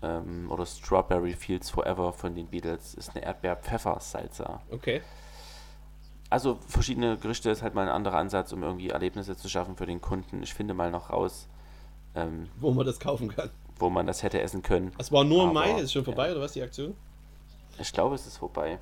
Ähm, 0.02 0.50
oder 0.50 0.66
Strawberry 0.66 1.32
Fields 1.32 1.70
Forever 1.70 2.12
von 2.12 2.34
den 2.34 2.46
Beatles 2.46 2.94
ist 2.94 3.10
eine 3.14 3.24
Erdbeer-Pfeffer-Salsa. 3.24 4.60
Okay. 4.70 5.02
Also 6.30 6.58
verschiedene 6.66 7.16
Gerichte 7.16 7.50
ist 7.50 7.62
halt 7.62 7.74
mal 7.74 7.82
ein 7.82 7.94
anderer 7.94 8.18
Ansatz, 8.18 8.52
um 8.52 8.62
irgendwie 8.62 8.90
Erlebnisse 8.90 9.36
zu 9.36 9.48
schaffen 9.48 9.76
für 9.76 9.86
den 9.86 10.00
Kunden. 10.00 10.42
Ich 10.42 10.54
finde 10.54 10.74
mal 10.74 10.90
noch 10.90 11.10
raus, 11.10 11.48
ähm, 12.14 12.48
wo 12.58 12.72
man 12.72 12.86
das 12.86 12.98
kaufen 13.00 13.28
kann. 13.28 13.50
Wo 13.78 13.90
man 13.90 14.06
das 14.06 14.22
hätte 14.22 14.40
essen 14.40 14.62
können. 14.62 14.92
Es 14.98 15.10
war 15.10 15.24
nur 15.24 15.44
im 15.44 15.52
Mai, 15.52 15.80
ist 15.80 15.92
schon 15.92 16.04
vorbei, 16.04 16.26
ja. 16.26 16.32
oder 16.32 16.42
was, 16.42 16.52
die 16.52 16.62
Aktion? 16.62 16.96
Ich 17.78 17.92
glaube, 17.92 18.14
es 18.14 18.26
ist 18.26 18.36
vorbei. 18.36 18.78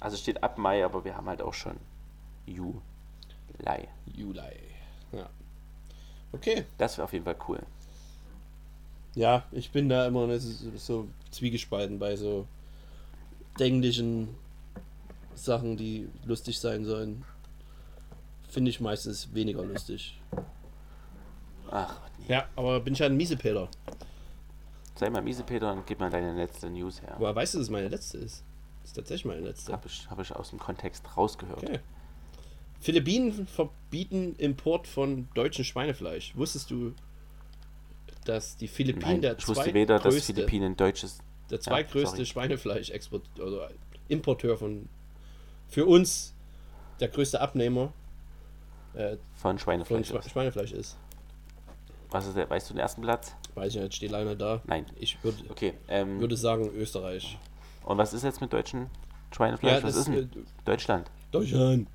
Also 0.00 0.16
steht 0.16 0.42
ab 0.42 0.56
Mai, 0.58 0.84
aber 0.84 1.04
wir 1.04 1.16
haben 1.16 1.28
halt 1.28 1.42
auch 1.42 1.54
schon 1.54 1.76
Juli. 2.46 2.80
Juli. 4.06 4.40
Ja. 5.12 5.28
Okay. 6.32 6.64
Das 6.78 6.96
wäre 6.96 7.04
auf 7.04 7.12
jeden 7.12 7.24
Fall 7.24 7.36
cool. 7.48 7.60
Ja, 9.14 9.44
ich 9.52 9.70
bin 9.72 9.88
da 9.88 10.06
immer 10.06 10.38
so- 10.38 11.08
zwiegespalten 11.30 11.98
bei 11.98 12.16
so 12.16 12.46
denklichen 13.58 14.28
Sachen, 15.34 15.76
die 15.76 16.08
lustig 16.24 16.58
sein 16.58 16.84
sollen. 16.84 17.24
Finde 18.48 18.70
ich 18.70 18.80
meistens 18.80 19.32
weniger 19.34 19.64
lustig. 19.64 20.20
Ach, 21.70 22.00
nee. 22.18 22.32
Ja, 22.34 22.48
aber 22.56 22.80
bin 22.80 22.94
ich 22.94 23.02
ein 23.02 23.16
Miesepeter. 23.16 23.68
sei 24.96 25.08
mal 25.08 25.22
miese, 25.22 25.44
Peter, 25.44 25.72
und 25.72 25.86
gib 25.86 25.98
mal 25.98 26.10
deine 26.10 26.34
letzte 26.34 26.68
News 26.68 27.00
her. 27.00 27.14
Woher 27.18 27.34
weißt 27.34 27.54
du, 27.54 27.58
dass 27.58 27.66
es 27.68 27.70
meine 27.70 27.88
letzte 27.88 28.18
ist? 28.18 28.44
Das 28.80 28.90
ist 28.90 28.94
tatsächlich 28.94 29.26
meine 29.26 29.40
letzte. 29.42 29.72
Habe 29.72 29.86
ich, 29.86 30.08
hab 30.10 30.20
ich 30.20 30.32
aus 30.32 30.50
dem 30.50 30.58
Kontext 30.58 31.16
rausgehört. 31.16 31.62
Okay. 31.62 31.80
Philippinen 32.80 33.46
verbieten 33.46 34.34
Import 34.36 34.86
von 34.86 35.28
deutschem 35.34 35.64
Schweinefleisch. 35.64 36.34
Wusstest 36.36 36.70
du, 36.70 36.94
dass 38.24 38.56
die 38.56 38.68
Philippinen 38.68 39.12
Nein, 39.12 39.22
der 39.22 39.38
ich 39.38 39.46
wusste 39.46 39.74
weder, 39.74 39.96
dass 39.96 40.02
zweitgrößte, 40.04 40.34
Philippinen 40.34 40.76
deutsches. 40.76 41.18
der 41.50 41.60
zweitgrößte 41.60 42.16
sorry. 42.16 42.26
Schweinefleisch-Export, 42.26 43.22
also 43.38 43.62
Importeur 44.08 44.56
von 44.56 44.88
für 45.68 45.86
uns 45.86 46.34
der 47.00 47.08
größte 47.08 47.40
Abnehmer 47.40 47.92
äh, 48.94 49.16
Von 49.34 49.52
von 49.52 49.58
Schweinefleisch. 49.58 50.08
Schwe 50.08 50.18
ist. 50.18 50.30
Schweinefleisch 50.30 50.72
ist. 50.72 50.98
Was 52.10 52.26
ist 52.26 52.36
der? 52.36 52.50
Weißt 52.50 52.68
du 52.68 52.74
den 52.74 52.80
ersten 52.80 53.02
Platz? 53.02 53.36
Weiß 53.54 53.74
ich 53.74 53.80
nicht, 53.80 53.94
steht 53.94 54.10
leider 54.10 54.34
da. 54.34 54.62
Nein. 54.66 54.86
Ich 54.96 55.22
würde 55.22 55.38
Okay. 55.48 55.74
Ähm, 55.88 56.18
würde 56.20 56.36
sagen 56.36 56.70
Österreich. 56.74 57.38
Und 57.90 57.98
was 57.98 58.12
ist 58.12 58.24
jetzt 58.24 58.40
mit 58.40 58.52
deutschen 58.52 58.86
Schweinefleisch? 59.34 59.82
was 59.82 59.96
ist 59.96 60.08
denn? 60.08 60.14
äh, 60.14 60.26
Deutschland. 60.64 61.10
Deutschland. 61.32 61.88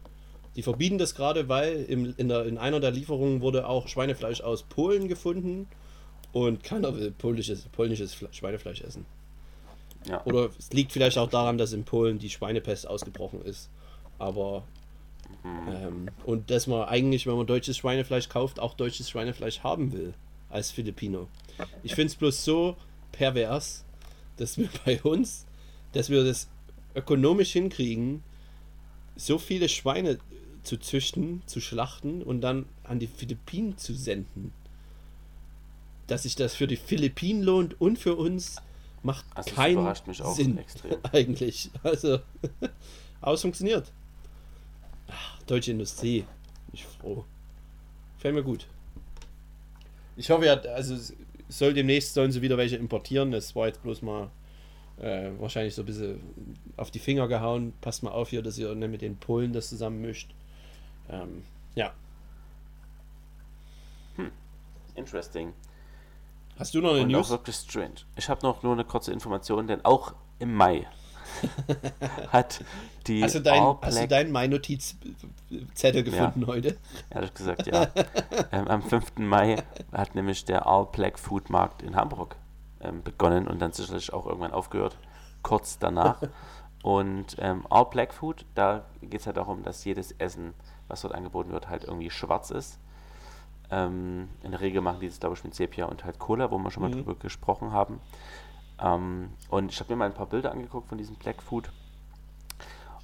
Die 0.55 0.61
verbieten 0.61 0.97
das 0.97 1.15
gerade, 1.15 1.49
weil 1.49 1.83
im, 1.83 2.13
in, 2.17 2.29
der, 2.29 2.45
in 2.45 2.57
einer 2.57 2.79
der 2.79 2.91
Lieferungen 2.91 3.41
wurde 3.41 3.67
auch 3.67 3.87
Schweinefleisch 3.87 4.41
aus 4.41 4.63
Polen 4.63 5.07
gefunden 5.07 5.67
und 6.31 6.63
keiner 6.63 6.95
will 6.95 7.11
polnisches, 7.11 7.63
polnisches 7.73 8.15
Fle- 8.15 8.31
Schweinefleisch 8.33 8.81
essen. 8.81 9.05
Ja. 10.07 10.23
Oder 10.25 10.49
es 10.57 10.71
liegt 10.71 10.91
vielleicht 10.91 11.17
auch 11.17 11.29
daran, 11.29 11.57
dass 11.57 11.73
in 11.73 11.83
Polen 11.83 12.19
die 12.19 12.29
Schweinepest 12.29 12.87
ausgebrochen 12.87 13.41
ist. 13.41 13.69
Aber 14.19 14.63
ähm, 15.43 16.07
und 16.25 16.51
dass 16.51 16.67
man 16.67 16.87
eigentlich, 16.87 17.25
wenn 17.27 17.35
man 17.35 17.47
deutsches 17.47 17.77
Schweinefleisch 17.77 18.29
kauft, 18.29 18.59
auch 18.59 18.75
deutsches 18.75 19.09
Schweinefleisch 19.09 19.61
haben 19.61 19.91
will 19.91 20.13
als 20.49 20.71
Filipino. 20.71 21.27
Ich 21.83 21.95
finde 21.95 22.07
es 22.07 22.15
bloß 22.15 22.45
so 22.45 22.77
pervers, 23.11 23.83
dass 24.37 24.57
wir 24.57 24.69
bei 24.85 25.01
uns, 25.01 25.45
dass 25.95 26.09
wir 26.09 26.23
das 26.23 26.49
ökonomisch 26.93 27.53
hinkriegen, 27.53 28.21
so 29.15 29.37
viele 29.37 29.69
Schweine 29.69 30.19
zu 30.63 30.77
züchten, 30.77 31.41
zu 31.45 31.61
schlachten 31.61 32.21
und 32.21 32.41
dann 32.41 32.65
an 32.83 32.99
die 32.99 33.07
Philippinen 33.07 33.77
zu 33.77 33.93
senden. 33.93 34.51
Dass 36.07 36.23
sich 36.23 36.35
das 36.35 36.53
für 36.53 36.67
die 36.67 36.75
Philippinen 36.75 37.43
lohnt 37.43 37.79
und 37.79 37.97
für 37.97 38.15
uns, 38.15 38.57
macht 39.03 39.25
Also 39.35 39.49
das 39.49 39.55
keinen 39.55 39.73
überrascht 39.77 40.07
mich 40.07 40.21
auch 40.21 40.35
Sinn. 40.35 40.57
extrem. 40.57 40.97
Eigentlich. 41.13 41.71
Also, 41.81 42.19
aber 43.21 43.33
es 43.33 43.41
funktioniert. 43.41 43.91
Ach, 45.07 45.39
deutsche 45.43 45.71
Industrie. 45.71 46.21
Bin 46.21 46.27
Ich 46.73 46.83
froh. 46.85 47.23
Fällt 48.17 48.35
mir 48.35 48.43
gut. 48.43 48.67
Ich 50.17 50.29
hoffe 50.29 50.45
ja, 50.45 50.55
also 50.55 50.97
soll 51.47 51.73
demnächst 51.73 52.13
sollen 52.15 52.31
sie 52.31 52.41
wieder 52.41 52.57
welche 52.57 52.75
importieren. 52.75 53.31
Das 53.31 53.55
war 53.55 53.67
jetzt 53.67 53.81
bloß 53.81 54.01
mal 54.01 54.29
äh, 55.01 55.31
wahrscheinlich 55.39 55.75
so 55.75 55.81
ein 55.81 55.85
bisschen 55.85 56.21
auf 56.77 56.91
die 56.91 56.99
Finger 56.99 57.27
gehauen. 57.27 57.73
Passt 57.81 58.03
mal 58.03 58.11
auf 58.11 58.29
hier, 58.29 58.41
dass 58.41 58.57
ihr 58.57 58.73
nicht 58.75 58.89
mit 58.89 59.01
den 59.01 59.17
Polen 59.17 59.53
das 59.53 59.69
zusammenmischt. 59.69 60.33
Ähm, 61.09 61.43
ja. 61.75 61.93
Interesting. 64.95 65.53
Hast 66.57 66.73
du 66.73 66.81
noch 66.81 66.91
eine 66.91 67.01
Und 67.01 67.13
auch 67.15 67.19
News? 67.19 67.29
wirklich 67.29 67.55
strange. 67.57 67.95
Ich 68.15 68.29
habe 68.29 68.41
noch 68.43 68.63
nur 68.63 68.73
eine 68.73 68.85
kurze 68.85 69.11
Information, 69.11 69.67
denn 69.67 69.83
auch 69.83 70.13
im 70.39 70.55
Mai 70.55 70.87
hat 72.29 72.63
die 73.07 73.21
Hast 73.21 73.35
du, 73.35 73.41
dein, 73.41 73.61
All 73.61 73.77
hast 73.81 74.01
du 74.01 74.07
deinen 74.07 74.31
My 74.31 74.47
Notizzettel 74.47 76.03
gefunden 76.03 76.47
heute? 76.47 76.77
ehrlich 77.09 77.33
gesagt, 77.33 77.67
ja. 77.67 77.89
ähm, 78.53 78.67
am 78.69 78.81
5. 78.81 79.17
Mai 79.17 79.61
hat 79.91 80.15
nämlich 80.15 80.45
der 80.45 80.65
All 80.65 80.85
Black 80.85 81.19
Food 81.19 81.49
Markt 81.49 81.81
in 81.81 81.95
Hamburg 81.95 82.37
ähm, 82.85 83.03
begonnen 83.03 83.47
und 83.47 83.59
dann 83.61 83.71
sicherlich 83.71 84.13
auch 84.13 84.25
irgendwann 84.25 84.51
aufgehört, 84.53 84.97
kurz 85.41 85.77
danach. 85.79 86.21
Und 86.83 87.37
ähm, 87.39 87.65
All 87.71 87.85
Black 87.85 88.13
Food, 88.13 88.45
da 88.53 88.85
geht 89.01 89.19
es 89.21 89.25
halt 89.25 89.37
darum, 89.37 89.63
dass 89.63 89.83
jedes 89.85 90.11
Essen, 90.19 90.53
was 90.87 91.01
dort 91.01 91.15
angeboten 91.15 91.51
wird, 91.51 91.67
halt 91.67 91.83
irgendwie 91.83 92.11
schwarz 92.11 92.51
ist. 92.51 92.77
Ähm, 93.71 94.29
in 94.43 94.51
der 94.51 94.61
Regel 94.61 94.81
machen 94.81 94.99
die 94.99 95.07
das, 95.07 95.19
glaube 95.19 95.33
ich, 95.35 95.43
mit 95.43 95.55
Sepia 95.55 95.85
und 95.85 96.03
halt 96.05 96.19
Cola, 96.19 96.51
wo 96.51 96.59
wir 96.59 96.69
schon 96.69 96.83
mal 96.83 96.89
Mhm. 96.89 96.93
drüber 96.97 97.15
gesprochen 97.15 97.71
haben. 97.71 97.99
Ähm, 98.79 99.31
und 99.49 99.71
ich 99.71 99.79
habe 99.79 99.93
mir 99.93 99.97
mal 99.97 100.05
ein 100.05 100.13
paar 100.13 100.27
Bilder 100.27 100.51
angeguckt 100.51 100.87
von 100.87 100.99
diesem 100.99 101.15
Black 101.15 101.41
Food. 101.41 101.71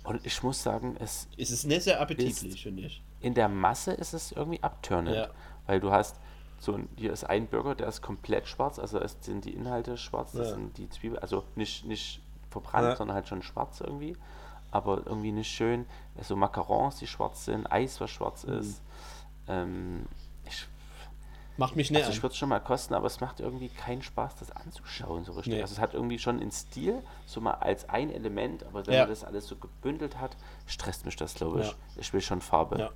Und 0.03 0.23
ich 0.25 0.43
muss 0.43 0.61
sagen, 0.61 0.95
es 0.99 1.27
Es 1.37 1.49
ist 1.49 1.65
nicht 1.65 1.81
sehr 1.83 1.99
appetitlich, 2.01 2.61
finde 2.61 2.83
ich. 2.83 3.03
in 3.19 3.33
der 3.33 3.49
Masse 3.49 3.93
ist 3.93 4.13
es 4.13 4.31
irgendwie 4.31 4.61
abturnend. 4.61 5.15
Ja. 5.15 5.29
Weil 5.65 5.79
du 5.79 5.91
hast 5.91 6.19
so 6.61 6.79
hier 6.95 7.11
ist 7.11 7.23
ein 7.23 7.47
Burger, 7.47 7.73
der 7.75 7.87
ist 7.87 8.01
komplett 8.01 8.47
schwarz, 8.47 8.77
also 8.79 8.99
es 8.99 9.17
sind 9.21 9.45
die 9.45 9.53
Inhalte 9.53 9.97
schwarz, 9.97 10.31
das 10.33 10.49
Ja. 10.49 10.53
sind 10.55 10.77
die 10.77 10.87
Zwiebeln, 10.89 11.19
also 11.21 11.43
nicht, 11.55 11.85
nicht 11.85 12.21
verbrannt, 12.51 12.87
Ja. 12.89 12.95
sondern 12.95 13.15
halt 13.15 13.27
schon 13.27 13.41
schwarz 13.41 13.81
irgendwie. 13.81 14.15
Aber 14.69 15.05
irgendwie 15.05 15.31
nicht 15.33 15.49
schön. 15.51 15.85
So 16.21 16.35
Macarons, 16.37 16.97
die 16.97 17.07
schwarz 17.07 17.43
sind, 17.45 17.69
Eis, 17.69 17.99
was 17.99 18.09
schwarz 18.11 18.45
Mhm. 18.45 18.53
ist. 18.53 18.81
Ähm, 19.47 20.05
ich 20.45 20.67
Macht 21.57 21.75
mich 21.75 21.91
näher. 21.91 22.01
also 22.05 22.11
ich 22.11 22.21
würde 22.23 22.31
es 22.31 22.37
schon 22.37 22.47
mal 22.49 22.59
kosten, 22.61 22.93
aber 22.93 23.07
es 23.07 23.19
macht 23.19 23.39
irgendwie 23.41 23.67
keinen 23.69 24.01
Spaß, 24.01 24.35
das 24.37 24.51
anzuschauen 24.51 25.25
so 25.25 25.33
richtig. 25.33 25.55
Nee. 25.55 25.61
Also 25.61 25.73
es 25.73 25.79
hat 25.79 25.93
irgendwie 25.93 26.19
schon 26.19 26.39
einen 26.39 26.51
Stil, 26.51 27.03
so 27.25 27.41
mal 27.41 27.55
als 27.55 27.89
ein 27.89 28.11
Element, 28.11 28.63
aber 28.63 28.85
wenn 28.87 28.93
Ja. 28.93 28.99
man 29.01 29.09
das 29.09 29.23
alles 29.25 29.47
so 29.47 29.55
gebündelt 29.57 30.19
hat, 30.19 30.37
stresst 30.67 31.05
mich 31.05 31.15
das, 31.17 31.33
glaube 31.33 31.61
ich. 31.63 31.75
Ich 31.97 32.13
will 32.13 32.21
schon 32.21 32.39
Farbe. 32.39 32.91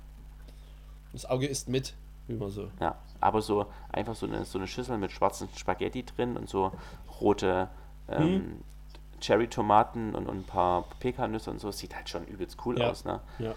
Das 1.12 1.26
Auge 1.26 1.46
isst 1.46 1.68
mit, 1.68 1.94
man 2.28 2.50
so. 2.50 2.68
Ja, 2.80 2.96
aber 3.20 3.40
so 3.42 3.66
einfach 3.92 4.14
so 4.14 4.26
eine, 4.26 4.44
so 4.44 4.58
eine 4.58 4.66
Schüssel 4.66 4.98
mit 4.98 5.12
schwarzen 5.12 5.48
Spaghetti 5.56 6.04
drin 6.04 6.36
und 6.36 6.48
so 6.48 6.72
rote 7.20 7.68
ähm, 8.08 8.22
Hm. 8.22 8.62
Cherry-Tomaten 9.20 10.14
und, 10.14 10.26
und 10.28 10.38
ein 10.40 10.44
paar 10.44 10.84
Pekannüsse 11.00 11.50
und 11.50 11.58
so, 11.60 11.70
sieht 11.72 11.94
halt 11.96 12.08
schon 12.08 12.24
übelst 12.26 12.58
cool 12.66 12.78
Ja. 12.78 12.90
aus, 12.90 13.04
ne? 13.04 13.20
Ja. 13.38 13.54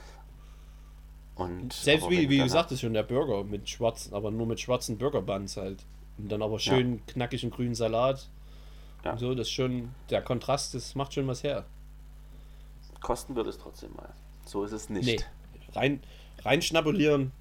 Und 1.35 1.71
Selbst 1.73 2.09
wie, 2.09 2.29
wie 2.29 2.37
danach- 2.37 2.51
sagtest 2.51 2.81
schon, 2.81 2.93
der 2.93 3.03
Burger 3.03 3.43
mit 3.43 3.69
schwarzen, 3.69 4.13
aber 4.13 4.31
nur 4.31 4.45
mit 4.47 4.59
schwarzen 4.59 4.97
Burgerbuns 4.97 5.57
halt. 5.57 5.85
Und 6.17 6.29
dann 6.29 6.41
aber 6.41 6.59
schön 6.59 7.05
knackigen 7.07 7.49
grünen 7.49 7.75
Salat. 7.75 8.27
Ja. 9.05 9.11
Und 9.13 9.19
so, 9.19 9.33
das 9.35 9.47
ist 9.47 9.53
schon, 9.53 9.89
der 10.09 10.21
Kontrast, 10.21 10.73
das 10.75 10.95
macht 10.95 11.13
schon 11.13 11.27
was 11.27 11.43
her. 11.43 11.65
Kosten 13.01 13.35
wird 13.35 13.47
es 13.47 13.57
trotzdem 13.57 13.93
mal. 13.95 14.09
So 14.45 14.63
ist 14.65 14.73
es 14.73 14.89
nicht. 14.89 15.05
Nee, 15.05 15.19
rein, 15.73 16.01
rein 16.43 16.61
schnabulieren 16.61 17.31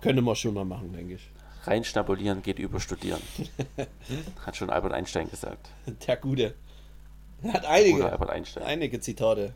könnte 0.00 0.22
man 0.22 0.36
schon 0.36 0.54
mal 0.54 0.64
machen, 0.64 0.92
denke 0.92 1.14
ich. 1.14 1.30
Reinschnabulieren 1.64 2.42
geht 2.42 2.58
über 2.58 2.80
Studieren. 2.80 3.20
Hat 4.46 4.56
schon 4.56 4.70
Albert 4.70 4.92
Einstein 4.92 5.30
gesagt. 5.30 5.68
Der 6.06 6.16
Gute. 6.16 6.54
Er 7.42 7.52
hat 7.54 7.64
einige, 7.66 8.64
einige 8.64 9.00
Zitate 9.00 9.54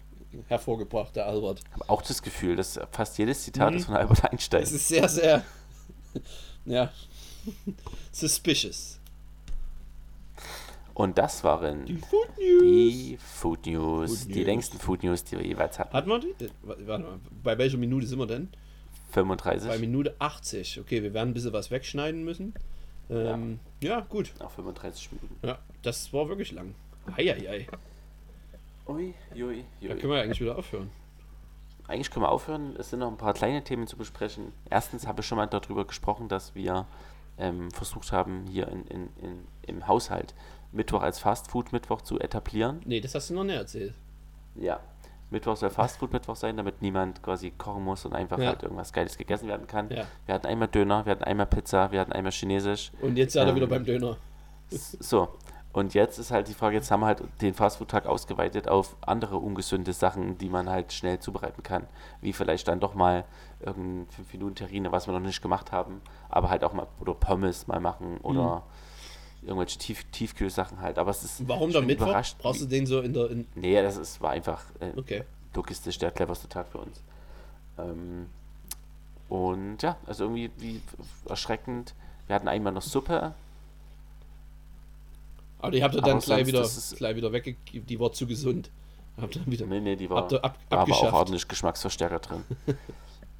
hervorgebracht, 0.48 1.16
der 1.16 1.26
Albert. 1.26 1.60
Ich 1.66 1.72
habe 1.74 1.88
auch 1.90 2.02
das 2.02 2.22
Gefühl, 2.22 2.56
dass 2.56 2.78
fast 2.92 3.18
jedes 3.18 3.42
Zitat 3.44 3.72
Mhm. 3.72 3.76
ist 3.78 3.84
von 3.86 3.96
Albert 3.96 4.24
Einstein. 4.30 4.62
Es 4.62 4.72
ist 4.72 4.88
sehr, 4.88 5.08
sehr, 5.08 5.42
ja, 6.64 6.90
suspicious. 8.10 8.98
Und 10.94 11.18
das 11.18 11.42
waren 11.42 11.86
Food 12.08 12.28
News. 12.38 12.62
die 12.62 13.18
Food 13.20 13.66
News. 13.66 14.10
Food 14.20 14.28
Die 14.28 14.34
News. 14.38 14.46
längsten 14.46 14.78
Food 14.78 15.02
News, 15.02 15.24
die 15.24 15.38
wir 15.38 15.44
jeweils 15.46 15.78
hatten. 15.78 15.92
Hat 15.92 16.06
man 16.06 16.20
die? 16.20 16.34
Warte 16.62 17.02
mal, 17.02 17.18
bei 17.42 17.58
welcher 17.58 17.78
Minute 17.78 18.06
sind 18.06 18.18
wir 18.18 18.26
denn? 18.26 18.48
35. 19.14 19.68
Bei 19.68 19.78
Minute 19.78 20.14
80. 20.18 20.80
Okay, 20.80 21.02
wir 21.02 21.14
werden 21.14 21.30
ein 21.30 21.34
bisschen 21.34 21.52
was 21.52 21.70
wegschneiden 21.70 22.24
müssen. 22.24 22.54
Ähm, 23.10 23.60
ja. 23.82 24.00
gut. 24.00 24.32
Nach 24.40 24.50
35 24.50 25.12
Minuten. 25.12 25.46
Ja, 25.46 25.58
das 25.82 26.12
war 26.12 26.28
wirklich 26.28 26.52
lang. 26.52 26.74
Eieiei. 27.16 27.66
Ui, 28.86 29.14
ui, 29.34 29.64
Da 29.80 29.88
ui. 29.88 30.00
können 30.00 30.12
wir 30.12 30.22
eigentlich 30.22 30.40
wieder 30.40 30.58
aufhören. 30.58 30.90
Eigentlich 31.86 32.10
können 32.10 32.24
wir 32.24 32.30
aufhören. 32.30 32.76
Es 32.78 32.90
sind 32.90 33.00
noch 33.00 33.10
ein 33.10 33.16
paar 33.16 33.34
kleine 33.34 33.62
Themen 33.62 33.86
zu 33.86 33.96
besprechen. 33.96 34.52
Erstens 34.70 35.06
habe 35.06 35.20
ich 35.20 35.26
schon 35.26 35.36
mal 35.36 35.46
darüber 35.46 35.86
gesprochen, 35.86 36.28
dass 36.28 36.54
wir 36.54 36.86
ähm, 37.38 37.70
versucht 37.70 38.10
haben, 38.12 38.46
hier 38.46 38.68
in, 38.68 38.86
in, 38.86 39.08
in, 39.20 39.38
im 39.66 39.86
Haushalt 39.86 40.34
Mittwoch 40.72 41.02
als 41.02 41.18
Fastfood-Mittwoch 41.18 42.02
zu 42.02 42.18
etablieren. 42.18 42.80
Nee, 42.84 43.00
das 43.00 43.14
hast 43.14 43.30
du 43.30 43.34
noch 43.34 43.44
nicht 43.44 43.56
erzählt. 43.56 43.94
Ja. 44.56 44.80
Mittwoch 45.30 45.56
soll 45.56 45.70
Fastfood-Mittwoch 45.70 46.36
sein, 46.36 46.56
damit 46.56 46.80
niemand 46.82 47.22
quasi 47.22 47.50
kochen 47.50 47.84
muss 47.84 48.04
und 48.04 48.14
einfach 48.14 48.38
Ja. 48.38 48.48
halt 48.48 48.62
irgendwas 48.62 48.92
Geiles 48.92 49.18
gegessen 49.18 49.48
werden 49.48 49.66
kann. 49.66 49.90
Ja. 49.90 50.04
Wir 50.26 50.34
hatten 50.34 50.46
einmal 50.46 50.68
Döner, 50.68 51.04
wir 51.06 51.12
hatten 51.12 51.24
einmal 51.24 51.46
Pizza, 51.46 51.90
wir 51.92 52.00
hatten 52.00 52.12
einmal 52.12 52.32
Chinesisch. 52.32 52.92
Und 53.02 53.16
jetzt 53.16 53.34
ist 53.34 53.40
er 53.42 53.48
Ähm. 53.48 53.56
wieder 53.56 53.66
beim 53.66 53.84
Döner. 53.84 54.16
So. 54.70 55.28
Und 55.72 55.92
jetzt 55.92 56.18
ist 56.18 56.30
halt 56.30 56.46
die 56.46 56.54
Frage, 56.54 56.76
jetzt 56.76 56.88
haben 56.92 57.00
wir 57.00 57.06
halt 57.06 57.20
den 57.42 57.52
Fastfood-Tag 57.52 58.06
ausgeweitet 58.06 58.68
auf 58.68 58.94
andere 59.00 59.38
ungesunde 59.38 59.92
Sachen, 59.92 60.38
die 60.38 60.48
man 60.48 60.70
halt 60.70 60.92
schnell 60.92 61.18
zubereiten 61.18 61.64
kann. 61.64 61.88
Wie 62.20 62.32
vielleicht 62.32 62.68
dann 62.68 62.78
doch 62.78 62.94
mal 62.94 63.24
irgendein 63.58 64.06
5-Minuten-Terrine, 64.14 64.92
was 64.92 65.08
wir 65.08 65.12
noch 65.14 65.18
nicht 65.18 65.42
gemacht 65.42 65.72
haben, 65.72 66.00
aber 66.28 66.48
halt 66.48 66.62
auch 66.62 66.74
mal, 66.74 66.86
oder 67.00 67.14
Pommes 67.14 67.66
mal 67.66 67.80
machen 67.80 68.18
oder 68.22 68.62
irgendwelche 69.44 69.78
Tief 69.78 70.04
Tiefkühlsachen 70.12 70.80
halt. 70.80 70.98
Aber 70.98 71.10
es 71.10 71.22
ist 71.24 71.46
Warum 71.48 71.72
bin 71.72 71.86
Mittwoch? 71.86 72.06
überrascht, 72.06 72.36
Brauchst 72.38 72.62
du 72.62 72.66
den 72.66 72.86
so 72.86 73.00
in 73.00 73.12
der. 73.12 73.30
In, 73.30 73.46
Nee, 73.54 73.80
das 73.82 73.96
ist, 73.96 74.20
war 74.20 74.30
einfach 74.30 74.62
äh, 74.80 74.92
okay. 74.96 75.24
logistisch 75.54 75.98
der 75.98 76.10
cleverste 76.10 76.48
Tag 76.48 76.68
für 76.68 76.78
uns. 76.78 77.02
Ähm, 77.78 78.26
und 79.28 79.82
ja, 79.82 79.96
also 80.06 80.24
irgendwie 80.24 80.50
wie 80.58 80.80
erschreckend. 81.28 81.94
Wir 82.26 82.36
hatten 82.36 82.48
einmal 82.48 82.72
noch 82.72 82.82
Suppe. 82.82 83.34
Aber 85.58 85.70
die 85.70 85.82
habt 85.82 85.94
ihr 85.94 86.02
dann 86.02 86.18
gleich 86.18 86.46
wieder, 86.46 86.60
ist- 86.62 86.96
gleich 86.96 87.16
wieder 87.16 87.32
wegge... 87.32 87.56
Die 87.72 87.98
war 87.98 88.12
zu 88.12 88.26
gesund. 88.26 88.70
Habt 89.20 89.36
ihr 89.36 89.46
wieder. 89.46 89.66
Nee, 89.66 89.80
nee, 89.80 89.96
die 89.96 90.10
war, 90.10 90.18
Habt 90.22 90.34
ab, 90.44 90.58
war 90.68 90.78
aber 90.80 90.94
auch 90.94 91.12
ordentlich 91.12 91.46
Geschmacksverstärker 91.48 92.18
drin. 92.18 92.44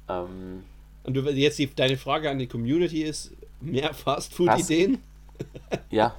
ähm, 0.09 0.63
Und 1.03 1.13
du, 1.13 1.21
jetzt 1.29 1.59
die, 1.59 1.67
deine 1.73 1.97
Frage 1.97 2.29
an 2.29 2.39
die 2.39 2.47
Community 2.47 3.03
ist: 3.03 3.31
mehr 3.61 3.93
Fastfood-Ideen? 3.93 4.99
Ja, 5.89 6.13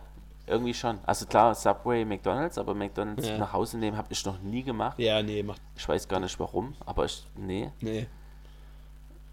irgendwie 0.47 0.75
schon. 0.75 0.99
Also 1.07 1.27
klar, 1.27 1.55
Subway, 1.55 2.05
McDonalds, 2.05 2.59
aber 2.59 2.75
McDonalds 2.75 3.27
Ja. 3.29 3.39
nach 3.39 3.53
Hause 3.53 3.79
nehmen 3.79 3.97
habe 3.97 4.09
ich 4.13 4.25
noch 4.25 4.39
nie 4.41 4.63
gemacht. 4.63 4.99
Ja, 4.99 5.23
nee, 5.23 5.43
macht. 5.43 5.61
Ich 5.77 5.89
weiß 5.89 6.07
gar 6.09 6.21
nicht 6.21 6.39
warum, 6.39 6.75
aber 6.85 7.05
ich, 7.05 7.27
nee, 7.37 7.71
Nee. 7.81 8.07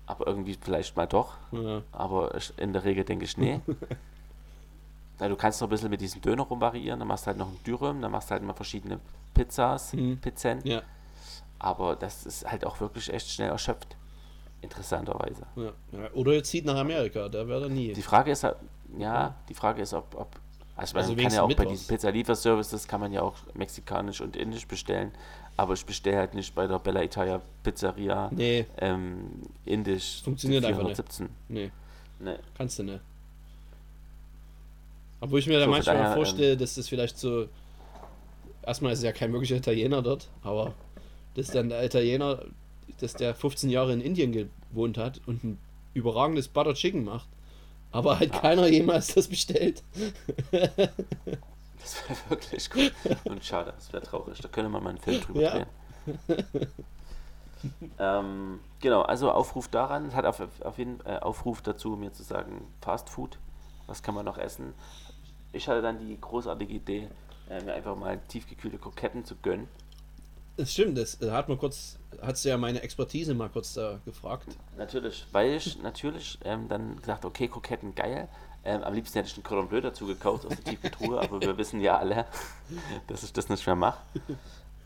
aber 0.05 0.27
irgendwie 0.27 0.57
vielleicht 0.59 0.95
mal 0.97 1.05
doch. 1.07 1.35
Ja. 1.51 1.81
Aber 1.91 2.35
ich, 2.35 2.51
in 2.57 2.73
der 2.73 2.83
Regel 2.83 3.03
denke 3.03 3.25
ich, 3.25 3.37
nee. 3.37 3.59
Ja, 5.19 5.29
du 5.29 5.35
kannst 5.35 5.61
noch 5.61 5.67
ein 5.67 5.69
bisschen 5.69 5.91
mit 5.91 6.01
diesem 6.01 6.21
Döner 6.21 6.41
rumvariieren, 6.43 6.97
dann 6.99 7.07
machst 7.07 7.25
du 7.25 7.27
halt 7.27 7.37
noch 7.37 7.47
ein 7.47 7.59
Dürüm, 7.65 8.01
dann 8.01 8.11
machst 8.11 8.29
du 8.29 8.31
halt 8.33 8.43
mal 8.43 8.53
verschiedene 8.53 8.99
Pizzas, 9.35 9.93
Mhm. 9.93 10.17
Pizzen. 10.19 10.59
Ja, 10.63 10.81
Aber 11.59 11.95
das 11.95 12.25
ist 12.25 12.45
halt 12.49 12.65
auch 12.65 12.79
wirklich 12.81 13.13
echt 13.13 13.29
schnell 13.29 13.49
erschöpft. 13.49 13.95
Interessanterweise. 14.61 15.43
ja. 15.55 15.71
Oder 16.13 16.33
jetzt 16.33 16.49
zieht 16.49 16.65
nach 16.65 16.75
Amerika, 16.77 17.29
da 17.29 17.47
wäre 17.47 17.63
er 17.63 17.69
nie. 17.69 17.93
Die 17.93 18.01
Frage 18.01 18.31
ist 18.31 18.43
halt, 18.43 18.55
ja, 18.97 19.35
die 19.49 19.53
Frage 19.53 19.81
ist, 19.81 19.93
ob, 19.93 20.15
ob 20.15 20.29
also, 20.75 20.95
man 20.95 21.03
Also 21.03 21.15
kann 21.15 21.31
ja 21.31 21.43
auch 21.43 21.53
bei 21.53 21.65
diesen 21.65 21.87
Pizza-Lieferservices 21.87 22.87
kann 22.87 22.99
man 22.99 23.13
ja 23.13 23.21
auch 23.21 23.35
mexikanisch 23.53 24.21
und 24.21 24.35
indisch 24.35 24.67
bestellen, 24.67 25.11
aber 25.55 25.73
ich 25.73 25.85
bestelle 25.85 26.17
halt 26.17 26.33
nicht 26.33 26.55
bei 26.55 26.65
der 26.65 26.79
Bella 26.79 27.03
Italia 27.03 27.41
Pizzeria 27.63 28.29
Nee, 28.31 28.65
ähm, 28.79 29.41
indisch 29.65 30.21
Funktioniert 30.23 30.65
einfach 30.65 30.83
nicht. 30.83 30.95
417. 30.95 31.29
nee, 31.49 31.71
Nee. 32.19 32.37
kannst 32.57 32.79
du 32.79 32.83
nicht. 32.83 33.01
Obwohl 35.19 35.39
ich 35.39 35.47
mir 35.47 35.59
da 35.59 35.65
So, 35.65 35.71
manchmal 35.71 35.95
daher, 35.95 36.09
ähm, 36.09 36.15
vorstelle, 36.15 36.57
dass 36.57 36.75
das 36.75 36.89
vielleicht 36.89 37.17
so. 37.17 37.47
Erstmal 38.65 38.93
ist 38.93 39.03
ja 39.03 39.11
kein 39.11 39.31
wirklicher 39.31 39.55
Italiener 39.55 40.01
dort, 40.01 40.29
aber 40.41 40.73
dass 41.35 41.47
dann 41.47 41.69
der 41.69 41.83
Italiener, 41.83 42.43
dass 42.99 43.13
der 43.13 43.35
15 43.35 43.69
Jahre 43.69 43.93
in 43.93 44.01
Indien 44.01 44.31
gewohnt 44.31 44.97
hat 44.97 45.21
und 45.25 45.43
ein 45.43 45.57
überragendes 45.93 46.47
Butter 46.47 46.73
Chicken 46.73 47.03
macht, 47.03 47.27
aber 47.93 48.19
halt 48.19 48.33
keiner 48.33 48.67
jemals 48.67 49.13
das 49.13 49.27
bestellt. 49.29 49.81
Das 50.51 52.07
wäre 52.07 52.19
wirklich 52.29 52.69
gut. 52.69 52.93
Und 53.25 53.43
schade, 53.43 53.73
das 53.75 53.91
wäre 53.93 54.03
traurig. 54.03 54.39
Da 54.39 54.47
könnte 54.47 54.69
man 54.69 54.83
mal 54.83 54.89
einen 54.91 54.99
Film 54.99 55.21
drüber 55.21 55.41
Ja. 55.41 55.51
drehen. 55.51 55.67
ähm, 57.99 58.59
genau, 58.81 59.01
also 59.03 59.31
Aufruf 59.31 59.67
daran, 59.69 60.13
hat 60.13 60.25
auf, 60.25 60.41
auf 60.63 60.77
jeden 60.77 60.99
äh, 61.05 61.19
Aufruf 61.19 61.61
dazu, 61.61 61.91
mir 61.91 62.11
zu 62.11 62.23
sagen, 62.23 62.67
Fast 62.81 63.09
Food, 63.09 63.37
was 63.87 64.03
kann 64.03 64.15
man 64.15 64.25
noch 64.25 64.37
essen? 64.37 64.73
Ich 65.53 65.67
hatte 65.67 65.81
dann 65.81 65.99
die 65.99 66.19
großartige 66.19 66.73
Idee, 66.73 67.07
äh, 67.49 67.61
mir 67.63 67.73
einfach 67.73 67.95
mal 67.95 68.19
tiefgekühlte 68.27 68.77
Kroketten 68.77 69.23
zu 69.25 69.35
gönnen. 69.37 69.67
Das 70.57 70.71
stimmt, 70.71 70.97
das 70.97 71.19
hat 71.21 71.47
man 71.49 71.57
kurz, 71.57 71.97
hast 72.25 72.43
du 72.45 72.49
ja 72.49 72.57
meine 72.57 72.81
Expertise 72.81 73.33
mal 73.33 73.49
kurz 73.49 73.73
da 73.73 73.99
gefragt. 74.05 74.47
Natürlich, 74.77 75.25
weil 75.31 75.53
ich 75.53 75.81
natürlich 75.81 76.39
ähm, 76.43 76.67
dann 76.67 76.97
gesagt 76.97 77.25
okay, 77.25 77.47
Kroketten 77.47 77.95
geil. 77.95 78.27
Ähm, 78.65 78.83
am 78.83 78.93
liebsten 78.93 79.15
hätte 79.17 79.27
ich 79.27 79.35
einen 79.35 79.43
Cordon 79.43 79.67
Bleu 79.67 79.81
dazu 79.81 80.05
gekauft 80.07 80.45
aus 80.45 80.55
der 80.55 80.63
Tiefkühltruhe, 80.63 81.19
aber 81.19 81.41
wir 81.41 81.57
wissen 81.57 81.81
ja 81.81 81.97
alle, 81.97 82.25
dass 83.07 83.23
ich 83.23 83.33
das 83.33 83.49
nicht 83.49 83.65
mehr 83.65 83.75
mache. 83.75 83.99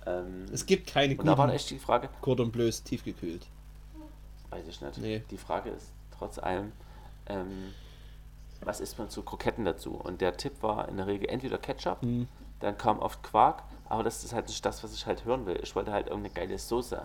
Ähm, 0.06 0.46
Es 0.52 0.66
gibt 0.66 0.88
keine 0.88 1.16
und 1.16 1.26
da 1.28 1.38
war 1.38 1.46
guten 1.46 1.56
echt 1.56 1.70
die 1.70 1.78
Frage, 1.80 2.10
Cordon 2.22 2.52
Bleus 2.52 2.82
tiefgekühlt. 2.84 3.46
weiß 4.50 4.68
ich 4.68 4.82
nicht. 4.82 4.98
Nee. 4.98 5.24
Die 5.30 5.38
Frage 5.38 5.70
ist 5.70 5.92
trotz 6.18 6.40
allem, 6.40 6.72
ähm, 7.28 7.74
was 8.62 8.80
isst 8.80 8.98
man 8.98 9.10
zu 9.12 9.22
Kroketten 9.22 9.64
dazu? 9.66 9.92
Und 9.94 10.22
der 10.22 10.36
Tipp 10.38 10.64
war 10.64 10.90
in 10.90 10.98
der 10.98 11.06
Regel 11.06 11.30
entweder 11.30 11.60
Ketchup, 11.60 12.02
Hm. 12.02 12.28
dann 12.60 12.78
kam 12.80 12.98
oft 13.00 13.22
Quark, 13.22 13.62
aber 13.90 14.04
das 14.04 14.24
ist 14.24 14.34
halt 14.34 14.48
nicht 14.48 14.66
das, 14.66 14.84
was 14.84 14.94
ich 14.94 15.06
halt 15.06 15.26
hören 15.26 15.46
will. 15.46 15.60
Ich 15.64 15.76
wollte 15.76 15.92
halt 15.92 16.08
irgendeine 16.08 16.34
geile 16.34 16.58
Soße. 16.58 17.02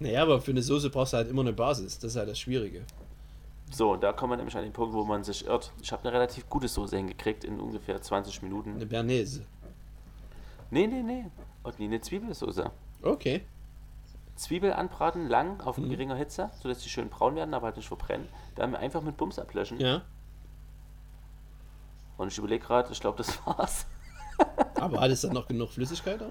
Naja, 0.00 0.22
aber 0.22 0.40
für 0.40 0.50
eine 0.50 0.62
Soße 0.62 0.90
brauchst 0.90 1.12
du 1.12 1.18
halt 1.18 1.28
immer 1.28 1.42
eine 1.42 1.52
Basis. 1.52 1.98
Das 1.98 2.12
ist 2.12 2.16
halt 2.16 2.28
das 2.28 2.38
Schwierige. 2.38 2.84
So, 3.70 3.92
und 3.92 4.02
da 4.02 4.12
kommen 4.12 4.32
wir 4.32 4.36
nämlich 4.36 4.56
an 4.56 4.62
den 4.62 4.72
Punkt, 4.72 4.94
wo 4.94 5.04
man 5.04 5.24
sich 5.24 5.46
irrt. 5.46 5.72
Ich 5.82 5.90
habe 5.92 6.02
eine 6.02 6.12
relativ 6.12 6.48
gute 6.48 6.68
Soße 6.68 6.96
hingekriegt 6.96 7.44
in 7.44 7.58
ungefähr 7.60 8.00
20 8.00 8.42
Minuten. 8.42 8.74
Eine 8.74 8.86
Bernaise. 8.86 9.44
Nee, 10.70 10.86
nee, 10.86 11.02
nee. 11.02 11.24
Und 11.62 11.78
nie 11.78 11.86
eine 11.86 12.00
Zwiebelsoße. 12.00 12.70
Okay. 13.02 13.44
Zwiebel 14.36 14.72
anbraten, 14.72 15.28
lang, 15.28 15.60
auf 15.60 15.78
Mhm. 15.78 15.88
geringer 15.90 16.16
Hitze, 16.16 16.50
sodass 16.60 16.80
die 16.80 16.88
schön 16.88 17.08
braun 17.08 17.36
werden, 17.36 17.54
aber 17.54 17.66
halt 17.66 17.76
nicht 17.76 17.86
verbrennen. 17.88 18.28
Dann 18.56 18.74
einfach 18.74 19.02
mit 19.02 19.16
Bums 19.16 19.38
ablöschen. 19.38 19.78
Ja. 19.80 20.02
Und 22.16 22.28
ich 22.28 22.38
überlege 22.38 22.64
gerade, 22.64 22.92
ich 22.92 23.00
glaube, 23.00 23.18
das 23.18 23.38
war's. 23.46 23.86
Aber 24.76 25.00
hat 25.00 25.10
es 25.10 25.20
dann 25.22 25.32
noch 25.32 25.46
genug 25.46 25.70
Flüssigkeit 25.70 26.20
da? 26.20 26.30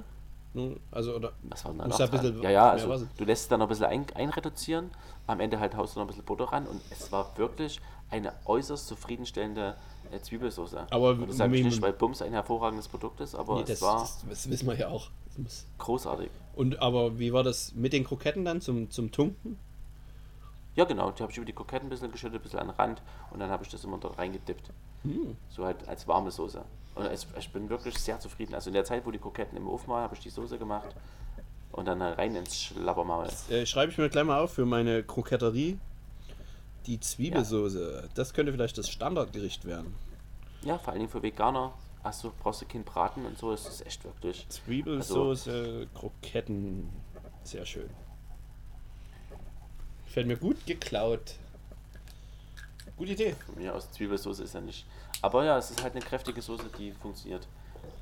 Nun, 0.55 0.79
Also, 0.91 1.15
oder. 1.15 1.33
Was 1.43 1.65
war 1.65 1.71
denn 1.71 1.79
da 1.79 1.87
Muss 1.87 1.99
noch 1.99 2.09
da 2.09 2.17
ein 2.17 2.21
bisschen 2.21 2.43
Ja, 2.43 2.49
ja, 2.51 2.69
also 2.69 2.89
Wasser. 2.89 3.07
du 3.17 3.23
lässt 3.25 3.43
es 3.43 3.47
dann 3.47 3.59
noch 3.59 3.65
ein 3.65 3.69
bisschen 3.69 3.85
ein, 3.85 4.05
einreduzieren. 4.13 4.91
Am 5.25 5.39
Ende 5.39 5.59
halt 5.59 5.75
haust 5.75 5.95
du 5.95 5.99
noch 5.99 6.05
ein 6.05 6.07
bisschen 6.07 6.25
Butter 6.25 6.45
ran 6.45 6.67
und 6.67 6.79
es 6.91 7.11
war 7.11 7.35
wirklich 7.37 7.79
eine 8.11 8.33
äußerst 8.45 8.87
zufriedenstellende 8.87 9.75
äh, 10.11 10.19
Zwiebelsoße. 10.19 10.85
Aber 10.91 11.09
und 11.11 11.27
das 11.29 11.37
sage 11.37 11.55
ich 11.57 11.63
nicht, 11.63 11.81
weil 11.81 11.93
Bums 11.93 12.21
ein 12.21 12.33
hervorragendes 12.33 12.87
Produkt 12.87 13.19
ist, 13.21 13.33
aber 13.33 13.55
Nee, 13.55 13.61
es 13.63 13.67
das, 13.69 13.81
war 13.81 13.99
das, 14.01 14.23
das 14.29 14.49
wissen 14.49 14.67
wir 14.67 14.75
ja 14.77 14.89
auch. 14.89 15.09
Großartig. 15.79 16.29
Und 16.55 16.79
aber 16.79 17.17
wie 17.17 17.33
war 17.33 17.41
das 17.41 17.73
mit 17.73 17.93
den 17.93 18.03
Kroketten 18.03 18.45
dann 18.45 18.61
zum, 18.61 18.91
zum 18.91 19.11
Tunken? 19.11 19.57
Ja, 20.75 20.85
genau. 20.85 21.09
Die 21.11 21.21
habe 21.23 21.31
ich 21.31 21.37
über 21.37 21.45
die 21.45 21.53
Kroketten 21.53 21.87
ein 21.87 21.89
bisschen 21.89 22.11
geschüttet, 22.11 22.39
ein 22.39 22.43
bisschen 22.43 22.59
an 22.59 22.67
den 22.67 22.75
Rand 22.75 23.01
und 23.31 23.39
dann 23.39 23.49
habe 23.49 23.63
ich 23.63 23.69
das 23.69 23.83
immer 23.83 23.97
da 23.97 24.09
reingedippt. 24.09 24.69
Hm. 25.03 25.35
So 25.49 25.65
halt 25.65 25.87
als 25.87 26.07
warme 26.07 26.31
Soße. 26.31 26.63
Und 26.95 27.05
es, 27.05 27.27
ich 27.37 27.49
bin 27.51 27.69
wirklich 27.69 27.97
sehr 27.97 28.19
zufrieden. 28.19 28.53
Also 28.53 28.69
in 28.69 28.73
der 28.73 28.85
Zeit, 28.85 29.05
wo 29.05 29.11
die 29.11 29.19
Kroketten 29.19 29.57
im 29.57 29.67
Ofen 29.67 29.89
waren, 29.89 30.03
habe 30.03 30.15
ich 30.15 30.21
die 30.21 30.29
Soße 30.29 30.57
gemacht 30.57 30.95
und 31.71 31.85
dann 31.85 32.01
rein 32.01 32.35
ins 32.35 32.55
Schlabbermaul. 32.55 33.27
Äh, 33.49 33.65
schreibe 33.65 33.91
ich 33.91 33.97
mir 33.97 34.09
gleich 34.09 34.23
mal 34.23 34.39
auf 34.39 34.53
für 34.53 34.65
meine 34.65 35.03
Kroketterie. 35.03 35.79
Die 36.85 36.99
Zwiebelsoße. 36.99 38.09
Das 38.13 38.33
könnte 38.33 38.51
vielleicht 38.51 38.77
das 38.77 38.89
Standardgericht 38.89 39.65
werden. 39.65 39.95
Ja, 40.61 40.77
vor 40.77 40.89
allen 40.89 40.99
Dingen 40.99 41.11
für 41.11 41.23
Veganer. 41.23 41.73
Achso, 42.03 42.33
brauchst 42.41 42.61
du 42.61 42.65
keinen 42.65 42.83
Braten 42.83 43.25
und 43.25 43.37
so. 43.37 43.53
Es 43.53 43.65
ist 43.67 43.85
echt 43.85 44.03
wirklich. 44.03 44.45
Zwiebelsoße, 44.49 45.87
Kroketten. 45.95 46.89
Sehr 47.43 47.65
schön. 47.65 47.89
Fällt 50.05 50.27
mir 50.27 50.37
gut 50.37 50.65
geklaut. 50.65 51.35
Gute 52.97 53.11
Idee. 53.13 53.35
Von 53.45 53.61
mir 53.61 53.73
aus 53.73 53.91
Zwiebelsoße 53.91 54.43
ist 54.43 54.53
ja 54.53 54.61
nicht. 54.61 54.85
Aber 55.21 55.43
ja, 55.45 55.57
es 55.57 55.71
ist 55.71 55.81
halt 55.83 55.95
eine 55.95 56.03
kräftige 56.03 56.41
Soße, 56.41 56.65
die 56.77 56.91
funktioniert 56.91 57.47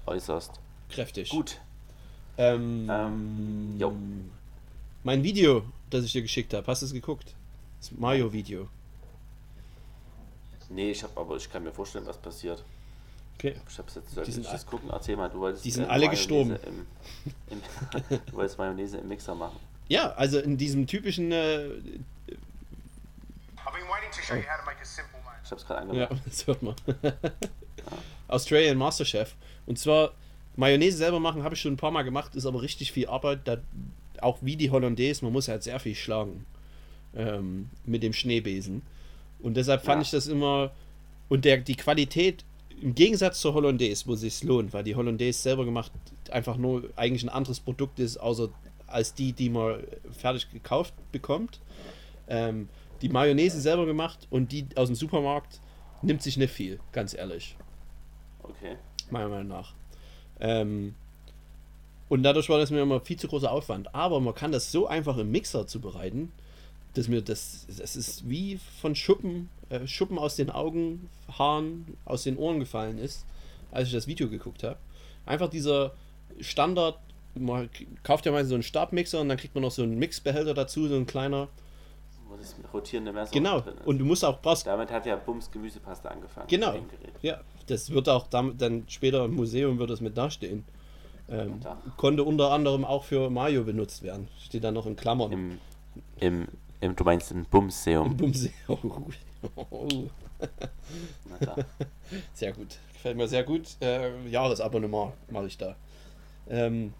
äußerst 0.05 0.51
Kräftig. 0.89 1.29
gut. 1.29 1.59
Ähm, 2.37 2.87
Ähm, 2.89 3.75
jo. 3.77 3.93
Mein 5.03 5.23
Video, 5.23 5.63
das 5.89 6.03
ich 6.05 6.11
dir 6.11 6.21
geschickt 6.21 6.53
habe, 6.53 6.65
hast 6.67 6.81
du 6.81 6.85
es 6.85 6.93
geguckt? 6.93 7.33
Das 7.79 7.91
Mario-Video. 7.91 8.67
Nee, 10.69 10.91
ich 10.91 11.03
habe 11.03 11.19
aber 11.19 11.35
ich 11.35 11.49
kann 11.51 11.63
mir 11.63 11.71
vorstellen, 11.71 12.05
was 12.05 12.17
passiert. 12.17 12.63
Okay. 13.37 13.55
Ich 13.69 13.77
hab's 13.77 13.95
jetzt 13.95 14.11
soll 14.13 14.23
Die 14.23 14.31
sind 14.31 14.45
das 14.45 14.65
gucken. 14.65 14.89
Erzähl 14.91 15.17
mal, 15.17 15.29
du 15.29 15.39
wolltest. 15.39 15.65
die 15.65 15.71
sind 15.71 15.83
äh, 15.83 15.87
alle 15.87 16.05
Mayonnaise 16.07 16.21
gestorben. 16.21 16.55
Im, 17.49 17.57
im, 17.57 18.19
du 18.27 18.33
wolltest 18.33 18.57
Mayonnaise 18.57 18.97
im 18.97 19.07
Mixer 19.07 19.35
machen. 19.35 19.57
Ja, 19.89 20.13
also 20.13 20.39
in 20.39 20.57
diesem 20.57 20.87
typischen, 20.87 21.31
äh, 21.31 21.69
mash. 25.23 25.37
Ich 25.43 25.51
hab's 25.51 25.65
gerade 25.65 25.95
ja, 25.97 26.05
angemacht. 26.05 26.21
das 26.25 26.47
hört 26.47 26.61
man. 26.63 26.75
Australian 28.27 28.77
Masterchef. 28.77 29.35
Und 29.65 29.77
zwar, 29.79 30.11
Mayonnaise 30.55 30.97
selber 30.97 31.19
machen 31.19 31.43
habe 31.43 31.55
ich 31.55 31.61
schon 31.61 31.73
ein 31.73 31.77
paar 31.77 31.91
Mal 31.91 32.03
gemacht, 32.03 32.35
ist 32.35 32.45
aber 32.45 32.61
richtig 32.61 32.91
viel 32.91 33.07
Arbeit. 33.07 33.41
Da, 33.45 33.57
auch 34.21 34.37
wie 34.41 34.55
die 34.55 34.69
Hollandaise, 34.69 35.23
man 35.23 35.33
muss 35.33 35.47
halt 35.47 35.63
sehr 35.63 35.79
viel 35.79 35.95
schlagen. 35.95 36.45
Ähm, 37.13 37.69
mit 37.85 38.03
dem 38.03 38.13
Schneebesen. 38.13 38.83
Und 39.39 39.55
deshalb 39.57 39.83
fand 39.83 39.99
Ja. 39.99 40.01
ich 40.03 40.11
das 40.11 40.27
immer. 40.27 40.71
Und 41.27 41.43
der, 41.43 41.57
die 41.57 41.75
Qualität, 41.75 42.45
im 42.81 42.95
Gegensatz 42.95 43.39
zur 43.41 43.53
Hollandaise, 43.53 44.07
wo 44.07 44.13
es 44.13 44.21
sich 44.21 44.43
lohnt, 44.43 44.73
weil 44.73 44.83
die 44.83 44.95
Hollandaise 44.95 45.39
selber 45.39 45.65
gemacht 45.65 45.91
einfach 46.31 46.57
nur 46.57 46.89
eigentlich 46.95 47.23
ein 47.23 47.29
anderes 47.29 47.59
Produkt 47.59 47.99
ist, 47.99 48.17
außer 48.17 48.49
als 48.87 49.13
die, 49.13 49.33
die 49.33 49.49
man 49.49 49.83
fertig 50.17 50.51
gekauft 50.51 50.93
bekommt. 51.11 51.59
Ähm, 52.27 52.69
die 53.01 53.09
Mayonnaise 53.09 53.59
selber 53.59 53.85
gemacht 53.85 54.27
und 54.29 54.51
die 54.51 54.65
aus 54.75 54.87
dem 54.87 54.95
Supermarkt 54.95 55.59
nimmt 56.01 56.21
sich 56.21 56.37
nicht 56.37 56.53
viel, 56.53 56.79
ganz 56.91 57.13
ehrlich. 57.13 57.55
Okay. 58.43 58.77
Meiner 59.09 59.29
Meinung 59.29 59.47
nach. 59.47 59.73
Ähm, 60.39 60.95
und 62.09 62.23
dadurch 62.23 62.49
war 62.49 62.57
das 62.57 62.71
mir 62.71 62.81
immer 62.81 62.99
viel 62.99 63.17
zu 63.17 63.27
großer 63.27 63.51
Aufwand. 63.51 63.93
Aber 63.95 64.19
man 64.19 64.35
kann 64.35 64.51
das 64.51 64.71
so 64.71 64.87
einfach 64.87 65.17
im 65.17 65.31
Mixer 65.31 65.67
zubereiten, 65.67 66.31
dass 66.93 67.07
mir 67.07 67.21
das, 67.21 67.65
das 67.77 67.95
ist 67.95 68.29
wie 68.29 68.59
von 68.81 68.95
Schuppen, 68.95 69.49
äh, 69.69 69.87
Schuppen 69.87 70.17
aus 70.17 70.35
den 70.35 70.49
Augen, 70.49 71.09
Haaren, 71.37 71.97
aus 72.05 72.23
den 72.23 72.37
Ohren 72.37 72.59
gefallen 72.59 72.97
ist, 72.97 73.25
als 73.71 73.87
ich 73.87 73.93
das 73.93 74.07
Video 74.07 74.29
geguckt 74.29 74.63
habe. 74.63 74.77
Einfach 75.25 75.49
dieser 75.49 75.93
Standard, 76.41 76.97
man 77.35 77.69
kauft 78.03 78.25
ja 78.25 78.31
mal 78.31 78.43
so 78.43 78.55
einen 78.55 78.63
Stabmixer 78.63 79.21
und 79.21 79.29
dann 79.29 79.37
kriegt 79.37 79.55
man 79.55 79.61
noch 79.61 79.71
so 79.71 79.83
einen 79.83 79.97
Mixbehälter 79.97 80.53
dazu, 80.53 80.87
so 80.87 80.95
ein 80.95 81.05
kleiner. 81.05 81.47
Wo 82.31 82.37
das 82.37 82.55
rotierende 82.73 83.11
Messer 83.11 83.33
Genau. 83.33 83.59
drin 83.59 83.75
ist. 83.77 83.85
Und 83.87 83.97
du 83.97 84.05
musst 84.05 84.23
auch 84.23 84.41
brauchst 84.41 84.65
Damit 84.65 84.89
hat 84.89 85.05
ja 85.05 85.17
Bums 85.17 85.51
Gemüsepaste 85.51 86.09
angefangen. 86.09 86.47
Genau. 86.47 86.75
Ja, 87.21 87.41
das 87.67 87.89
wird 87.91 88.07
auch 88.07 88.27
damit 88.27 88.61
dann 88.61 88.85
später 88.87 89.25
im 89.25 89.35
Museum 89.35 89.77
wird 89.79 89.89
das 89.89 89.99
mit 90.01 90.17
dastehen. 90.17 90.63
Ähm, 91.29 91.59
Ja. 91.63 91.77
konnte 91.97 92.23
unter 92.23 92.51
anderem 92.51 92.85
auch 92.85 93.03
für 93.03 93.29
Mario 93.29 93.63
benutzt 93.63 94.01
werden. 94.03 94.27
Steht 94.39 94.63
da 94.63 94.71
noch 94.71 94.85
in 94.85 94.95
Klammern. 94.95 95.31
Im, 95.31 95.57
im, 96.19 96.47
im, 96.79 96.95
du 96.95 97.03
meinst 97.03 97.31
ein 97.31 97.45
Bumseum. 97.45 98.15
Bumse. 98.17 98.49
Na 101.29 101.37
klar. 101.37 101.57
sehr 102.33 102.53
gut. 102.53 102.77
Gefällt 102.93 103.17
mir 103.17 103.27
sehr 103.27 103.43
gut. 103.43 103.67
Äh, 103.81 104.27
Jahresabonnement 104.29 105.13
mache 105.31 105.47
ich 105.47 105.57
da. 105.57 105.75
Ähm, 106.49 106.93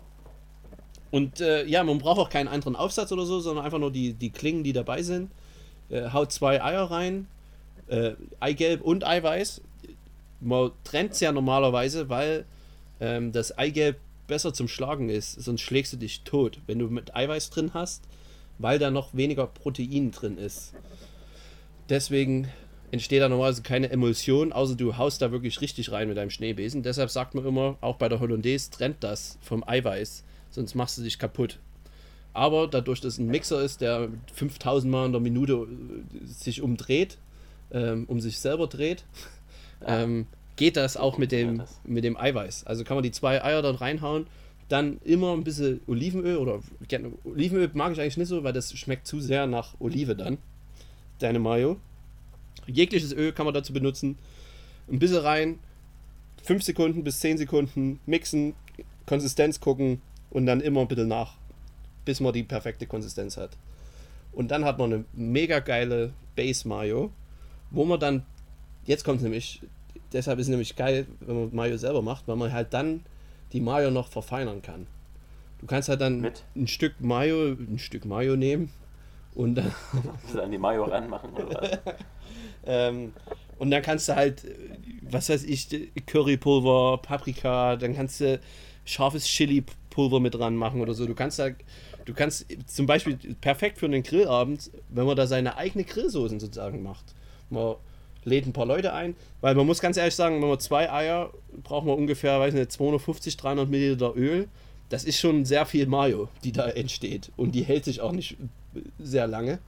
und 1.11 1.41
äh, 1.41 1.65
ja, 1.65 1.83
man 1.83 1.99
braucht 1.99 2.19
auch 2.19 2.29
keinen 2.29 2.47
anderen 2.47 2.75
Aufsatz 2.75 3.11
oder 3.11 3.25
so, 3.25 3.39
sondern 3.41 3.65
einfach 3.65 3.79
nur 3.79 3.91
die, 3.91 4.13
die 4.13 4.29
Klingen, 4.29 4.63
die 4.63 4.73
dabei 4.73 5.03
sind. 5.03 5.29
Äh, 5.89 6.09
haut 6.11 6.31
zwei 6.31 6.63
Eier 6.63 6.89
rein, 6.89 7.27
äh, 7.87 8.13
Eigelb 8.39 8.81
und 8.81 9.05
Eiweiß. 9.05 9.61
Man 10.39 10.71
trennt 10.83 11.11
es 11.11 11.19
ja 11.19 11.31
normalerweise, 11.31 12.09
weil 12.09 12.45
ähm, 13.01 13.33
das 13.33 13.57
Eigelb 13.57 13.97
besser 14.27 14.53
zum 14.53 14.69
Schlagen 14.69 15.09
ist, 15.09 15.33
sonst 15.33 15.61
schlägst 15.61 15.91
du 15.91 15.97
dich 15.97 16.21
tot, 16.21 16.59
wenn 16.65 16.79
du 16.79 16.87
mit 16.87 17.13
Eiweiß 17.13 17.49
drin 17.49 17.71
hast, 17.73 18.05
weil 18.57 18.79
da 18.79 18.89
noch 18.89 19.13
weniger 19.13 19.45
Protein 19.45 20.11
drin 20.11 20.37
ist. 20.37 20.73
Deswegen 21.89 22.47
entsteht 22.91 23.21
da 23.21 23.27
normalerweise 23.27 23.61
keine 23.61 23.89
Emulsion, 23.89 24.53
außer 24.53 24.75
du 24.75 24.97
haust 24.97 25.21
da 25.21 25.33
wirklich 25.33 25.59
richtig 25.59 25.91
rein 25.91 26.07
mit 26.07 26.15
deinem 26.15 26.29
Schneebesen. 26.29 26.83
Deshalb 26.83 27.09
sagt 27.09 27.35
man 27.35 27.45
immer, 27.45 27.77
auch 27.81 27.97
bei 27.97 28.07
der 28.07 28.21
Hollandaise, 28.21 28.71
trennt 28.71 29.03
das 29.03 29.37
vom 29.41 29.67
Eiweiß, 29.67 30.23
sonst 30.51 30.75
machst 30.75 30.97
du 30.97 31.01
dich 31.01 31.17
kaputt. 31.17 31.59
Aber 32.33 32.67
dadurch, 32.67 33.01
dass 33.01 33.13
es 33.13 33.19
ein 33.19 33.27
Mixer 33.27 33.61
ist, 33.61 33.81
der 33.81 34.09
5000 34.33 34.91
Mal 34.91 35.07
in 35.07 35.11
der 35.11 35.21
Minute 35.21 35.53
äh, 35.53 36.25
sich 36.25 36.61
umdreht, 36.61 37.17
ähm, 37.71 38.05
um 38.07 38.21
sich 38.21 38.39
selber 38.39 38.67
dreht, 38.67 39.03
ähm, 39.85 40.27
geht 40.55 40.77
das 40.77 40.95
auch 40.95 41.17
mit 41.17 41.31
dem, 41.31 41.63
mit 41.83 42.03
dem 42.03 42.17
Eiweiß. 42.17 42.65
Also 42.65 42.83
kann 42.83 42.95
man 42.95 43.03
die 43.03 43.11
zwei 43.11 43.43
Eier 43.43 43.61
dann 43.61 43.75
reinhauen, 43.75 44.27
dann 44.69 44.99
immer 45.03 45.33
ein 45.33 45.43
bisschen 45.43 45.81
Olivenöl 45.87 46.37
oder 46.37 46.61
Olivenöl 47.25 47.69
mag 47.73 47.91
ich 47.91 47.99
eigentlich 47.99 48.17
nicht 48.17 48.29
so, 48.29 48.43
weil 48.43 48.53
das 48.53 48.71
schmeckt 48.77 49.07
zu 49.07 49.19
sehr 49.19 49.47
nach 49.47 49.75
Olive 49.79 50.15
dann. 50.15 50.37
Deine 51.19 51.39
Mayo. 51.39 51.77
Jegliches 52.67 53.11
Öl 53.11 53.33
kann 53.33 53.45
man 53.45 53.53
dazu 53.53 53.73
benutzen. 53.73 54.17
Ein 54.89 54.99
bisschen 54.99 55.17
rein, 55.17 55.59
5 56.43 56.63
Sekunden 56.63 57.03
bis 57.03 57.19
10 57.19 57.37
Sekunden 57.37 57.99
mixen, 58.05 58.53
Konsistenz 59.05 59.59
gucken 59.59 60.01
und 60.31 60.45
dann 60.45 60.61
immer 60.61 60.81
ein 60.81 60.87
bisschen 60.87 61.07
nach, 61.07 61.35
bis 62.05 62.19
man 62.19 62.33
die 62.33 62.43
perfekte 62.43 62.87
Konsistenz 62.87 63.37
hat. 63.37 63.51
Und 64.31 64.49
dann 64.49 64.65
hat 64.65 64.79
man 64.79 64.93
eine 64.93 65.05
mega 65.13 65.59
geile 65.59 66.13
Base 66.35 66.67
Mayo, 66.67 67.11
wo 67.69 67.85
man 67.85 67.99
dann, 67.99 68.25
jetzt 68.85 69.03
kommt 69.03 69.21
nämlich, 69.21 69.61
deshalb 70.13 70.39
ist 70.39 70.47
es 70.47 70.49
nämlich 70.49 70.75
geil, 70.75 71.05
wenn 71.19 71.35
man 71.35 71.55
Mayo 71.55 71.77
selber 71.77 72.01
macht, 72.01 72.27
weil 72.27 72.37
man 72.37 72.51
halt 72.51 72.73
dann 72.73 73.03
die 73.51 73.61
Mayo 73.61 73.91
noch 73.91 74.07
verfeinern 74.07 74.61
kann. 74.61 74.87
Du 75.59 75.67
kannst 75.67 75.89
halt 75.89 76.01
dann 76.01 76.21
Mit? 76.21 76.43
ein 76.55 76.67
Stück 76.67 77.01
Mayo, 77.01 77.51
ein 77.51 77.77
Stück 77.77 78.05
Mayo 78.05 78.35
nehmen 78.35 78.71
und 79.35 79.55
dann 79.55 79.71
an 80.41 80.51
die 80.51 80.57
Mayo 80.57 80.85
ranmachen 80.85 81.31
oder 81.33 81.61
was? 81.61 81.95
Ähm, 82.63 83.13
und 83.57 83.71
dann 83.71 83.81
kannst 83.81 84.07
du 84.07 84.15
halt, 84.15 84.45
was 85.01 85.29
weiß 85.29 85.45
ich, 85.45 85.67
Currypulver, 86.05 86.99
Paprika, 87.01 87.75
dann 87.75 87.95
kannst 87.95 88.21
du 88.21 88.39
scharfes 88.85 89.27
Chili-Pulver 89.91 90.19
mit 90.19 90.33
dran 90.33 90.55
machen 90.55 90.81
oder 90.81 90.93
so. 90.93 91.05
Du 91.05 91.13
kannst 91.13 91.39
da, 91.39 91.49
du 92.05 92.13
kannst 92.13 92.47
zum 92.65 92.85
Beispiel 92.85 93.17
perfekt 93.39 93.77
für 93.77 93.85
einen 93.85 94.03
Grillabend, 94.03 94.71
wenn 94.89 95.05
man 95.05 95.15
da 95.15 95.27
seine 95.27 95.57
eigene 95.57 95.83
Grillsoßen 95.83 96.39
sozusagen 96.39 96.81
macht. 96.81 97.13
Man 97.49 97.75
lädt 98.23 98.47
ein 98.47 98.53
paar 98.53 98.65
Leute 98.65 98.93
ein, 98.93 99.15
weil 99.41 99.55
man 99.55 99.65
muss 99.65 99.81
ganz 99.81 99.97
ehrlich 99.97 100.15
sagen, 100.15 100.41
wenn 100.41 100.49
man 100.49 100.59
zwei 100.59 100.91
Eier, 100.91 101.31
braucht 101.63 101.85
man 101.85 101.97
ungefähr, 101.97 102.39
weiß 102.39 102.53
nicht, 102.53 102.71
250, 102.71 103.37
300 103.37 103.69
Milliliter 103.69 104.15
Öl. 104.15 104.47
Das 104.89 105.05
ist 105.05 105.19
schon 105.19 105.45
sehr 105.45 105.65
viel 105.65 105.85
Mayo, 105.87 106.27
die 106.43 106.51
da 106.51 106.67
entsteht. 106.67 107.31
Und 107.37 107.55
die 107.55 107.63
hält 107.63 107.85
sich 107.85 108.01
auch 108.01 108.11
nicht 108.11 108.37
sehr 108.99 109.27
lange. 109.27 109.59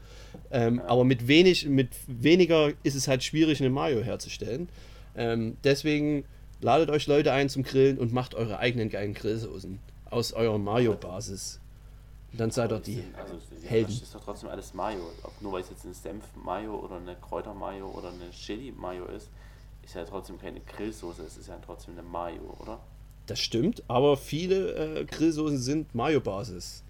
Ähm, 0.51 0.81
aber 0.81 1.05
mit 1.05 1.27
wenig, 1.27 1.67
mit 1.67 1.89
weniger 2.07 2.71
ist 2.83 2.95
es 2.95 3.07
halt 3.07 3.23
schwierig, 3.23 3.61
eine 3.61 3.69
Mayo 3.69 4.01
herzustellen. 4.01 4.67
Ähm, 5.15 5.57
deswegen 5.63 6.25
ladet 6.61 6.89
euch 6.89 7.07
Leute 7.07 7.31
ein 7.31 7.49
zum 7.49 7.63
Grillen 7.63 7.97
und 7.97 8.11
macht 8.11 8.35
eure 8.35 8.59
eigenen 8.59 8.89
geilen 8.89 9.13
Grillsoßen 9.13 9.79
aus 10.13 10.33
eurer 10.33 10.57
Mayo-Basis. 10.57 11.59
Und 12.31 12.39
dann 12.39 12.51
seid 12.51 12.71
ihr 12.71 12.79
die. 12.79 13.03
Also, 13.15 13.35
Helden. 13.67 13.93
Das 13.93 14.01
ist 14.01 14.15
doch 14.15 14.23
trotzdem 14.23 14.49
alles 14.49 14.73
Mayo. 14.73 15.01
Ob 15.23 15.39
nur 15.41 15.51
weil 15.53 15.61
es 15.61 15.69
jetzt 15.69 15.85
eine 15.85 15.93
Senf-Mayo 15.93 16.75
oder 16.75 16.97
eine 16.97 17.15
Kräuter-Mayo 17.15 17.87
oder 17.87 18.09
eine 18.09 18.31
Chili-Mayo 18.31 19.05
ist, 19.05 19.29
ist 19.83 19.95
ja 19.95 20.03
trotzdem 20.05 20.39
keine 20.39 20.59
Grillsoße. 20.61 21.21
Es 21.23 21.37
ist 21.37 21.47
ja 21.47 21.57
trotzdem 21.65 21.93
eine 21.93 22.03
Mayo, 22.07 22.55
oder? 22.59 22.79
Das 23.27 23.39
stimmt, 23.39 23.83
aber 23.87 24.17
viele 24.17 24.99
äh, 25.01 25.05
Grillsoßen 25.05 25.57
sind 25.59 25.93
Mayo-Basis. 25.95 26.83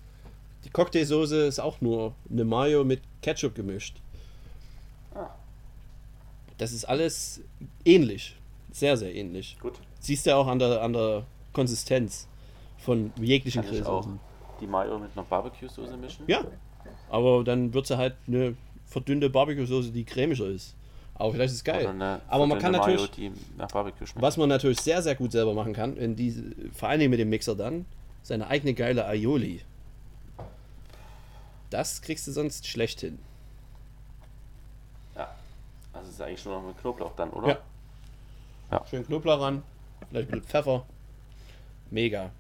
Die 0.64 0.70
Cocktailsoße 0.70 1.46
ist 1.46 1.60
auch 1.60 1.82
nur 1.82 2.16
eine 2.32 2.46
Mayo 2.46 2.84
mit 2.84 3.02
Ketchup 3.22 3.54
gemischt. 3.54 3.98
Ah, 5.14 5.30
Das 6.58 6.72
ist 6.72 6.86
alles 6.86 7.42
ähnlich. 7.86 8.38
Sehr, 8.72 8.96
sehr 8.98 9.14
ähnlich. 9.14 9.58
gut. 9.62 9.74
Siehst 10.00 10.26
du 10.26 10.36
auch 10.36 10.48
an 10.48 10.58
der, 10.60 10.82
an 10.82 10.94
der 10.94 11.26
Konsistenz 11.52 12.28
von 12.84 13.12
jeglichen 13.20 13.64
Kann 13.64 13.74
ich 13.74 13.86
auch 13.86 14.08
die 14.60 14.68
Mayo 14.68 15.00
mit 15.00 15.12
einer 15.16 15.26
Barbecue-Soße 15.26 15.98
mischen? 15.98 16.26
Ja, 16.28 16.44
aber 17.10 17.44
dann 17.44 17.74
wird 17.74 17.88
sie 17.88 17.98
halt 17.98 18.16
eine 18.28 18.56
verdünnte 18.86 19.30
Barbecue-Soße, 19.30 19.92
die 19.92 20.04
cremiger 20.04 20.46
ist. 20.48 20.76
Aber 21.16 21.32
vielleicht 21.32 21.52
ist 21.52 21.58
es 21.58 21.64
geil. 21.64 21.88
Eine 21.88 22.22
Aber 22.28 22.48
man 22.48 22.60
kann 22.60 22.72
natürlich, 22.72 23.18
Mayo, 23.18 23.34
schmeckt. 23.98 24.22
was 24.22 24.38
man 24.38 24.50
natürlich 24.50 24.82
sehr, 24.82 25.02
sehr 25.02 25.16
gut 25.16 25.32
selber 25.32 25.54
machen 25.54 25.74
kann, 25.74 25.96
in 25.96 26.16
diese, 26.16 26.44
vor 26.74 26.90
Dingen 26.98 27.12
mit 27.12 27.20
dem 27.20 27.30
Mixer 27.30 27.56
dann, 27.56 27.86
seine 28.24 28.48
eigene 28.48 28.74
geile 28.74 29.06
Aioli. 29.06 29.62
Das 31.70 32.02
kriegst 32.02 32.28
du 32.28 32.32
sonst 32.32 32.68
schlecht 32.68 33.02
hin. 33.02 33.20
Ja. 35.16 35.34
Also 35.94 36.10
es 36.10 36.16
ist 36.16 36.22
eigentlich 36.22 36.46
nur 36.46 36.56
noch 36.56 36.68
mit 36.68 36.78
Knoblauch 36.80 37.16
dann, 37.16 37.30
oder? 37.30 37.48
Ja. 37.48 37.58
Ja. 38.72 38.86
Schön 38.90 39.06
Knoblauch 39.06 39.40
ran, 39.40 39.62
vielleicht 40.10 40.30
ein 40.30 40.32
bisschen 40.32 40.50
Pfeffer. 40.50 40.86
Mega. 41.92 42.32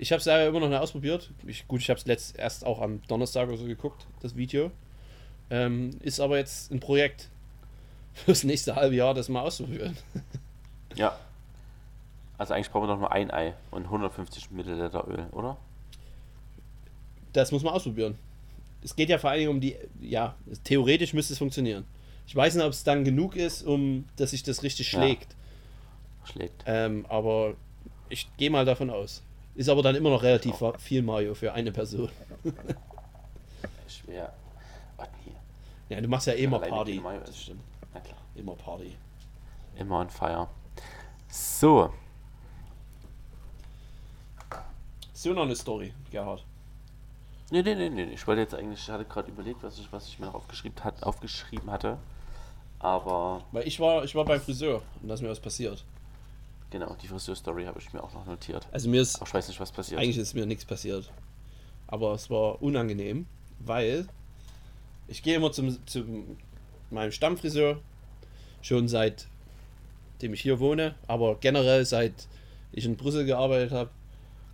Ich 0.00 0.12
habe 0.12 0.20
es 0.20 0.24
leider 0.24 0.48
immer 0.48 0.60
noch 0.60 0.70
nicht 0.70 0.78
ausprobiert. 0.78 1.30
Ich, 1.46 1.68
gut, 1.68 1.80
ich 1.80 1.90
habe 1.90 2.00
es 2.00 2.32
erst 2.32 2.64
auch 2.64 2.80
am 2.80 3.02
Donnerstag 3.06 3.48
oder 3.48 3.58
so 3.58 3.66
geguckt, 3.66 4.06
das 4.20 4.34
Video. 4.34 4.70
Ähm, 5.50 5.90
ist 6.00 6.20
aber 6.20 6.38
jetzt 6.38 6.72
ein 6.72 6.80
Projekt 6.80 7.28
fürs 8.14 8.42
nächste 8.44 8.76
halbe 8.76 8.94
Jahr, 8.96 9.12
das 9.12 9.28
mal 9.28 9.42
auszuprobieren. 9.42 9.96
Ja. 10.96 11.16
Also 12.36 12.52
eigentlich 12.52 12.68
brauchen 12.72 12.88
wir 12.88 12.94
doch 12.94 12.98
nur 12.98 13.12
ein 13.12 13.30
Ei 13.30 13.54
und 13.70 13.84
150 13.84 14.50
Milliliter 14.50 15.06
Öl, 15.06 15.24
oder? 15.30 15.56
Das 17.32 17.52
muss 17.52 17.62
man 17.62 17.72
ausprobieren. 17.74 18.18
Es 18.82 18.96
geht 18.96 19.08
ja 19.08 19.18
vor 19.18 19.30
allen 19.30 19.38
Dingen 19.38 19.50
um 19.50 19.60
die, 19.60 19.76
ja, 20.00 20.34
theoretisch 20.64 21.12
müsste 21.12 21.34
es 21.34 21.38
funktionieren. 21.38 21.84
Ich 22.26 22.34
weiß 22.34 22.56
nicht, 22.56 22.64
ob 22.64 22.72
es 22.72 22.82
dann 22.82 23.04
genug 23.04 23.36
ist, 23.36 23.62
um 23.62 24.04
dass 24.16 24.30
sich 24.32 24.42
das 24.42 24.64
richtig 24.64 24.90
Ja. 24.92 24.98
schlägt. 25.00 25.36
Schlägt. 26.24 26.64
Ähm, 26.66 27.06
aber 27.08 27.54
ich 28.08 28.28
gehe 28.36 28.50
mal 28.50 28.64
davon 28.64 28.90
aus. 28.90 29.22
Ist 29.54 29.68
aber 29.68 29.82
dann 29.82 29.94
immer 29.96 30.10
noch 30.10 30.22
relativ 30.22 30.62
viel 30.78 31.02
Mario 31.02 31.34
für 31.34 31.52
eine 31.52 31.72
Person. 31.72 32.08
Schwer. 33.88 34.32
Oh, 34.96 35.04
nee. 35.26 35.32
Ja, 35.94 36.00
du 36.00 36.08
machst 36.08 36.26
ja 36.26 36.34
eh 36.34 36.44
immer 36.44 36.58
Alleine 36.58 36.76
Party. 36.76 37.00
Mayo 37.00 37.20
Das 37.20 37.42
stimmt. 37.42 37.62
Na 37.92 38.00
klar. 38.00 38.18
Immer 38.34 38.54
Party. 38.54 38.96
Immer 39.76 40.00
on 40.00 40.10
fire. 40.10 40.48
So. 41.28 41.92
So 45.12 45.32
noch 45.32 45.42
eine 45.42 45.56
Story, 45.56 45.92
Gerhard. 46.10 46.44
Nee, 47.50 47.62
nee, 47.62 47.74
nee, 47.74 47.90
nee. 47.90 48.04
Ich 48.04 48.26
wollte 48.26 48.42
jetzt 48.42 48.54
eigentlich, 48.54 48.80
ich 48.80 48.88
hatte 48.88 49.04
gerade 49.04 49.30
überlegt, 49.30 49.62
was 49.62 49.78
ich, 49.78 49.92
was 49.92 50.06
ich 50.06 50.18
mir 50.18 50.26
noch 50.26 50.34
aufgeschrieben, 50.34 50.82
hat, 50.84 51.02
aufgeschrieben 51.02 51.70
hatte. 51.70 51.98
Aber 52.78 53.42
Weil 53.52 53.66
ich 53.66 53.78
war, 53.80 54.04
ich 54.04 54.14
war 54.14 54.24
beim 54.24 54.40
Friseur 54.40 54.82
und 55.02 55.08
da 55.08 55.14
ist 55.14 55.20
mir 55.20 55.28
was 55.28 55.40
passiert. 55.40 55.84
Genau, 56.70 56.96
die 57.02 57.08
Friseur-Story 57.08 57.64
habe 57.64 57.78
ich 57.78 57.92
mir 57.92 58.02
auch 58.02 58.12
noch 58.14 58.26
notiert. 58.26 58.66
Also 58.72 58.88
mir 58.88 59.02
ist 59.02 59.16
Aber 59.16 59.26
ich 59.26 59.34
weiß 59.34 59.48
nicht, 59.48 59.60
was 59.60 59.72
passiert. 59.72 60.00
Eigentlich 60.00 60.18
ist 60.18 60.34
mir 60.34 60.46
nichts 60.46 60.64
passiert. 60.64 61.10
Aber 61.86 62.14
es 62.14 62.30
war 62.30 62.62
unangenehm, 62.62 63.26
weil 63.58 64.06
ich 65.08 65.22
gehe 65.22 65.36
immer 65.36 65.52
zum, 65.52 65.84
zu 65.86 66.04
meinem 66.90 67.12
Stammfriseur, 67.12 67.80
schon 68.62 68.88
seitdem 68.88 69.26
ich 70.32 70.40
hier 70.40 70.60
wohne, 70.60 70.94
aber 71.06 71.36
generell 71.36 71.84
seit 71.84 72.28
ich 72.72 72.84
in 72.84 72.96
Brüssel 72.96 73.24
gearbeitet 73.24 73.72
habe, 73.72 73.90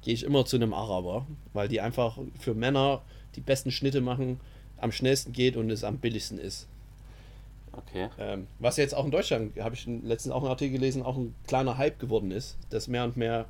gehe 0.03 0.15
ich 0.15 0.23
immer 0.23 0.45
zu 0.47 0.57
einem 0.57 0.73
Araber, 0.73 1.27
weil 1.53 1.69
die 1.69 1.81
einfach 1.81 2.19
für 2.39 2.55
Männer 2.55 3.03
die 3.35 3.41
besten 3.41 3.71
Schnitte 3.71 4.01
machen, 4.01 4.41
am 4.79 4.93
schnellsten 4.93 5.33
geht 5.33 5.57
und 5.57 5.71
es 5.71 5.85
am 5.85 5.99
billigsten 5.99 6.39
ist. 6.39 6.69
Okay. 7.77 8.09
Ähm, 8.19 8.47
was 8.59 8.77
jetzt 8.77 8.95
auch 8.95 9.05
in 9.05 9.11
Deutschland, 9.11 9.59
habe 9.61 9.75
ich 9.75 9.87
letztens 9.87 10.35
auch 10.35 10.41
einen 10.43 10.51
Artikel 10.51 10.75
gelesen, 10.79 11.03
auch 11.03 11.17
ein 11.17 11.35
kleiner 11.47 11.77
Hype 11.79 11.99
geworden 11.99 12.31
ist, 12.31 12.57
dass 12.71 12.89
mehr 12.89 13.05
und 13.05 13.17
mehr, 13.17 13.47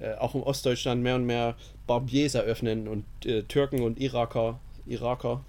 äh, 0.00 0.14
auch 0.14 0.34
in 0.34 0.42
Ostdeutschland 0.42 1.02
mehr 1.02 1.14
und 1.16 1.24
mehr 1.24 1.54
Barbiers 1.86 2.34
eröffnen 2.34 2.88
und 2.88 3.04
äh, 3.24 3.42
Türken 3.44 3.82
und 3.82 3.98
Iraker, 4.00 4.58
Iraker 4.86 5.44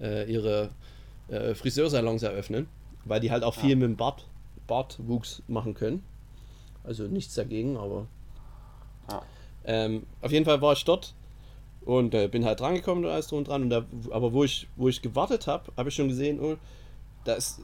äh, 0.00 0.30
ihre 0.30 0.70
äh, 1.28 1.54
Friseursalons 1.54 2.22
eröffnen, 2.22 2.68
weil 3.04 3.20
die 3.20 3.30
halt 3.30 3.42
auch 3.42 3.54
viel 3.54 3.70
Ja. 3.70 3.76
mit 3.76 3.84
dem 3.84 3.96
Bart, 3.96 4.26
Bartwuchs 4.66 5.42
machen 5.48 5.74
können. 5.74 6.04
Also 6.84 7.04
nichts 7.04 7.34
dagegen, 7.34 7.76
aber 7.76 8.06
Ja. 9.10 9.22
ähm, 9.64 10.06
auf 10.22 10.30
jeden 10.32 10.44
Fall 10.44 10.60
war 10.62 10.72
ich 10.74 10.84
dort 10.84 11.14
und 11.84 12.14
äh, 12.14 12.28
bin 12.28 12.44
halt 12.44 12.60
drangekommen 12.60 13.04
und 13.04 13.10
alles 13.10 13.26
drum 13.28 13.38
und 13.38 13.48
dran. 13.48 13.62
Und 13.62 13.70
da, 13.70 13.84
aber 14.10 14.32
wo 14.32 14.44
ich, 14.44 14.68
wo 14.76 14.88
ich 14.88 15.02
gewartet 15.02 15.46
habe, 15.46 15.72
habe 15.76 15.88
ich 15.88 15.94
schon 15.94 16.08
gesehen, 16.08 16.38
oh, 16.40 16.56
da 17.28 17.34
ist, 17.34 17.60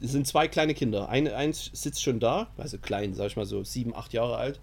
sind 0.00 0.26
zwei 0.26 0.48
kleine 0.48 0.74
Kinder. 0.74 1.08
Eine, 1.08 1.36
eins 1.36 1.70
sitzt 1.72 2.02
schon 2.02 2.18
da, 2.18 2.48
also 2.56 2.78
klein, 2.78 3.14
sag 3.14 3.26
ich 3.26 3.36
mal 3.36 3.46
so 3.46 3.62
sieben, 3.62 3.94
acht 3.94 4.12
Jahre 4.12 4.36
alt, 4.36 4.60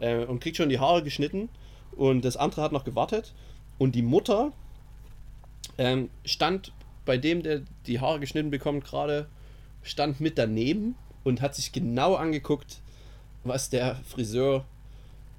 äh, 0.00 0.24
und 0.24 0.40
kriegt 0.40 0.56
schon 0.56 0.68
die 0.68 0.80
Haare 0.80 1.02
geschnitten. 1.02 1.48
Und 1.92 2.24
das 2.24 2.36
andere 2.36 2.62
hat 2.62 2.72
noch 2.72 2.84
gewartet. 2.84 3.32
Und 3.78 3.94
die 3.94 4.02
Mutter 4.02 4.52
ähm, 5.78 6.10
stand 6.24 6.72
bei 7.04 7.16
dem, 7.16 7.42
der 7.42 7.62
die 7.86 8.00
Haare 8.00 8.18
geschnitten 8.18 8.50
bekommt, 8.50 8.84
gerade, 8.84 9.28
stand 9.82 10.20
mit 10.20 10.38
daneben 10.38 10.96
und 11.22 11.40
hat 11.40 11.54
sich 11.54 11.72
genau 11.72 12.14
angeguckt, 12.14 12.80
was 13.44 13.70
der 13.70 13.96
Friseur 14.06 14.64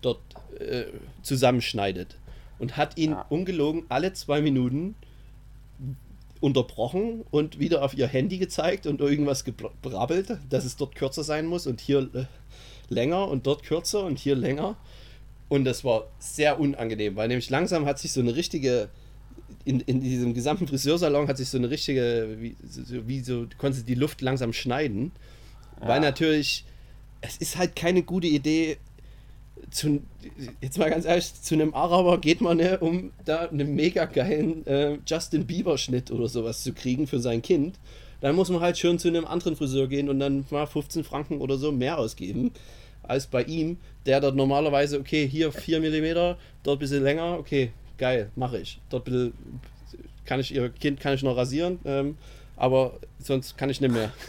dort 0.02 0.22
äh, 0.60 0.86
zusammenschneidet. 1.22 2.18
Und 2.60 2.78
hat 2.78 2.98
ihn 2.98 3.12
Ja. 3.12 3.26
ungelogen 3.28 3.84
alle 3.90 4.14
zwei 4.14 4.42
Minuten 4.42 4.96
unterbrochen 6.42 7.24
und 7.32 7.60
wieder 7.60 7.84
auf 7.84 7.96
ihr 7.96 8.08
Handy 8.08 8.38
gezeigt 8.38 8.88
und 8.88 9.02
irgendwas 9.02 9.44
gebrabbelt, 9.44 10.38
dass 10.50 10.66
es 10.66 10.76
dort 10.76 10.96
kürzer 10.96 11.24
sein 11.24 11.46
muss 11.46 11.68
und 11.68 11.82
hier 11.82 12.10
äh, 12.14 12.26
länger 12.90 13.28
und 13.28 13.48
dort 13.48 13.64
kürzer 13.64 14.04
und 14.04 14.20
hier 14.20 14.36
länger. 14.36 14.76
Und 15.48 15.66
das 15.66 15.84
war 15.84 16.08
sehr 16.20 16.60
unangenehm, 16.60 17.16
weil 17.16 17.28
nämlich 17.28 17.50
langsam 17.50 17.86
hat 17.86 18.00
sich 18.00 18.12
so 18.12 18.20
eine 18.20 18.36
richtige, 18.36 18.90
in, 19.64 19.80
in 19.82 20.02
diesem 20.02 20.34
gesamten 20.34 20.68
Friseursalon 20.68 21.28
hat 21.28 21.38
sich 21.38 21.50
so 21.50 21.58
eine 21.58 21.70
richtige, 21.70 22.38
wie 22.40 22.56
so, 22.68 23.08
wie 23.08 23.22
so 23.22 23.46
du 23.46 23.58
konntest 23.58 23.88
die 23.88 23.96
Luft 23.96 24.22
langsam 24.22 24.54
schneiden. 24.54 25.12
Weil 25.80 26.00
natürlich, 26.00 26.66
es 27.22 27.38
ist 27.38 27.58
halt 27.58 27.76
keine 27.76 28.02
gute 28.04 28.28
Idee, 28.28 28.78
zu, 29.72 30.02
jetzt 30.62 30.78
mal 30.78 30.90
ganz 30.90 31.06
ehrlich, 31.06 31.34
zu 31.34 31.56
einem 31.56 31.74
Araber 31.74 32.20
geht 32.20 32.42
man 32.42 32.58
ne, 32.58 32.80
um 32.80 33.12
da 33.26 33.48
einen 33.50 33.76
mega 33.76 34.06
geilen 34.06 34.66
äh, 34.68 34.98
Justin 35.06 35.46
Bieber 35.46 35.78
Schnitt 35.78 36.12
oder 36.12 36.28
sowas 36.28 36.64
zu 36.64 36.74
kriegen 36.74 37.08
für 37.08 37.20
sein 37.20 37.42
Kind. 37.42 37.80
Dann 38.22 38.36
muss 38.36 38.50
man 38.50 38.62
halt 38.62 38.78
schon 38.78 39.00
zu 39.00 39.08
einem 39.08 39.26
anderen 39.26 39.56
Friseur 39.56 39.88
gehen 39.88 40.10
und 40.10 40.20
dann 40.20 40.46
mal 40.50 40.66
15 40.66 41.04
Franken 41.04 41.42
oder 41.42 41.58
so 41.58 41.72
mehr 41.72 41.98
ausgeben 41.98 42.52
als 43.04 43.28
bei 43.28 43.44
ihm, 43.44 43.78
der 44.06 44.20
dort 44.20 44.36
normalerweise, 44.36 45.00
okay, 45.00 45.28
hier 45.28 45.52
4 45.52 45.80
mm, 45.80 46.38
dort 46.64 46.78
ein 46.78 46.80
bisschen 46.80 47.04
länger, 47.04 47.38
okay, 47.38 47.72
geil, 47.98 48.32
mache 48.36 48.60
ich. 48.60 48.80
Dort 48.90 49.08
ein 49.08 49.12
bisschen, 49.12 49.34
kann 50.26 50.40
ich 50.40 50.54
ihr 50.56 50.70
Kind 50.70 51.00
kann 51.00 51.14
ich 51.14 51.22
noch 51.22 51.38
rasieren, 51.38 51.80
ähm, 51.86 52.18
aber 52.56 53.00
sonst 53.20 53.58
kann 53.58 53.70
ich 53.70 53.80
nicht 53.80 53.94
mehr. 53.94 54.12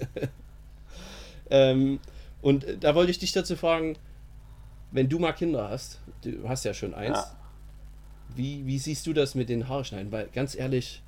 ähm, 1.50 2.00
und 2.40 2.66
da 2.80 2.94
wollte 2.94 3.10
ich 3.10 3.18
dich 3.18 3.32
dazu 3.32 3.56
fragen, 3.56 3.96
wenn 4.92 5.08
du 5.08 5.18
mal 5.18 5.32
Kinder 5.32 5.68
hast, 5.70 5.98
du 6.22 6.48
hast 6.48 6.64
ja 6.64 6.74
schon 6.74 6.94
eins, 6.94 7.18
Ja. 7.18 7.36
wie, 8.36 8.66
wie 8.66 8.78
siehst 8.78 9.06
du 9.06 9.12
das 9.12 9.34
mit 9.34 9.48
den 9.48 9.68
Haarschneiden? 9.68 10.12
Weil 10.12 10.28
ganz 10.32 10.54
ehrlich, 10.54 11.02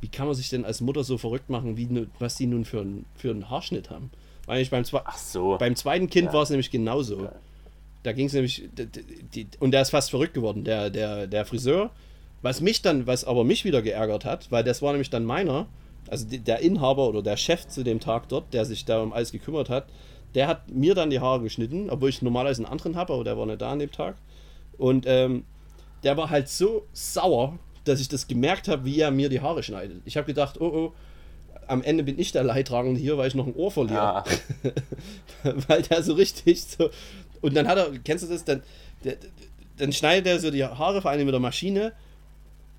wie 0.00 0.08
kann 0.08 0.26
man 0.26 0.34
sich 0.34 0.48
denn 0.48 0.64
als 0.64 0.80
Mutter 0.80 1.04
so 1.04 1.18
verrückt 1.18 1.50
machen, 1.50 1.76
wie, 1.76 2.06
was 2.18 2.36
die 2.36 2.46
nun 2.46 2.64
für, 2.64 2.80
einen- 2.80 3.04
für 3.16 3.30
einen 3.30 3.50
Haarschnitt 3.50 3.90
haben? 3.90 4.10
Weil 4.46 4.60
ich 4.60 4.70
beim, 4.70 4.84
zwe 4.84 5.02
so. 5.16 5.56
beim 5.58 5.74
zweiten 5.76 6.08
Kind 6.10 6.26
Ja. 6.28 6.32
war 6.34 6.42
es 6.42 6.50
nämlich 6.50 6.70
genauso. 6.70 7.28
Da 8.02 8.12
ging 8.12 8.26
es 8.26 8.34
nämlich, 8.34 8.68
die, 9.34 9.46
und 9.60 9.70
der 9.70 9.80
ist 9.82 9.90
fast 9.90 10.10
verrückt 10.10 10.34
geworden, 10.34 10.64
der, 10.64 10.90
der, 10.90 11.26
der 11.26 11.46
Friseur. 11.46 11.90
Was 12.42 12.60
mich 12.60 12.82
dann, 12.82 13.06
was 13.06 13.24
aber 13.24 13.44
mich 13.44 13.64
wieder 13.64 13.80
geärgert 13.80 14.26
hat, 14.26 14.50
weil 14.52 14.62
das 14.62 14.82
war 14.82 14.92
nämlich 14.92 15.08
dann 15.08 15.24
meiner, 15.24 15.66
also 16.08 16.26
der 16.28 16.58
Inhaber 16.60 17.08
oder 17.08 17.22
der 17.22 17.38
Chef 17.38 17.66
zu 17.68 17.82
dem 17.82 18.00
Tag 18.00 18.28
dort, 18.28 18.52
der 18.52 18.66
sich 18.66 18.84
da 18.84 19.00
um 19.00 19.14
alles 19.14 19.32
gekümmert 19.32 19.70
hat, 19.70 19.86
der 20.34 20.48
hat 20.48 20.70
mir 20.70 20.94
dann 20.94 21.10
die 21.10 21.20
Haare 21.20 21.42
geschnitten, 21.42 21.90
obwohl 21.90 22.08
ich 22.08 22.22
normalerweise 22.22 22.62
einen 22.62 22.72
anderen 22.72 22.96
habe, 22.96 23.12
aber 23.12 23.24
der 23.24 23.38
war 23.38 23.46
nicht 23.46 23.60
da 23.60 23.72
an 23.72 23.78
dem 23.78 23.92
Tag. 23.92 24.16
Und 24.78 25.04
ähm, 25.06 25.44
der 26.02 26.16
war 26.16 26.30
halt 26.30 26.48
so 26.48 26.86
sauer, 26.92 27.58
dass 27.84 28.00
ich 28.00 28.08
das 28.08 28.26
gemerkt 28.26 28.68
habe, 28.68 28.84
wie 28.84 29.00
er 29.00 29.10
mir 29.10 29.28
die 29.28 29.40
Haare 29.40 29.62
schneidet. 29.62 30.02
Ich 30.04 30.16
habe 30.16 30.26
gedacht, 30.26 30.60
oh 30.60 30.66
oh, 30.66 30.92
am 31.66 31.82
Ende 31.82 32.02
bin 32.02 32.18
ich 32.18 32.32
der 32.32 32.44
Leidtragende 32.44 33.00
hier, 33.00 33.16
weil 33.16 33.28
ich 33.28 33.34
noch 33.34 33.46
ein 33.46 33.54
Ohr 33.54 33.70
verliere. 33.70 33.94
Ja. 33.94 34.24
weil 35.68 35.82
der 35.82 36.02
so 36.02 36.14
richtig 36.14 36.62
so. 36.62 36.90
Und 37.40 37.54
dann 37.54 37.68
hat 37.68 37.78
er, 37.78 37.90
kennst 38.04 38.24
du 38.24 38.28
das? 38.28 38.44
Dann, 38.44 38.62
der, 39.04 39.16
dann 39.78 39.92
schneidet 39.92 40.26
er 40.26 40.40
so 40.40 40.50
die 40.50 40.64
Haare 40.64 41.02
vor 41.02 41.10
allem 41.10 41.24
mit 41.24 41.32
der 41.32 41.40
Maschine 41.40 41.92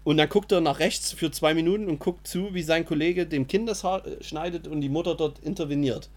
und 0.03 0.18
dann 0.18 0.30
guckt 0.30 0.51
er 0.51 0.62
nach 0.62 0.80
rechts 0.80 1.12
für 1.12 1.32
zwei 1.32 1.53
Minuten 1.53 1.88
und 1.88 1.99
guckt 1.99 2.28
zu, 2.28 2.53
wie 2.53 2.62
sein 2.62 2.86
Kollege 2.86 3.26
dem 3.26 3.47
Kind 3.47 3.68
das 3.68 3.84
Haar 3.84 4.06
äh, 4.06 4.24
schneidet 4.24 4.68
und 4.68 4.82
die 4.82 4.89
Mutter 4.89 5.16
dort 5.16 5.39
interveniert. 5.39 6.10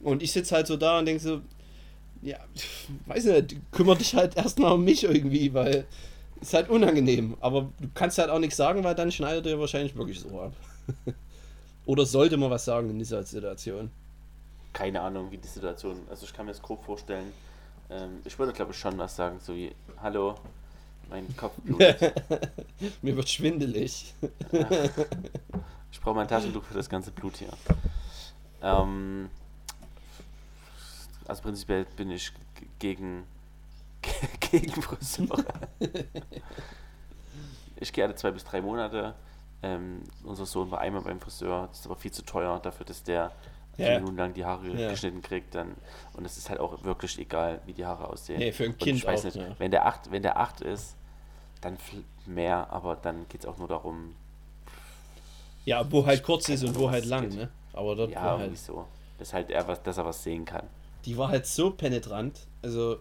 Und 0.00 0.22
ich 0.22 0.32
sitze 0.32 0.54
halt 0.54 0.66
so 0.66 0.76
da 0.76 0.98
und 0.98 1.06
denke 1.06 1.22
so, 1.22 1.40
ja, 2.22 2.38
weiß 3.06 3.24
nicht, 3.24 3.56
kümmere 3.72 3.96
dich 3.96 4.14
halt 4.14 4.36
erstmal 4.36 4.72
um 4.72 4.84
mich 4.84 5.04
irgendwie, 5.04 5.52
weil 5.54 5.86
ist 6.40 6.54
halt 6.54 6.68
unangenehm. 6.68 7.36
Aber 7.40 7.70
du 7.80 7.88
kannst 7.94 8.18
halt 8.18 8.30
auch 8.30 8.38
nichts 8.38 8.56
sagen, 8.56 8.84
weil 8.84 8.94
dann 8.94 9.10
schneidet 9.10 9.46
er 9.46 9.58
wahrscheinlich 9.58 9.96
wirklich 9.96 10.20
so 10.20 10.40
ab. 10.40 10.52
Oder 11.86 12.04
sollte 12.04 12.36
man 12.36 12.50
was 12.50 12.64
sagen 12.64 12.90
in 12.90 12.98
dieser 12.98 13.22
Situation? 13.22 13.90
Keine 14.72 15.00
Ahnung, 15.00 15.30
wie 15.30 15.38
die 15.38 15.48
Situation. 15.48 16.00
Also 16.10 16.26
ich 16.26 16.32
kann 16.32 16.46
mir 16.46 16.52
das 16.52 16.60
grob 16.60 16.84
vorstellen. 16.84 17.32
Ähm, 17.88 18.20
ich 18.24 18.38
würde 18.38 18.52
glaube 18.52 18.72
ich 18.72 18.78
schon 18.78 18.98
was 18.98 19.16
sagen, 19.16 19.38
so 19.40 19.54
wie 19.54 19.72
Hallo, 20.02 20.34
mein 21.08 21.34
Kopf 21.36 21.54
blutet. 21.62 22.12
Mir 23.02 23.16
wird 23.16 23.28
schwindelig. 23.28 24.14
Ich 25.92 26.02
brauche 26.02 26.16
mein 26.16 26.28
Taschentuch 26.28 26.62
für 26.62 26.74
das 26.74 26.90
ganze 26.90 27.10
Blut 27.10 27.38
hier. 27.38 27.48
Ähm, 28.62 29.30
also 31.28 31.42
prinzipiell 31.42 31.84
bin 31.96 32.10
ich 32.10 32.32
gegen, 32.78 33.24
gegen 34.50 34.82
Friseure. 34.82 35.44
ich 37.76 37.92
gehe 37.92 38.04
alle 38.04 38.14
zwei 38.14 38.30
bis 38.30 38.44
drei 38.44 38.60
Monate. 38.60 39.14
Ähm, 39.62 40.02
unser 40.24 40.46
Sohn 40.46 40.70
war 40.70 40.80
einmal 40.80 41.02
beim 41.02 41.18
Friseur, 41.20 41.68
das 41.68 41.80
ist 41.80 41.86
aber 41.86 41.96
viel 41.96 42.12
zu 42.12 42.22
teuer 42.24 42.58
dafür, 42.60 42.86
dass 42.86 43.02
der 43.02 43.32
Ja. 43.78 43.98
Minuten 43.98 44.16
lang 44.16 44.32
die 44.34 44.44
Haare 44.44 44.68
Ja. 44.68 44.90
geschnitten 44.90 45.22
kriegt. 45.22 45.54
Dann, 45.54 45.74
und 46.14 46.24
es 46.24 46.36
ist 46.36 46.48
halt 46.50 46.60
auch 46.60 46.82
wirklich 46.84 47.18
egal, 47.18 47.60
wie 47.66 47.72
die 47.72 47.84
Haare 47.84 48.08
aussehen. 48.08 48.38
Nee, 48.38 48.52
für 48.52 48.64
ein 48.64 48.70
Und 48.72 48.78
Kind 48.78 48.98
ich 48.98 49.06
weiß 49.06 49.20
auch, 49.20 49.24
nicht, 49.24 49.36
ja. 49.36 49.54
wenn, 49.58 49.70
der 49.70 49.86
acht, 49.86 50.10
wenn 50.10 50.22
der 50.22 50.38
acht 50.38 50.60
ist, 50.60 50.94
dann 51.60 51.76
mehr, 52.26 52.70
aber 52.70 52.96
dann 52.96 53.26
geht 53.28 53.40
es 53.42 53.46
auch 53.46 53.56
nur 53.58 53.68
darum, 53.68 54.14
Ja, 55.64 55.90
wo 55.90 56.04
halt 56.06 56.22
kurz 56.22 56.48
ist 56.48 56.62
und 56.64 56.78
wo 56.78 56.90
halt 56.90 57.04
lang, 57.06 57.28
ne? 57.28 57.50
Aber 57.72 57.94
dort 57.96 58.10
ja, 58.12 58.38
halt, 58.38 58.56
so. 58.56 58.86
Dass 59.18 59.32
halt 59.32 59.50
er 59.50 59.66
was, 59.66 59.82
dass 59.82 59.98
er 59.98 60.04
was 60.04 60.22
sehen 60.22 60.44
kann. 60.44 60.66
Die 61.06 61.16
war 61.16 61.28
halt 61.28 61.46
so 61.46 61.70
penetrant. 61.70 62.40
Also, 62.62 62.98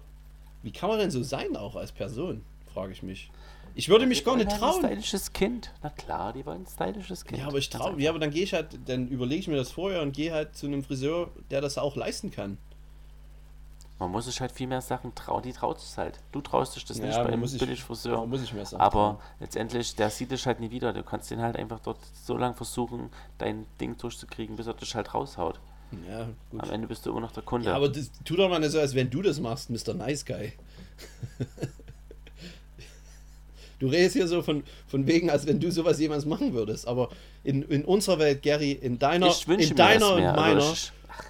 wie 0.64 0.72
kann 0.72 0.90
man 0.90 1.00
denn 1.00 1.12
so 1.12 1.24
sein 1.24 1.56
auch 1.58 1.76
als 1.76 1.92
Person, 1.92 2.44
frage 2.74 2.94
ich 2.94 3.04
mich. 3.04 3.30
Ich 3.78 3.90
würde 3.90 4.06
mich 4.06 4.24
gar 4.24 4.38
nicht 4.38 4.50
halt 4.50 4.60
trauen. 4.60 4.86
Ein 4.86 4.92
stylisches 4.92 5.34
Kind. 5.34 5.74
Na 5.84 5.90
klar, 5.90 6.32
die 6.32 6.46
wollen 6.46 6.62
ein 6.62 6.68
stylisches 6.68 7.26
Kind. 7.26 7.42
Ja, 7.42 7.48
aber 7.48 7.58
ich 7.58 7.70
traue, 7.70 8.00
ja, 8.02 8.10
aber 8.10 8.20
dann 8.20 8.32
gehe 8.32 8.44
ich 8.44 8.54
halt, 8.54 8.68
dann 8.86 9.10
überlege 9.10 9.42
ich 9.42 9.48
mir 9.50 9.58
das 9.58 9.72
vorher 9.72 10.02
und 10.02 10.14
gehe 10.14 10.32
halt 10.32 10.56
zu 10.56 10.68
einem 10.68 10.82
Friseur, 10.84 11.30
der 11.52 11.60
das 11.60 11.78
auch 11.78 11.98
leisten 11.98 12.32
kann. 12.32 12.58
Man 14.00 14.12
muss 14.12 14.26
sich 14.26 14.42
halt 14.42 14.52
viel 14.52 14.68
mehr 14.68 14.82
Sachen 14.82 15.16
trauen, 15.16 15.42
die 15.44 15.54
traut 15.54 15.80
sich 15.80 15.98
halt. 15.98 16.20
Du 16.34 16.42
traust 16.42 16.76
dich 16.76 16.84
das 16.86 16.98
nicht 17.00 17.12
Ja, 17.16 17.24
bei 17.24 17.32
man 17.36 17.44
einem 17.44 17.58
Billigfriseur. 17.58 18.18
man 18.20 18.30
muss 18.30 18.42
sich 18.42 18.54
mehr 18.54 18.66
Sachen 18.66 18.82
aber 18.82 19.20
letztendlich, 19.40 19.96
der 19.96 20.10
sieht 20.10 20.32
dich 20.32 20.46
halt 20.46 20.60
nie 20.60 20.70
wieder. 20.70 20.92
Du 20.92 21.02
kannst 21.04 21.32
den 21.32 21.42
halt 21.42 21.56
einfach 21.56 21.80
dort 21.80 22.00
so 22.14 22.36
lange 22.38 22.56
versuchen, 22.56 23.10
dein 23.38 23.66
Ding 23.80 23.98
durchzukriegen, 23.98 24.58
bis 24.58 24.68
er 24.68 24.74
dich 24.74 24.94
halt 24.96 25.14
raushaut. 25.14 25.60
Ja, 26.10 26.30
gut. 26.50 26.64
Am 26.64 26.72
Ende 26.72 26.88
bist 26.88 27.06
du 27.06 27.12
immer 27.12 27.22
noch 27.22 27.32
der 27.32 27.44
Kunde. 27.44 27.68
Ja, 27.68 27.76
aber 27.76 27.90
das, 27.90 28.12
tu 28.24 28.36
doch 28.36 28.50
mal 28.50 28.60
nicht 28.60 28.72
so, 28.72 28.80
als 28.80 28.96
wenn 28.96 29.10
du 29.10 29.22
das 29.22 29.40
machst, 29.40 29.70
Mr. 29.70 29.94
Nice 29.94 30.26
Guy. 30.26 30.54
Du 33.80 33.88
redest 33.88 34.16
hier 34.16 34.28
so 34.28 34.42
von, 34.42 34.64
von 34.88 35.06
wegen, 35.06 35.30
als 35.30 35.46
wenn 35.48 35.60
du 35.60 35.70
sowas 35.70 36.00
jemals 36.00 36.26
machen 36.26 36.54
würdest. 36.54 36.88
Aber 36.88 37.10
in, 37.44 37.62
in 37.64 37.84
unserer 37.84 38.20
Welt, 38.20 38.42
Gary, 38.42 38.72
in 38.72 39.00
deiner, 39.00 39.34
in 39.48 39.76
deiner 39.76 40.14
und 40.14 40.22
mehr, 40.22 40.34
meiner, 40.34 40.74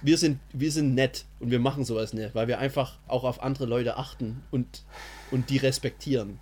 wir 0.02 0.18
sind, 0.18 0.38
wir 0.52 0.70
sind 0.70 0.94
nett 0.94 1.24
und 1.40 1.50
wir 1.50 1.58
machen 1.58 1.84
sowas 1.84 2.12
nicht, 2.12 2.34
weil 2.34 2.48
wir 2.48 2.58
einfach 2.58 2.98
auch 3.08 3.24
auf 3.24 3.42
andere 3.42 3.66
Leute 3.66 3.96
achten 3.96 4.42
und, 4.50 4.84
und 5.30 5.50
die 5.50 5.56
respektieren. 5.56 6.38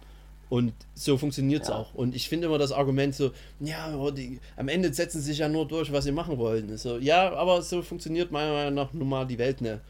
Und 0.51 0.73
so 0.95 1.17
funktioniert 1.17 1.63
es 1.63 1.69
Ja. 1.69 1.77
auch. 1.77 1.95
Und 1.95 2.15
ich 2.15 2.29
finde 2.29 2.47
immer 2.47 2.59
das 2.59 2.71
Argument 2.73 3.15
so, 3.15 3.33
ja, 3.61 4.11
die, 4.11 4.41
am 4.57 4.69
Ende 4.69 4.93
setzen 4.93 5.21
sie 5.21 5.29
sich 5.29 5.39
ja 5.39 5.49
nur 5.49 5.67
durch, 5.67 5.91
was 5.93 6.05
sie 6.05 6.13
machen 6.13 6.39
wollen. 6.39 6.77
So, 6.77 6.99
ja, 6.99 7.33
aber 7.35 7.63
so 7.63 7.83
funktioniert 7.83 8.31
meiner 8.31 8.53
Meinung 8.53 8.75
nach 8.75 8.93
nun 8.93 9.09
mal 9.09 9.27
die 9.27 9.39
Welt 9.39 9.61
nicht. 9.61 9.81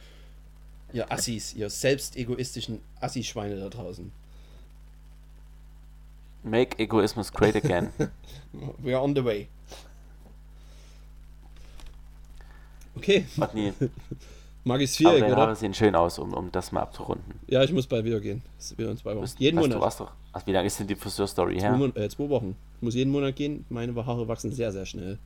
Ihr 0.93 1.11
Assis, 1.11 1.55
ihr 1.55 1.69
selbst 1.71 2.17
egoistischen 2.17 2.81
Assi-Schweine 3.01 3.57
da 3.57 3.69
draußen. 3.69 4.13
Make 6.45 6.79
Egoismus 6.79 7.33
great 7.33 7.57
again. 7.57 7.89
We 8.79 8.95
are 8.95 9.03
on 9.03 9.15
the 9.17 9.25
way. 9.25 9.49
Okay, 12.97 13.27
Otni, 13.41 13.73
Magis 14.63 14.95
aber 15.01 15.11
Viereck, 15.11 15.21
deine 15.29 15.37
Haare 15.37 15.57
sehen 15.57 15.75
schön 15.75 15.95
aus, 15.97 16.19
um, 16.19 16.33
um 16.33 16.53
das 16.53 16.71
mal 16.71 16.81
abzurunden. 16.83 17.41
Ja, 17.49 17.63
ich 17.65 17.73
muss 17.73 17.87
bald 17.87 18.05
wieder 18.05 18.21
gehen. 18.21 18.43
Das 18.57 18.67
ist 18.67 18.79
wieder 18.79 18.91
in 18.91 18.97
zwei 18.97 19.17
Wochen. 19.17 19.27
Jeden 19.39 19.57
Monat. 19.59 19.77
Du 19.77 19.81
warst 19.81 20.01
doch, 20.01 20.13
ach, 20.35 20.47
wie 20.47 20.53
lange 20.53 20.67
ist 20.67 20.79
denn 20.79 20.87
die 20.87 20.97
Friseur-Story 20.97 21.59
her? 21.59 21.73
Mon 21.73 21.95
äh, 21.97 22.09
zwei 22.09 22.29
Wochen. 22.29 22.57
Ich 22.77 22.83
muss 22.83 22.95
jeden 22.95 23.11
Monat 23.11 23.37
gehen. 23.37 23.65
Meine 23.71 23.95
Haare 24.05 24.29
wachsen 24.29 24.53
sehr, 24.53 24.73
sehr 24.73 24.85
schnell. 24.85 25.19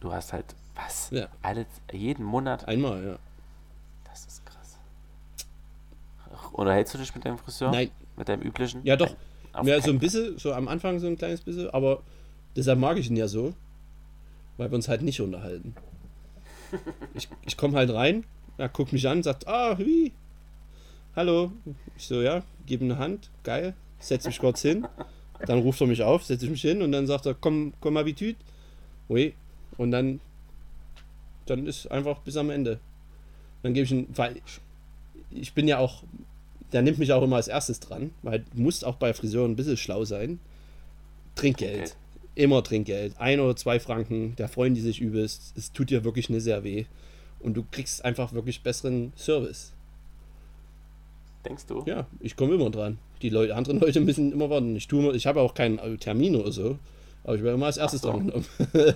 Du 0.00 0.12
hast 0.12 0.32
halt, 0.32 0.56
was? 0.74 1.10
Ja. 1.10 1.28
Alle, 1.42 1.66
jeden 1.92 2.24
Monat? 2.24 2.66
Einmal, 2.66 3.04
ja. 3.04 3.18
Das 4.04 4.26
ist 4.26 4.44
krass. 4.46 4.78
Unterhältst 6.52 6.94
du 6.94 6.98
dich 6.98 7.14
mit 7.14 7.24
deinem 7.24 7.38
Friseur? 7.38 7.70
Nein. 7.70 7.90
Mit 8.16 8.28
deinem 8.28 8.42
üblichen? 8.42 8.80
Ja, 8.84 8.96
doch. 8.96 9.14
Auf 9.52 9.66
Ja, 9.66 9.80
so 9.80 9.90
ein 9.90 9.98
bisschen, 9.98 10.38
so 10.38 10.52
am 10.52 10.68
Anfang 10.68 10.98
so 10.98 11.06
ein 11.06 11.16
kleines 11.16 11.40
bisschen, 11.40 11.70
aber 11.70 12.02
deshalb 12.56 12.78
mag 12.78 12.96
ich 12.96 13.10
ihn 13.10 13.16
ja 13.16 13.28
so, 13.28 13.54
weil 14.56 14.70
wir 14.70 14.74
uns 14.76 14.88
halt 14.88 15.02
nicht 15.02 15.20
unterhalten. 15.20 15.74
Ich, 17.14 17.28
ich 17.46 17.56
komme 17.56 17.76
halt 17.76 17.92
rein, 17.92 18.24
er 18.56 18.68
guckt 18.68 18.92
mich 18.92 19.08
an, 19.08 19.22
sagt, 19.22 19.48
ah, 19.48 19.78
wie? 19.78 20.12
Hallo. 21.16 21.50
Ich 21.96 22.06
so, 22.06 22.20
ja, 22.20 22.42
gebe 22.66 22.84
ihm 22.84 22.92
eine 22.92 23.00
Hand, 23.00 23.30
geil, 23.42 23.74
setz 23.98 24.26
mich 24.26 24.38
kurz 24.38 24.62
hin. 24.62 24.86
Dann 25.46 25.60
ruft 25.60 25.80
er 25.80 25.86
mich 25.86 26.02
auf, 26.02 26.24
setze 26.24 26.46
ich 26.46 26.50
mich 26.50 26.62
hin 26.62 26.82
und 26.82 26.92
dann 26.92 27.06
sagt 27.06 27.26
er, 27.26 27.34
komm, 27.34 27.72
komm 27.80 27.96
Habitude. 27.96 28.36
Oui. 29.08 29.34
Und 29.76 29.92
dann, 29.92 30.20
dann 31.46 31.66
ist 31.66 31.86
einfach 31.86 32.18
bis 32.20 32.36
am 32.36 32.50
Ende. 32.50 32.80
Dann 33.62 33.74
gebe 33.74 33.84
ich 33.84 33.92
ihn, 33.92 34.08
weil 34.14 34.36
ich, 34.36 34.60
ich 35.30 35.52
bin 35.52 35.68
ja 35.68 35.78
auch 35.78 36.02
der 36.72 36.82
nimmt 36.82 36.98
mich 36.98 37.12
auch 37.12 37.22
immer 37.22 37.36
als 37.36 37.48
erstes 37.48 37.80
dran, 37.80 38.10
weil 38.22 38.40
du 38.40 38.60
musst 38.60 38.84
auch 38.84 38.96
bei 38.96 39.14
Friseuren 39.14 39.52
ein 39.52 39.56
bisschen 39.56 39.76
schlau 39.76 40.04
sein. 40.04 40.38
Trinkgeld. 41.34 41.72
Trinkgeld. 41.72 41.96
Immer 42.34 42.62
Trinkgeld. 42.62 43.14
Ein 43.18 43.40
oder 43.40 43.56
zwei 43.56 43.80
Franken, 43.80 44.34
da 44.36 44.48
freuen 44.48 44.74
die 44.74 44.80
sich 44.80 45.00
übelst. 45.00 45.54
Es 45.56 45.72
tut 45.72 45.90
dir 45.90 46.04
wirklich 46.04 46.30
nicht 46.30 46.42
sehr 46.42 46.64
weh. 46.64 46.84
Und 47.40 47.54
du 47.54 47.64
kriegst 47.70 48.04
einfach 48.04 48.32
wirklich 48.32 48.62
besseren 48.62 49.12
Service. 49.16 49.72
Denkst 51.44 51.66
du? 51.66 51.82
Ja, 51.86 52.06
ich 52.20 52.36
komme 52.36 52.54
immer 52.54 52.70
dran. 52.70 52.98
Die 53.22 53.30
Leute, 53.30 53.54
anderen 53.54 53.80
Leute 53.80 54.00
müssen 54.00 54.32
immer 54.32 54.50
warten. 54.50 54.76
Ich 54.76 54.88
tue, 54.88 55.14
ich 55.14 55.26
habe 55.26 55.40
auch 55.40 55.54
keinen 55.54 55.78
äh, 55.78 55.96
Termin 55.96 56.36
oder 56.36 56.52
so, 56.52 56.78
aber 57.24 57.36
ich 57.36 57.42
werde 57.42 57.54
immer 57.56 57.66
als 57.66 57.76
erstes 57.76 58.02
so. 58.02 58.10
dran 58.10 58.26
genommen. 58.26 58.46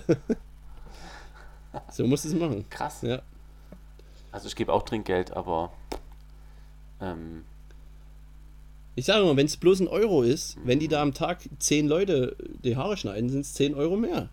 so 1.91 2.05
musst 2.05 2.25
du 2.25 2.29
es 2.29 2.35
machen. 2.35 2.65
Krass. 2.69 3.01
Ja. 3.01 3.21
Also 4.31 4.47
ich 4.47 4.55
gebe 4.55 4.73
auch 4.73 4.83
Trinkgeld, 4.83 5.31
aber 5.31 5.71
ähm, 6.99 7.43
Ich 8.95 9.05
sage 9.05 9.21
immer, 9.21 9.35
wenn 9.37 9.45
es 9.45 9.57
bloß 9.57 9.81
ein 9.81 9.87
Euro 9.87 10.23
ist, 10.23 10.57
wenn 10.63 10.79
die 10.79 10.87
da 10.87 11.01
am 11.01 11.13
Tag 11.13 11.39
zehn 11.59 11.87
Leute 11.87 12.35
die 12.63 12.75
Haare 12.75 12.97
schneiden, 12.97 13.29
sind 13.29 13.41
es 13.41 13.53
10 13.53 13.73
Euro 13.75 13.95
mehr. 13.95 14.29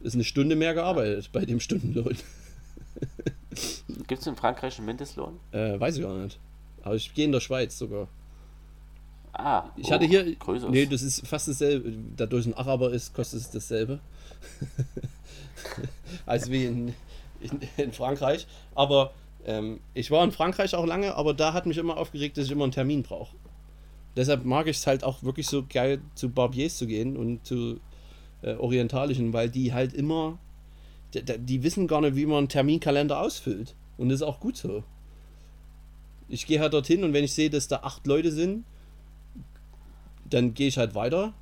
Ist 0.00 0.14
eine 0.14 0.24
Stunde 0.24 0.54
mehr 0.54 0.74
gearbeitet 0.74 1.30
bei 1.32 1.44
dem 1.44 1.60
Stundenlohn. 1.60 2.16
gibt 4.06 4.20
es 4.20 4.26
in 4.26 4.36
Frankreich 4.36 4.76
einen 4.78 4.86
Mindestlohn? 4.86 5.40
Äh, 5.52 5.78
weiß 5.80 5.96
ich 5.96 6.02
gar 6.02 6.16
nicht. 6.18 6.38
Aber 6.84 6.94
ich 6.94 7.12
gehe 7.14 7.24
in 7.24 7.32
der 7.32 7.40
Schweiz 7.40 7.78
sogar. 7.78 8.08
Ah, 9.32 9.70
Ich 9.76 9.88
oh, 9.88 9.92
hatte 9.92 10.04
hier. 10.04 10.34
Größeres. 10.36 10.70
Nee, 10.70 10.86
das 10.86 11.02
ist 11.02 11.26
fast 11.26 11.48
dasselbe. 11.48 11.92
Dadurch 12.16 12.46
ein 12.46 12.54
Araber 12.54 12.92
ist, 12.92 13.14
kostet 13.14 13.40
es 13.40 13.50
dasselbe. 13.50 13.98
Als 16.26 16.50
wie 16.50 16.66
in, 16.66 16.88
in, 17.40 17.60
in 17.78 17.92
Frankreich. 17.92 18.46
Aber 18.74 19.12
ähm, 19.46 19.80
ich 19.94 20.10
war 20.10 20.22
in 20.24 20.30
Frankreich 20.30 20.74
auch 20.74 20.86
lange, 20.86 21.14
aber 21.14 21.34
da 21.34 21.52
hat 21.52 21.66
mich 21.66 21.78
immer 21.78 21.96
aufgeregt, 21.96 22.36
dass 22.36 22.44
ich 22.44 22.52
immer 22.52 22.64
einen 22.64 22.72
Termin 22.72 23.02
brauche. 23.02 23.34
Deshalb 24.14 24.44
mag 24.44 24.68
ich 24.68 24.76
es 24.76 24.86
halt 24.86 25.02
auch 25.02 25.22
wirklich 25.22 25.48
so 25.48 25.64
geil, 25.68 26.00
zu 26.14 26.28
Barbiers 26.28 26.76
zu 26.76 26.86
gehen 26.86 27.16
und 27.16 27.44
zu 27.44 27.80
äh, 28.42 28.54
orientalischen, 28.54 29.32
weil 29.32 29.50
die 29.50 29.72
halt 29.72 29.94
immer. 29.94 30.38
Die, 31.14 31.22
die 31.24 31.62
wissen 31.62 31.86
gar 31.88 32.02
nicht, 32.02 32.14
wie 32.14 32.26
man 32.26 32.38
einen 32.38 32.48
Terminkalender 32.48 33.20
ausfüllt. 33.20 33.74
Und 33.96 34.10
das 34.10 34.16
ist 34.16 34.26
auch 34.26 34.38
gut 34.38 34.56
so. 34.56 34.84
Ich 36.28 36.46
gehe 36.46 36.60
halt 36.60 36.72
dorthin 36.72 37.04
und 37.04 37.12
wenn 37.12 37.24
ich 37.24 37.32
sehe, 37.32 37.50
dass 37.50 37.68
da 37.68 37.80
acht 37.82 38.06
Leute 38.06 38.32
sind, 38.32 38.64
dann 40.28 40.54
gehe 40.54 40.68
ich 40.68 40.78
halt 40.78 40.94
weiter. 40.94 41.34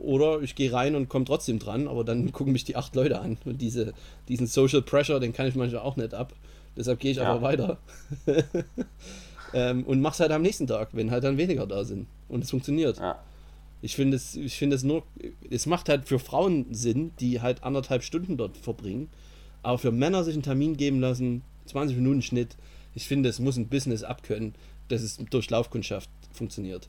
Oder 0.00 0.42
ich 0.42 0.54
gehe 0.54 0.72
rein 0.72 0.94
und 0.94 1.08
komme 1.08 1.24
trotzdem 1.24 1.58
dran, 1.58 1.88
aber 1.88 2.04
dann 2.04 2.30
gucken 2.32 2.52
mich 2.52 2.64
die 2.64 2.76
acht 2.76 2.94
Leute 2.94 3.20
an. 3.20 3.36
Und 3.44 3.60
diese, 3.60 3.94
diesen 4.28 4.46
Social 4.46 4.82
Pressure, 4.82 5.18
den 5.20 5.32
kann 5.32 5.46
ich 5.46 5.54
manchmal 5.54 5.82
auch 5.82 5.96
nicht 5.96 6.14
ab. 6.14 6.32
Deshalb 6.76 7.00
gehe 7.00 7.10
ich 7.10 7.16
Ja. 7.16 7.24
aber 7.24 7.42
weiter. 7.42 7.78
ähm, 9.52 9.84
und 9.84 10.00
mach's 10.00 10.20
halt 10.20 10.30
am 10.30 10.42
nächsten 10.42 10.66
Tag, 10.66 10.90
wenn 10.92 11.10
halt 11.10 11.24
dann 11.24 11.36
weniger 11.36 11.66
da 11.66 11.84
sind. 11.84 12.06
Und 12.28 12.44
es 12.44 12.50
funktioniert. 12.50 12.98
Ja. 12.98 13.18
Ich 13.80 13.96
finde 13.96 14.16
es, 14.16 14.34
ich 14.36 14.56
finde 14.56 14.76
es 14.76 14.82
nur, 14.82 15.04
es 15.50 15.66
macht 15.66 15.88
halt 15.88 16.06
für 16.08 16.18
Frauen 16.18 16.66
Sinn, 16.72 17.12
die 17.20 17.40
halt 17.40 17.62
anderthalb 17.62 18.02
Stunden 18.02 18.36
dort 18.36 18.56
verbringen. 18.56 19.08
Aber 19.62 19.78
für 19.78 19.92
Männer 19.92 20.24
sich 20.24 20.34
einen 20.34 20.42
Termin 20.42 20.76
geben 20.76 21.00
lassen, 21.00 21.42
20 21.66 21.96
Minuten 21.96 22.22
Schnitt, 22.22 22.56
ich 22.98 23.06
finde, 23.06 23.28
es 23.28 23.38
muss 23.38 23.56
ein 23.56 23.68
Business 23.68 24.02
abkönnen, 24.02 24.56
dass 24.88 25.02
es 25.02 25.18
durch 25.18 25.48
Laufkundschaft 25.50 26.10
funktioniert. 26.32 26.88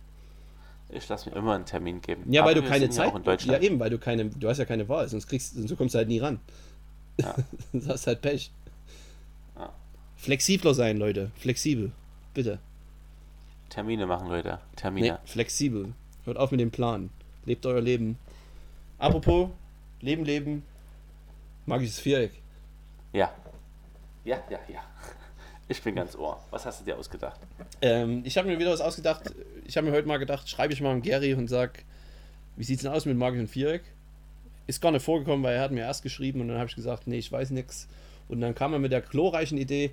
Ich 0.89 1.07
lasse 1.07 1.29
mir 1.29 1.35
immer 1.35 1.53
einen 1.53 1.67
Termin 1.67 2.01
geben. 2.01 2.23
Ja, 2.33 2.41
Aber 2.41 2.49
weil 2.49 2.55
du 2.55 2.67
keine 2.67 2.85
ja 2.85 2.89
Zeit, 2.89 3.13
ja 3.13 3.19
Deutschland. 3.19 3.63
eben, 3.63 3.79
weil 3.79 3.91
du 3.91 3.99
keine, 3.99 4.25
du 4.25 4.49
hast 4.49 4.57
ja 4.57 4.65
keine 4.65 4.89
Wahl, 4.89 5.07
sonst 5.07 5.27
kriegst, 5.27 5.53
sonst 5.53 5.77
kommst 5.77 5.93
du 5.93 5.99
halt 5.99 6.07
nie 6.07 6.17
ran. 6.17 6.39
Ja. 7.17 7.35
das 7.73 7.87
hast 7.87 8.07
halt 8.07 8.21
Pech. 8.21 8.49
Ja. 9.55 9.71
Flexibler 10.17 10.73
sein, 10.73 10.97
Leute, 10.97 11.29
flexibel, 11.35 11.91
bitte. 12.33 12.57
Termine 13.69 14.07
machen, 14.07 14.29
Leute. 14.29 14.57
Termine. 14.77 15.11
Nee, 15.11 15.17
flexibel. 15.25 15.93
Hört 16.25 16.37
auf 16.37 16.49
mit 16.49 16.59
dem 16.59 16.71
Plan. 16.71 17.11
Lebt 17.45 17.67
euer 17.67 17.81
Leben. 17.81 18.17
Apropos, 18.97 19.49
Leben, 20.01 20.25
Leben. 20.25 20.63
Magisches 21.67 21.99
Viereck. 21.99 22.31
Ja. 23.13 23.31
Ja, 24.25 24.39
ja, 24.49 24.57
ja. 24.73 24.81
Ich 25.69 25.81
bin 25.83 25.95
ganz 25.95 26.15
ohr. 26.15 26.43
Was 26.49 26.65
hast 26.65 26.81
du 26.81 26.85
dir 26.85 26.97
ausgedacht? 26.97 27.39
Ähm, 27.81 28.23
ich 28.25 28.37
habe 28.37 28.47
mir 28.47 28.57
wieder 28.57 28.71
was 28.71 28.81
ausgedacht. 28.81 29.33
Ich 29.65 29.77
habe 29.77 29.87
mir 29.87 29.93
heute 29.93 30.07
mal 30.07 30.17
gedacht, 30.17 30.49
schreibe 30.49 30.73
ich 30.73 30.81
mal 30.81 30.91
an 30.91 31.03
Gary 31.03 31.35
und 31.35 31.47
sag, 31.47 31.85
wie 32.57 32.63
sieht's 32.63 32.81
denn 32.81 32.91
aus 32.91 33.05
mit 33.05 33.15
magischem 33.15 33.47
Viereck? 33.47 33.83
Ist 34.65 34.81
gar 34.81 34.91
nicht 34.91 35.05
vorgekommen, 35.05 35.43
weil 35.43 35.55
er 35.55 35.61
hat 35.61 35.71
mir 35.71 35.81
erst 35.81 36.01
geschrieben 36.01 36.41
und 36.41 36.47
dann 36.47 36.57
habe 36.57 36.69
ich 36.69 36.75
gesagt, 36.75 37.05
nee, 37.05 37.19
ich 37.19 37.31
weiß 37.31 37.51
nix. 37.51 37.87
Und 38.27 38.41
dann 38.41 38.55
kam 38.55 38.73
er 38.73 38.79
mit 38.79 38.91
der 38.91 39.01
glorreichen 39.01 39.59
Idee, 39.59 39.91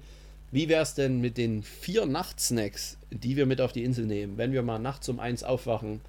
wie 0.51 0.69
wär's 0.69 0.95
denn 0.95 1.21
mit 1.21 1.37
den 1.37 1.63
vier 1.63 2.07
Nachtsnacks, 2.07 2.97
die 3.11 3.37
wir 3.37 3.45
mit 3.45 3.61
auf 3.61 3.73
die 3.73 3.85
Insel 3.85 4.07
nehmen, 4.07 4.39
wenn 4.39 4.53
wir 4.53 4.63
mal 4.63 4.79
nachts 4.79 5.09
um 5.11 5.21
eins 5.21 5.45
aufwachen 5.45 6.01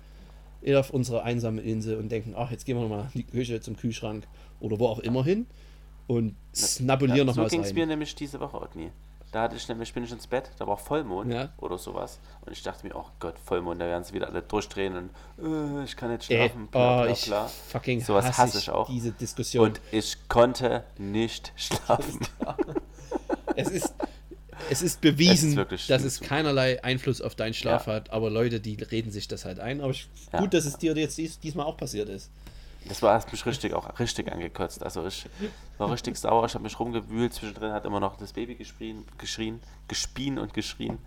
auf 0.76 0.90
unserer 0.90 1.24
einsamen 1.24 1.64
Insel 1.64 1.98
und 1.98 2.10
denken, 2.10 2.34
ach, 2.36 2.52
jetzt 2.52 2.66
gehen 2.66 2.78
wir 2.78 2.82
nochmal 2.82 3.10
in 3.14 3.22
die 3.22 3.24
Küche 3.24 3.62
zum 3.62 3.78
Kühlschrank 3.78 4.26
oder 4.60 4.80
wo 4.80 4.88
auch 4.88 5.00
immer 5.00 5.24
hin 5.24 5.46
und 6.08 6.36
snabulieren 6.56 7.20
Ja, 7.20 7.24
noch 7.26 7.36
so 7.36 7.42
mal 7.42 7.50
ging 7.50 7.62
was 7.62 7.68
es 7.68 7.74
mir 7.74 7.86
nämlich 7.86 8.16
diese 8.16 8.40
Woche, 8.40 8.60
Otni. 8.60 8.92
Da 9.32 9.42
hatte 9.44 9.56
ich 9.58 9.68
nämlich, 9.68 9.94
bin 9.94 10.06
ich 10.06 10.12
ins 10.12 10.26
Bett, 10.26 10.50
da 10.58 10.66
war 10.68 10.78
Vollmond 10.78 11.32
Ja. 11.34 11.50
oder 11.58 11.78
sowas. 11.78 12.20
Und 12.46 12.54
ich 12.54 12.64
dachte 12.64 12.88
mir, 12.88 12.96
oh 12.96 13.06
Gott, 13.20 13.36
Vollmond, 13.44 13.82
da 13.82 13.86
werden 13.86 14.04
sie 14.06 14.14
wieder 14.14 14.28
alle 14.30 14.42
durchdrehen 14.42 14.96
und 14.96 15.10
äh, 15.82 15.84
ich 15.84 15.98
kann 15.98 16.12
nicht 16.12 16.30
Äh, 16.32 16.48
schlafen. 16.48 16.68
bla, 16.68 17.02
oh, 17.02 17.04
bla, 17.04 17.12
ich 17.12 17.26
bla. 17.26 17.48
fucking 17.48 18.02
Sowas 18.02 18.26
hasse 18.26 18.38
hasse 18.42 18.58
ich 18.60 18.64
ich 18.64 18.70
auch. 18.70 18.88
diese 18.90 19.12
Diskussion. 19.12 19.66
Und 19.66 19.82
ich 19.92 20.30
konnte 20.30 20.84
nicht 20.98 21.52
schlafen. 21.56 22.20
Es 23.56 23.70
ist, 23.70 23.94
es 24.70 24.82
ist 24.84 25.02
bewiesen, 25.02 25.58
Es 25.58 25.72
ist 25.72 25.90
dass 25.90 26.04
es 26.04 26.20
keinerlei 26.22 26.84
Einfluss 26.84 27.22
auf 27.22 27.34
deinen 27.34 27.54
Schlaf 27.56 27.88
Ja. 27.88 27.94
hat, 27.94 28.12
aber 28.12 28.30
Leute, 28.30 28.60
die 28.60 28.76
reden 28.76 29.10
sich 29.12 29.28
das 29.28 29.46
halt 29.46 29.60
ein. 29.60 29.82
Aber 29.82 29.92
ich, 29.92 30.08
Ja. 30.32 30.40
gut, 30.40 30.54
dass 30.54 30.66
es 30.66 30.78
dir 30.78 30.96
jetzt 30.96 31.18
dies, 31.18 31.40
diesmal 31.40 31.66
auch 31.66 31.76
passiert 31.78 32.08
ist. 32.10 32.30
Das 32.88 33.02
war 33.02 33.24
mich 33.32 33.46
richtig 33.46 33.74
auch 33.74 34.00
richtig 34.00 34.32
angekotzt. 34.32 34.84
Also 34.84 35.06
ich 35.06 35.28
war 35.78 35.92
richtig 35.92 36.18
sauer, 36.18 36.46
ich 36.46 36.54
habe 36.54 36.64
mich 36.64 36.80
rumgewühlt, 36.80 37.34
zwischendrin 37.34 37.72
hat 37.74 37.86
immer 37.86 38.00
noch 38.00 38.18
das 38.18 38.34
Baby 38.34 38.56
geschrien, 38.56 39.06
geschrien 39.18 39.60
gespien 39.88 40.38
und 40.40 40.54
geschrien, 40.54 40.98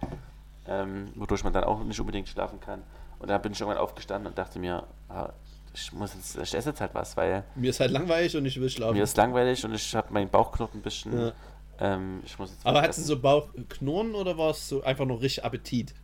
ähm, 0.66 1.08
wodurch 1.16 1.44
man 1.44 1.52
dann 1.52 1.64
auch 1.64 1.82
nicht 1.84 1.98
unbedingt 2.00 2.28
schlafen 2.28 2.60
kann. 2.60 2.82
Und 3.18 3.28
da 3.28 3.38
bin 3.38 3.52
ich 3.52 3.60
irgendwann 3.60 3.82
aufgestanden 3.82 4.28
und 4.28 4.38
dachte 4.38 4.58
mir, 4.58 4.86
ah, 5.08 5.30
ich 5.74 5.92
muss 5.92 6.14
jetzt, 6.14 6.36
ich 6.36 6.54
esse 6.54 6.70
jetzt 6.70 6.80
halt 6.80 6.94
was, 6.94 7.16
weil 7.16 7.44
Mir 7.54 7.70
ist 7.70 7.80
halt 7.80 7.90
langweilig 7.92 8.36
und 8.36 8.44
ich 8.46 8.60
will 8.60 8.68
schlafen. 8.70 8.96
mir 8.96 9.02
ist 9.04 9.16
langweilig 9.16 9.64
und 9.64 9.74
ich 9.74 9.94
habe 9.94 10.12
meinen 10.12 10.28
Bauchknoten 10.28 10.80
ein 10.80 10.82
bisschen, 10.82 11.12
Ja. 11.18 11.32
ähm, 11.78 12.20
ich 12.24 12.38
muss 12.38 12.50
jetzt 12.50 12.66
aber 12.66 12.82
hattest 12.82 12.98
du 13.00 13.02
so 13.04 13.20
Bauchknurren 13.20 14.14
oder 14.14 14.36
war 14.36 14.50
es 14.50 14.68
so 14.68 14.82
einfach 14.82 15.04
nur 15.04 15.20
richtig 15.20 15.44
Appetit? 15.44 15.94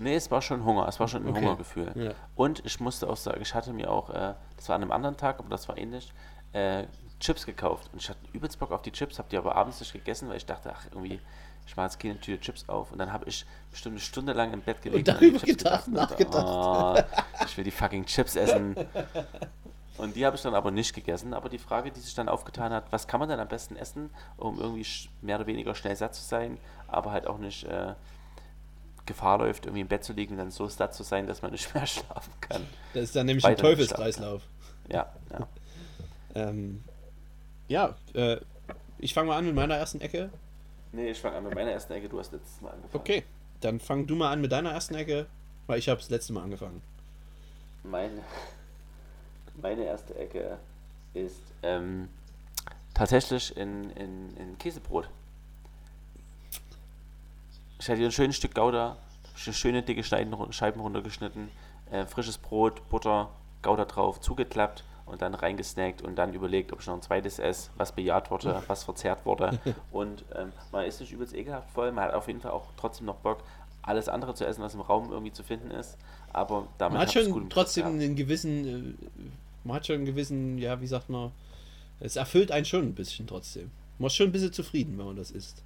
Nee, 0.00 0.14
es 0.14 0.30
war 0.30 0.40
schon 0.40 0.64
Hunger, 0.64 0.88
es 0.88 0.98
war 0.98 1.08
schon 1.08 1.24
ein 1.24 1.28
Okay. 1.30 1.40
Hungergefühl. 1.40 1.92
Ja. 1.94 2.12
Und 2.34 2.64
ich 2.64 2.80
musste 2.80 3.08
auch 3.08 3.16
sagen, 3.16 3.40
ich 3.42 3.54
hatte 3.54 3.72
mir 3.72 3.90
auch, 3.90 4.10
äh, 4.10 4.34
das 4.56 4.68
war 4.68 4.76
an 4.76 4.82
einem 4.82 4.92
anderen 4.92 5.16
Tag, 5.16 5.38
aber 5.38 5.48
das 5.50 5.68
war 5.68 5.76
ähnlich, 5.76 6.12
äh, 6.52 6.84
Chips 7.20 7.44
gekauft. 7.44 7.90
Und 7.92 8.00
ich 8.00 8.08
hatte 8.08 8.18
übelst 8.32 8.58
Bock 8.58 8.72
auf 8.72 8.80
die 8.82 8.92
Chips, 8.92 9.18
habe 9.18 9.28
die 9.30 9.36
aber 9.36 9.54
abends 9.56 9.78
nicht 9.80 9.92
gegessen, 9.92 10.28
weil 10.30 10.38
ich 10.38 10.46
dachte, 10.46 10.72
ach, 10.74 10.86
irgendwie, 10.90 11.20
ich 11.66 11.76
mache 11.76 11.86
jetzt 11.86 12.00
keine 12.00 12.18
Tüte 12.18 12.40
Chips 12.40 12.66
auf. 12.68 12.92
Und 12.92 12.98
dann 12.98 13.12
habe 13.12 13.28
ich 13.28 13.44
bestimmt 13.70 13.94
eine 13.94 14.00
Stunde 14.00 14.32
lang 14.32 14.52
im 14.54 14.62
Bett 14.62 14.80
gelegen 14.80 15.04
darüber 15.04 15.38
an 15.38 15.44
die 15.44 15.52
Chips 15.52 15.58
gedacht, 15.58 15.84
gedacht 15.84 16.12
und 16.18 16.30
nachgedacht. 16.32 17.06
Oh, 17.38 17.44
ich 17.44 17.56
will 17.58 17.64
die 17.64 17.70
fucking 17.70 18.06
Chips 18.06 18.36
essen. 18.36 18.74
Und 19.98 20.16
die 20.16 20.24
habe 20.24 20.34
ich 20.34 20.40
dann 20.42 20.54
aber 20.54 20.70
nicht 20.70 20.94
gegessen. 20.94 21.34
Aber 21.34 21.50
die 21.50 21.58
Frage, 21.58 21.90
die 21.92 22.00
sich 22.00 22.14
dann 22.14 22.30
aufgetan 22.30 22.72
hat, 22.72 22.90
was 22.90 23.06
kann 23.06 23.20
man 23.20 23.28
denn 23.28 23.38
am 23.38 23.48
besten 23.48 23.76
essen, 23.76 24.08
um 24.38 24.58
irgendwie 24.58 24.86
mehr 25.20 25.36
oder 25.36 25.46
weniger 25.46 25.74
schnell 25.74 25.94
satt 25.94 26.14
zu 26.14 26.22
sein, 26.22 26.56
aber 26.88 27.12
halt 27.12 27.26
auch 27.26 27.36
nicht 27.36 27.64
äh, 27.64 27.92
Gefahr 29.06 29.38
läuft, 29.38 29.66
irgendwie 29.66 29.80
im 29.82 29.88
Bett 29.88 30.04
zu 30.04 30.12
liegen 30.12 30.32
und 30.32 30.38
dann 30.38 30.50
so 30.50 30.66
satt 30.68 30.94
zu 30.94 31.02
sein, 31.02 31.26
dass 31.26 31.42
man 31.42 31.52
nicht 31.52 31.74
mehr 31.74 31.86
schlafen 31.86 32.32
kann. 32.40 32.66
Das 32.94 33.04
ist 33.04 33.16
dann 33.16 33.26
nämlich 33.26 33.44
ein 33.44 33.52
Weiter 33.52 33.62
Teufelskreislauf. 33.62 34.42
Ja, 34.88 35.12
ja. 35.30 35.46
Ähm, 36.32 36.84
ja, 37.66 37.96
äh, 38.14 38.36
ich 38.98 39.14
fange 39.14 39.30
mal 39.30 39.38
an 39.38 39.44
mit 39.44 39.56
meiner 39.56 39.74
ersten 39.74 40.00
Ecke. 40.00 40.30
Nee, 40.92 41.10
ich 41.10 41.20
fange 41.20 41.38
an 41.38 41.42
mit 41.42 41.56
meiner 41.56 41.72
ersten 41.72 41.92
Ecke. 41.92 42.08
Du 42.08 42.20
hast 42.20 42.32
letztes 42.32 42.60
Mal 42.60 42.70
angefangen. 42.70 43.00
Okay, 43.00 43.24
dann 43.60 43.80
fang 43.80 44.06
du 44.06 44.14
mal 44.14 44.30
an 44.30 44.40
mit 44.40 44.52
deiner 44.52 44.70
ersten 44.70 44.94
Ecke, 44.94 45.26
weil 45.66 45.80
ich 45.80 45.88
habe 45.88 46.00
das 46.00 46.08
letzte 46.08 46.32
Mal 46.32 46.44
angefangen. 46.44 46.82
Meine, 47.82 48.22
meine 49.60 49.84
erste 49.84 50.14
Ecke 50.14 50.58
ist 51.14 51.40
ähm, 51.64 52.08
tatsächlich 52.94 53.56
in, 53.56 53.90
in, 53.90 54.36
in 54.36 54.58
Käsebrot. 54.58 55.08
Ich 57.80 57.88
hatte 57.88 57.96
hier 57.98 58.08
ein 58.08 58.12
schönes 58.12 58.36
Stück 58.36 58.54
Gouda, 58.54 58.96
sch- 59.36 59.52
schöne 59.52 59.82
dicke 59.82 60.04
Scheiben 60.04 60.80
runtergeschnitten, 60.80 61.48
äh, 61.90 62.06
frisches 62.06 62.38
Brot, 62.38 62.88
Butter, 62.88 63.30
Gouda 63.62 63.84
drauf, 63.86 64.20
zugeklappt 64.20 64.84
und 65.06 65.22
dann 65.22 65.34
reingesnackt 65.34 66.02
und 66.02 66.16
dann 66.16 66.32
überlegt, 66.34 66.72
ob 66.72 66.80
ich 66.80 66.86
noch 66.86 66.94
ein 66.94 67.02
zweites 67.02 67.38
esse, 67.38 67.70
was 67.76 67.92
bejaht 67.92 68.30
wurde, 68.30 68.62
was 68.68 68.84
verzehrt 68.84 69.24
wurde. 69.26 69.58
Und 69.90 70.24
ähm, 70.36 70.52
man 70.72 70.84
ist 70.84 71.00
nicht 71.00 71.12
übelst 71.12 71.34
ekelhaft 71.34 71.70
voll, 71.70 71.90
man 71.90 72.04
hat 72.04 72.14
auf 72.14 72.26
jeden 72.28 72.40
Fall 72.40 72.52
auch 72.52 72.66
trotzdem 72.76 73.06
noch 73.06 73.16
Bock, 73.16 73.38
alles 73.82 74.08
andere 74.08 74.34
zu 74.34 74.46
essen, 74.46 74.62
was 74.62 74.74
im 74.74 74.82
Raum 74.82 75.10
irgendwie 75.10 75.32
zu 75.32 75.42
finden 75.42 75.70
ist. 75.70 75.96
Aber 76.32 76.68
damit 76.78 76.98
Man 76.98 77.06
hat 77.08 77.12
schon 77.12 77.48
trotzdem 77.48 77.84
gehabt. 77.84 78.00
einen 78.02 78.14
gewissen, 78.14 78.96
äh, 79.00 79.06
man 79.64 79.76
hat 79.76 79.86
schon 79.86 79.96
einen 79.96 80.04
gewissen, 80.04 80.58
ja, 80.58 80.80
wie 80.80 80.86
sagt 80.86 81.08
man, 81.08 81.32
es 81.98 82.16
erfüllt 82.16 82.52
einen 82.52 82.66
schon 82.66 82.82
ein 82.82 82.94
bisschen 82.94 83.26
trotzdem. 83.26 83.70
Man 83.98 84.06
ist 84.08 84.16
schon 84.16 84.26
ein 84.28 84.32
bisschen 84.32 84.52
zufrieden, 84.52 84.96
wenn 84.98 85.06
man 85.06 85.16
das 85.16 85.30
isst. 85.30 85.62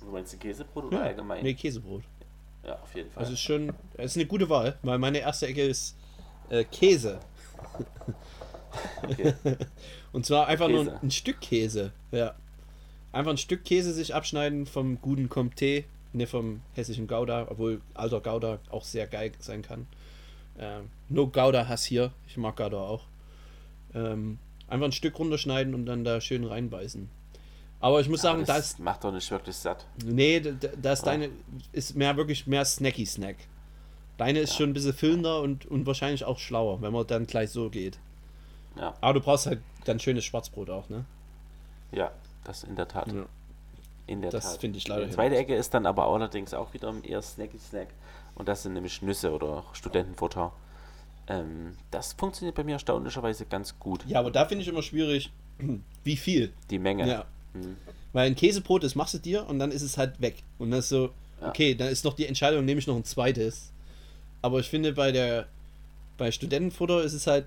Du 0.00 0.06
meinst 0.06 0.32
ein 0.32 0.38
Käsebrot 0.40 0.84
oder 0.84 1.02
allgemein? 1.02 1.42
Nee, 1.42 1.54
Käsebrot. 1.54 2.02
Ja, 2.64 2.78
auf 2.80 2.94
jeden 2.94 3.10
Fall. 3.10 3.22
Das 3.22 3.32
ist 3.32 3.40
schon, 3.40 3.72
das 3.96 4.06
ist 4.12 4.16
eine 4.16 4.26
gute 4.26 4.48
Wahl, 4.48 4.78
weil 4.82 4.98
meine 4.98 5.18
erste 5.18 5.46
Ecke 5.46 5.62
ist 5.62 5.96
äh, 6.50 6.64
Käse. 6.64 7.20
Okay. 9.02 9.34
Und 10.12 10.26
zwar 10.26 10.46
einfach 10.46 10.68
nur 10.68 10.84
Käse. 10.84 10.96
ein, 10.96 11.02
ein 11.02 11.10
Stück 11.10 11.40
Käse. 11.40 11.92
Ja. 12.12 12.34
Einfach 13.12 13.32
ein 13.32 13.38
Stück 13.38 13.64
Käse 13.64 13.92
sich 13.92 14.14
abschneiden 14.14 14.66
vom 14.66 15.00
guten 15.00 15.28
Comté, 15.28 15.84
ne 16.12 16.26
vom 16.26 16.60
hessischen 16.74 17.08
Gouda, 17.08 17.46
obwohl 17.50 17.80
alter 17.94 18.20
Gouda 18.20 18.58
auch 18.70 18.84
sehr 18.84 19.06
geil 19.06 19.32
sein 19.40 19.62
kann. 19.62 19.86
Ähm, 20.58 20.90
no 21.08 21.26
Gouda 21.26 21.66
Hass 21.66 21.84
hier, 21.84 22.12
ich 22.28 22.36
mag 22.36 22.56
Gouda 22.56 22.78
auch. 22.78 23.04
Ähm, 23.94 24.38
einfach 24.68 24.86
ein 24.86 24.92
Stück 24.92 25.18
runterschneiden 25.18 25.74
und 25.74 25.86
dann 25.86 26.04
da 26.04 26.20
schön 26.20 26.44
reinbeißen. 26.44 27.08
Aber 27.80 28.00
ich 28.00 28.08
muss 28.08 28.20
sagen, 28.22 28.42
Aber 28.42 28.46
das, 28.46 28.78
macht 28.78 29.04
doch 29.04 29.12
nicht 29.12 29.30
wirklich 29.30 29.56
satt. 29.56 29.86
nee, 30.04 30.40
das 30.80 31.02
deine 31.02 31.30
ist 31.72 31.96
mehr 31.96 32.16
wirklich 32.16 32.46
mehr 32.46 32.64
Snacky 32.64 33.06
Snack. 33.06 33.36
Deine 34.18 34.40
ist 34.40 34.54
schon 34.54 34.70
ein 34.70 34.72
bisschen 34.74 34.92
füllender 34.92 35.40
und, 35.40 35.64
und 35.66 35.86
wahrscheinlich 35.86 36.24
auch 36.24 36.38
schlauer, 36.38 36.82
wenn 36.82 36.92
man 36.92 37.06
dann 37.06 37.26
gleich 37.26 37.50
so 37.50 37.70
geht. 37.70 37.98
Ja, 38.76 38.94
Aber 39.00 39.14
du 39.14 39.20
brauchst 39.20 39.46
halt 39.46 39.60
dann 39.86 39.98
schönes 39.98 40.24
Schwarzbrot 40.24 40.68
auch, 40.70 40.88
ne? 40.90 41.04
ja, 41.92 42.12
das 42.44 42.62
in 42.64 42.76
der 42.76 42.86
Tat. 42.86 43.10
Ja. 43.12 43.24
In 44.06 44.20
der 44.22 44.30
Das 44.30 44.44
Tat. 44.52 44.60
finde 44.60 44.78
ich 44.78 44.86
leider 44.88 45.06
Die 45.06 45.12
zweite 45.12 45.36
Ecke 45.36 45.54
ist 45.54 45.72
dann 45.72 45.86
aber 45.86 46.06
allerdings 46.06 46.52
auch 46.52 46.72
wieder 46.74 46.92
eher 47.02 47.22
Snacky 47.22 47.58
Snack. 47.58 47.88
Und 48.34 48.48
das 48.48 48.62
sind 48.62 48.74
nämlich 48.74 49.00
Nüsse 49.02 49.32
oder 49.32 49.64
Studentenfutter. 49.72 50.52
Ähm, 51.28 51.76
das 51.90 52.12
funktioniert 52.12 52.56
bei 52.56 52.64
mir 52.64 52.72
erstaunlicherweise 52.72 53.46
ganz 53.46 53.78
gut. 53.78 54.04
Ja, 54.06 54.18
aber 54.20 54.30
da 54.30 54.44
finde 54.46 54.62
ich 54.62 54.68
immer 54.68 54.82
schwierig, 54.82 55.32
wie 56.04 56.16
viel. 56.16 56.52
Die 56.70 56.78
Menge. 56.78 57.08
Ja. 57.08 57.24
Mhm. 57.54 57.76
Weil 58.12 58.26
ein 58.26 58.34
Käsebrot, 58.36 58.82
das 58.82 58.94
machst 58.94 59.14
du 59.14 59.18
dir 59.18 59.46
und 59.48 59.58
dann 59.58 59.70
ist 59.70 59.82
es 59.82 59.96
halt 59.98 60.20
weg. 60.20 60.42
Und 60.58 60.70
das 60.72 60.80
ist 60.84 60.88
so, 60.90 61.10
Ja. 61.40 61.48
okay, 61.48 61.74
dann 61.74 61.88
ist 61.88 62.04
noch 62.04 62.14
die 62.14 62.26
Entscheidung, 62.26 62.64
nehme 62.64 62.78
ich 62.80 62.86
noch 62.86 62.96
ein 62.96 63.04
zweites. 63.04 63.72
Aber 64.42 64.58
ich 64.60 64.68
finde, 64.68 64.92
bei 64.92 65.12
der 65.12 65.46
bei 66.16 66.30
Studentenfutter 66.30 67.02
ist 67.02 67.14
es 67.14 67.26
halt 67.26 67.46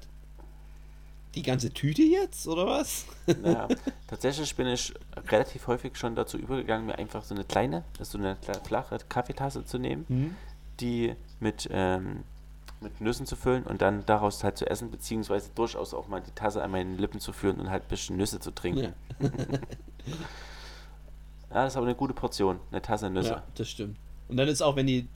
die 1.35 1.41
ganze 1.43 1.71
Tüte 1.71 2.01
jetzt, 2.03 2.47
oder 2.47 2.65
was? 2.67 3.05
Naja, 3.41 3.67
tatsächlich 4.07 4.55
bin 4.55 4.67
ich 4.67 4.93
relativ 5.29 5.65
häufig 5.67 5.95
schon 5.97 6.15
dazu 6.15 6.37
übergegangen, 6.37 6.85
mir 6.87 6.97
einfach 6.97 7.23
so 7.23 7.33
eine 7.35 7.43
kleine, 7.43 7.83
so 8.01 8.17
eine 8.19 8.37
flache 8.65 8.97
Kaffeetasse 9.09 9.65
zu 9.65 9.77
nehmen, 9.79 10.05
Mhm. 10.09 10.35
die 10.79 11.13
mit, 11.39 11.67
ähm, 11.71 12.23
mit 12.83 13.01
Nüssen 13.01 13.25
zu 13.25 13.35
füllen 13.35 13.63
und 13.63 13.81
dann 13.81 14.05
daraus 14.05 14.43
halt 14.43 14.57
zu 14.57 14.69
essen, 14.69 14.91
beziehungsweise 14.91 15.49
durchaus 15.55 15.93
auch 15.93 16.07
mal 16.07 16.21
die 16.21 16.31
Tasse 16.31 16.61
an 16.61 16.71
meinen 16.71 16.97
Lippen 16.97 17.19
zu 17.19 17.33
führen 17.33 17.59
und 17.59 17.69
halt 17.71 17.83
ein 17.83 17.87
bisschen 17.89 18.17
Nüsse 18.17 18.39
zu 18.39 18.51
trinken. 18.51 18.79
Ja, 18.83 18.93
Ja, 21.49 21.63
das 21.65 21.73
ist 21.73 21.77
aber 21.77 21.85
eine 21.85 21.95
gute 21.95 22.13
Portion, 22.13 22.59
eine 22.71 22.81
Tasse 22.81 23.09
Nüsse. 23.09 23.29
ja, 23.29 23.43
das 23.55 23.69
stimmt. 23.69 23.97
Und 24.27 24.37
dann 24.37 24.47
ist 24.47 24.61
auch, 24.61 24.75
wenn 24.75 24.87
die, 24.87 25.07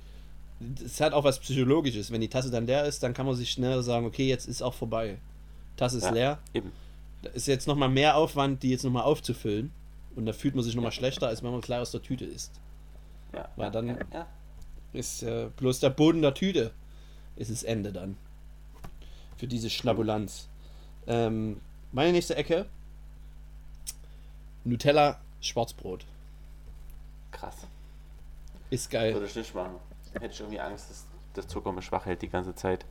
es 0.84 1.01
hat 1.01 1.13
auch 1.13 1.24
was 1.24 1.39
Psychologisches. 1.39 2.11
Wenn 2.11 2.22
die 2.22 2.30
Tasse 2.30 2.51
dann 2.51 2.68
leer 2.68 2.86
ist, 2.86 3.01
dann 3.01 3.13
kann 3.13 3.26
man 3.26 3.36
sich 3.36 3.49
schneller 3.51 3.82
sagen, 3.82 4.05
okay, 4.05 4.28
jetzt 4.28 4.47
ist 4.47 4.61
auch 4.61 4.74
vorbei. 4.74 5.18
Tasse 5.78 5.97
ist 5.97 6.03
Ja. 6.03 6.11
leer. 6.11 6.39
Eben. 6.53 6.72
Da 7.24 7.32
ist 7.32 7.47
jetzt 7.47 7.68
nochmal 7.68 7.89
mehr 7.89 8.15
Aufwand, 8.15 8.61
die 8.61 8.70
jetzt 8.70 8.84
nochmal 8.84 9.03
aufzufüllen. 9.03 9.72
Und 10.15 10.26
da 10.28 10.34
fühlt 10.34 10.55
man 10.55 10.63
sich 10.63 10.76
nochmal 10.76 10.91
schlechter, 10.91 11.28
als 11.28 11.41
wenn 11.43 11.51
man 11.51 11.61
gleich 11.61 11.80
aus 11.80 11.91
der 11.91 12.01
Tüte 12.01 12.26
isst. 12.26 12.51
Ja, 13.34 13.49
Weil 13.55 13.65
ja, 13.65 13.70
dann- 13.72 13.88
ja, 13.88 13.97
ja. 14.13 14.28
Ist 14.93 15.22
äh, 15.24 15.49
bloß 15.57 15.80
der 15.82 15.89
Boden 15.89 16.22
der 16.22 16.34
Tüte. 16.34 16.72
Ist 17.38 17.51
das 17.51 17.63
Ende 17.63 17.91
dann. 17.93 18.17
Für 19.38 19.47
diese 19.47 19.69
Schlabulanz. 19.69 20.47
Ähm, 21.05 21.61
meine 21.91 22.11
nächste 22.11 22.35
Ecke. 22.35 22.65
Nutella 24.63 25.19
Schwarzbrot. 25.41 26.05
krass. 27.31 27.67
Ist 28.69 28.89
geil. 28.89 29.13
Würde 29.13 29.27
ich 29.27 29.35
nicht 29.35 29.55
machen. 29.55 29.75
Hätte 30.13 30.33
ich 30.33 30.39
irgendwie 30.39 30.59
Angst, 30.59 30.89
dass 30.89 31.05
der 31.35 31.47
Zucker 31.47 31.71
mich 31.71 31.85
schwach 31.85 32.05
hält 32.05 32.21
die 32.21 32.29
ganze 32.29 32.55
Zeit. 32.55 32.85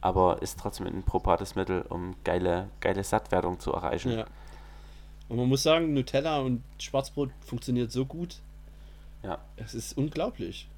Aber 0.00 0.42
ist 0.42 0.60
trotzdem 0.60 0.86
ein 0.86 1.02
probates 1.02 1.54
Mittel, 1.56 1.82
um 1.82 2.14
geile, 2.22 2.68
geile 2.80 3.02
Sattwerdung 3.02 3.58
zu 3.58 3.72
erreichen. 3.72 4.12
Ja. 4.12 4.26
Und 5.28 5.38
man 5.38 5.48
muss 5.48 5.62
sagen, 5.62 5.94
Nutella 5.94 6.40
und 6.40 6.62
Schwarzbrot 6.78 7.30
funktioniert 7.40 7.90
so 7.90 8.04
gut. 8.04 8.36
ja 9.22 9.38
Es 9.56 9.74
ist 9.74 9.96
unglaublich. 9.96 10.68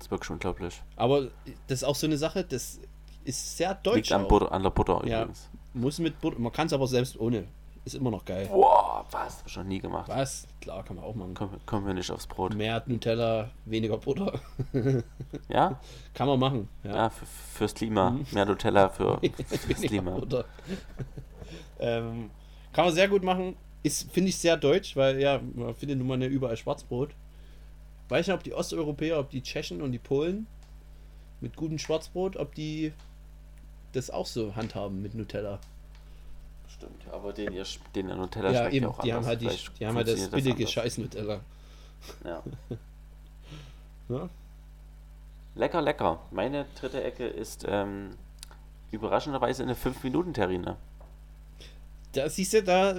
Das 0.00 0.06
ist 0.06 0.10
wirklich 0.10 0.30
unglaublich. 0.30 0.82
Aber 0.96 1.28
das 1.68 1.82
ist 1.82 1.84
auch 1.84 1.94
so 1.94 2.06
eine 2.06 2.16
Sache, 2.16 2.42
das 2.42 2.80
ist 3.24 3.56
sehr 3.56 3.74
deutsch. 3.74 3.96
Liegt 3.96 4.12
an. 4.12 4.26
Butter, 4.26 4.50
an 4.50 4.62
der 4.62 4.70
Butter 4.70 5.02
Ja. 5.06 5.20
übrigens. 5.20 5.48
Muss 5.74 5.98
mit 5.98 6.20
Butter. 6.20 6.38
Man 6.40 6.50
kann 6.52 6.66
es 6.66 6.72
aber 6.72 6.86
selbst 6.86 7.20
ohne. 7.20 7.44
Ist 7.84 7.94
immer 7.94 8.10
noch 8.10 8.24
geil. 8.26 8.46
Boah, 8.50 9.06
was? 9.10 9.38
Hab 9.40 9.46
ich 9.46 9.56
noch 9.56 9.64
nie 9.64 9.78
gemacht. 9.78 10.06
Was? 10.08 10.46
Klar, 10.60 10.82
kann 10.84 10.96
man 10.96 11.04
auch 11.04 11.14
machen. 11.14 11.32
Kommen, 11.34 11.60
kommen 11.64 11.86
wir 11.86 11.94
nicht 11.94 12.10
aufs 12.10 12.26
Brot. 12.26 12.54
Mehr 12.54 12.82
Nutella, 12.86 13.50
weniger 13.64 13.96
Butter. 13.98 14.38
Ja? 15.48 15.78
kann 16.12 16.26
man 16.28 16.38
machen. 16.38 16.68
Ja, 16.84 16.94
Ja. 16.96 17.10
für, 17.10 17.24
fürs 17.26 17.74
Klima. 17.74 18.18
Mehr 18.32 18.44
Nutella 18.44 18.88
für, 18.90 19.18
fürs 19.46 19.80
Klima. 19.80 20.10
Butter. 20.18 20.44
ähm, 21.78 22.30
kann 22.72 22.84
man 22.86 22.94
sehr 22.94 23.08
gut 23.08 23.22
machen. 23.22 23.56
Ist, 23.82 24.10
finde 24.12 24.28
ich, 24.28 24.36
sehr 24.36 24.56
deutsch, 24.56 24.94
weil 24.96 25.18
ja, 25.20 25.40
man 25.54 25.74
findet 25.74 25.98
nun 25.98 26.06
mal 26.06 26.22
überall 26.22 26.56
Schwarzbrot. 26.56 27.10
Weiß 28.10 28.26
nicht, 28.26 28.34
ob 28.34 28.42
die 28.42 28.54
Osteuropäer, 28.54 29.18
ob 29.18 29.30
die 29.30 29.42
Tschechen 29.42 29.80
und 29.80 29.92
die 29.92 29.98
Polen 29.98 30.46
mit 31.40 31.56
gutem 31.56 31.78
Schwarzbrot, 31.78 32.36
ob 32.36 32.54
die 32.54 32.92
das 33.92 34.10
auch 34.10 34.26
so 34.26 34.54
handhaben 34.56 35.00
mit 35.00 35.14
Nutella. 35.14 35.60
Stimmt, 36.68 37.06
aber 37.12 37.32
den, 37.32 37.52
ihr, 37.52 37.64
den 37.94 38.08
Nutella 38.08 38.50
ja, 38.50 38.58
schmeckt 38.60 38.74
eben. 38.74 38.84
ja 38.84 38.90
auch 38.90 39.00
die 39.00 39.12
haben 39.12 39.24
anders. 39.24 39.28
halt, 39.28 39.40
die, 39.40 39.78
die 39.78 39.86
haben 39.86 39.96
halt 39.96 40.08
das 40.08 40.20
funktioniert 40.20 40.44
billige 40.44 40.58
anders. 40.58 40.72
Scheiß-Nutella. 40.72 41.40
Ja. 42.24 42.42
Ja? 44.08 44.28
Lecker, 45.54 45.80
lecker. 45.82 46.20
Meine 46.32 46.66
dritte 46.74 47.00
Ecke 47.00 47.28
ist 47.28 47.64
ähm, 47.68 48.16
überraschenderweise 48.90 49.62
eine 49.62 49.74
5-Minuten-Terrine. 49.74 50.76
Da 52.10 52.28
siehst 52.28 52.54
du, 52.54 52.64
da, 52.64 52.96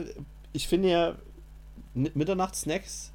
ich 0.53 0.69
finde 0.69 0.89
ja, 0.89 1.15
Mitternachtssnacks 1.93 3.11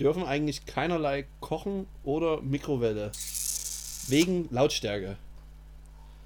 dürfen 0.00 0.24
eigentlich 0.24 0.66
keinerlei 0.66 1.26
kochen 1.40 1.86
oder 2.04 2.40
Mikrowelle. 2.42 3.12
Wegen 4.08 4.48
Lautstärke. 4.50 5.16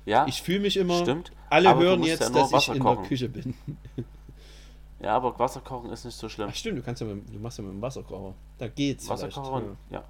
Ja, 0.06 0.26
Ich 0.26 0.42
fühle 0.42 0.60
mich 0.60 0.76
immer, 0.76 0.98
stimmt. 1.02 1.32
alle 1.50 1.74
hören 1.76 2.02
jetzt, 2.02 2.20
ja 2.20 2.30
dass 2.30 2.48
ich 2.48 2.52
Wasser 2.52 2.74
in 2.74 2.82
der 2.82 2.94
kochen. 2.94 3.06
Küche 3.06 3.28
bin. 3.28 3.54
Ja, 5.02 5.16
aber 5.16 5.38
Wasser 5.38 5.60
kochen 5.62 5.88
ist 5.90 6.04
nicht 6.04 6.14
so 6.18 6.28
schlimm. 6.28 6.48
Ach 6.50 6.54
stimmt, 6.54 6.76
du 6.76 6.82
kannst 6.82 7.00
ja 7.00 7.06
mit, 7.06 7.32
du 7.32 7.38
machst 7.38 7.56
ja 7.56 7.64
mit 7.64 7.72
dem 7.72 7.80
Wasserkocher. 7.80 8.34
Da 8.58 8.68
geht's 8.68 9.08
Wasser 9.08 9.30
vielleicht. 9.30 9.36
kochen, 9.48 9.78
ja. 9.88 10.04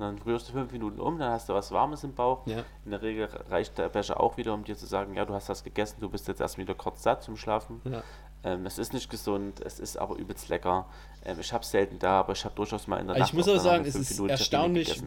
Dann 0.00 0.18
rührst 0.18 0.48
du 0.48 0.52
fünf 0.54 0.72
Minuten 0.72 0.98
um, 0.98 1.20
dann 1.20 1.30
hast 1.30 1.48
du 1.48 1.54
was 1.54 1.70
Warmes 1.70 2.02
im 2.02 2.12
Bauch. 2.12 2.44
Ja. 2.48 2.64
In 2.84 2.90
der 2.90 3.00
Regel 3.00 3.28
reicht 3.48 3.78
der 3.78 3.88
Becher 3.88 4.18
auch 4.18 4.36
wieder, 4.36 4.54
um 4.54 4.64
dir 4.64 4.76
zu 4.76 4.86
sagen, 4.86 5.14
ja, 5.14 5.24
du 5.24 5.32
hast 5.34 5.48
das 5.48 5.62
gegessen, 5.62 5.98
du 6.00 6.08
bist 6.08 6.26
jetzt 6.26 6.40
erst 6.40 6.58
wieder 6.58 6.74
kurz 6.74 7.04
satt 7.04 7.22
zum 7.22 7.36
Schlafen. 7.36 7.80
Ja. 7.84 8.02
Ähm, 8.44 8.66
es 8.66 8.78
ist 8.78 8.92
nicht 8.92 9.08
gesund, 9.08 9.60
es 9.60 9.78
ist 9.78 9.96
aber 9.96 10.16
übelst 10.16 10.48
lecker. 10.48 10.86
Ähm, 11.24 11.38
ich 11.40 11.52
habe 11.52 11.62
es 11.62 11.70
selten 11.70 11.98
da, 11.98 12.20
aber 12.20 12.32
ich 12.32 12.44
habe 12.44 12.54
durchaus 12.56 12.86
mal 12.88 12.98
in 12.98 13.06
der 13.06 13.14
Also 13.16 13.24
ich 13.26 13.32
Nacht 13.32 13.34
muss 13.38 13.48
auch 13.48 13.52
aber 13.52 13.60
sagen, 13.60 13.84
es 13.84 13.94
ist 13.94 14.12
5-Minuten-Terrine 14.12 14.32
erstaunlich 14.32 15.02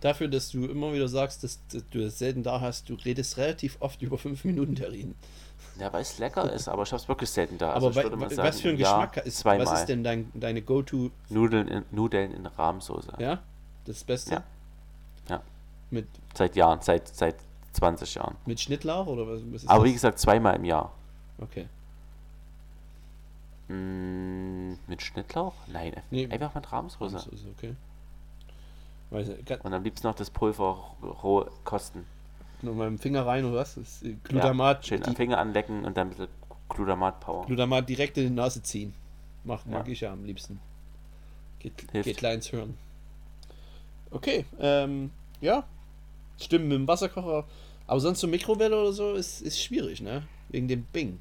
dafür, 0.00 0.28
dass 0.28 0.50
du 0.50 0.64
immer 0.66 0.92
wieder 0.92 1.06
sagst, 1.08 1.44
dass, 1.44 1.60
dass 1.68 1.84
du 1.90 2.00
das 2.00 2.18
selten 2.18 2.42
da 2.42 2.60
hast. 2.60 2.88
Du 2.88 2.94
redest 2.94 3.36
relativ 3.36 3.76
oft 3.80 4.02
über 4.02 4.18
5 4.18 4.44
Minuten 4.44 4.74
Terrinen. 4.74 5.14
Ja, 5.78 5.92
weil 5.92 6.02
es 6.02 6.18
lecker 6.18 6.52
ist, 6.52 6.68
aber 6.68 6.82
ich 6.82 6.92
habe 6.92 7.00
es 7.00 7.08
wirklich 7.08 7.30
selten 7.30 7.56
da. 7.58 7.72
Aber 7.74 7.90
ich 7.90 7.96
würde 7.96 8.16
mal 8.16 8.28
wa- 8.30 8.34
sagen, 8.34 8.48
was 8.48 8.60
für 8.60 8.68
ein 8.70 8.76
Geschmack 8.76 9.16
ist, 9.18 9.38
zweimal. 9.38 9.66
was 9.66 9.80
ist 9.80 9.86
denn 9.88 10.02
dein, 10.04 10.30
deine 10.34 10.60
Go-To? 10.62 11.10
Nudeln 11.28 11.68
in, 11.68 11.84
Nudeln 11.92 12.32
in 12.32 12.44
Rahmsoße. 12.46 13.12
Ja, 13.18 13.40
das 13.84 14.02
Beste? 14.04 14.32
Ja. 14.32 14.42
Ja. 15.28 15.42
Mit, 15.90 16.06
Seit 16.34 16.56
Jahren, 16.56 16.80
seit, 16.82 17.08
seit 17.08 17.36
20 17.72 18.16
Jahren. 18.16 18.36
mit 18.46 18.60
Schnittlauch 18.60 19.06
oder 19.06 19.26
was, 19.28 19.40
was 19.52 19.66
Aber 19.68 19.84
wie 19.84 19.88
das? 19.88 19.94
gesagt, 19.96 20.18
zweimal 20.18 20.56
im 20.56 20.64
Jahr. 20.64 20.92
Okay. 21.38 21.66
Mm, 23.70 24.74
mit 24.88 25.00
Schnittlauch? 25.02 25.54
Nein, 25.68 25.92
Nee. 26.10 26.26
einfach 26.28 26.54
mit. 26.54 27.14
Das 27.14 27.26
ist 27.28 27.46
okay. 27.46 27.74
Nicht, 29.10 29.64
Und 29.64 29.72
am 29.74 29.82
liebsten 29.82 30.06
noch 30.06 30.14
das 30.14 30.30
Pulver 30.30 30.94
roh 31.02 31.46
kosten. 31.64 32.04
nur 32.62 32.74
mit 32.74 32.86
dem 32.86 32.98
Finger 32.98 33.26
rein 33.26 33.44
oder 33.44 33.56
was? 33.60 33.74
Das 33.76 34.02
ist 34.02 34.24
Glutamat, 34.24 34.84
ja, 34.84 34.88
schön 34.96 35.06
am 35.06 35.16
Finger 35.16 35.38
anlecken 35.38 35.84
und 35.84 35.96
dann 35.96 36.08
ein 36.08 36.10
bisschen 36.10 36.28
Glutamat-Power. 36.68 37.46
Glutamat 37.46 37.88
direkt 37.88 38.18
in 38.18 38.24
die 38.24 38.30
Nase 38.34 38.62
ziehen. 38.62 38.94
Mach, 39.44 39.64
mag 39.66 39.86
Ja. 39.86 39.92
ich 39.92 40.00
ja 40.00 40.12
am 40.12 40.24
liebsten. 40.24 40.60
Geht, 41.60 41.72
Hilft. 41.92 42.08
geht 42.08 42.22
ins 42.34 42.48
Hirn. 42.48 42.76
Okay, 44.10 44.44
ähm, 44.58 45.10
ja. 45.40 45.64
Stimmt, 46.40 46.66
mit 46.66 46.72
dem 46.76 46.88
Wasserkocher. 46.88 47.44
Aber 47.86 48.00
sonst 48.00 48.20
so 48.20 48.26
Mikrowelle 48.28 48.78
oder 48.80 48.92
so 48.92 49.12
ist, 49.14 49.40
ist 49.42 49.60
schwierig, 49.62 50.00
ne? 50.00 50.22
Wegen 50.48 50.68
dem 50.68 50.84
Bing. 50.84 51.18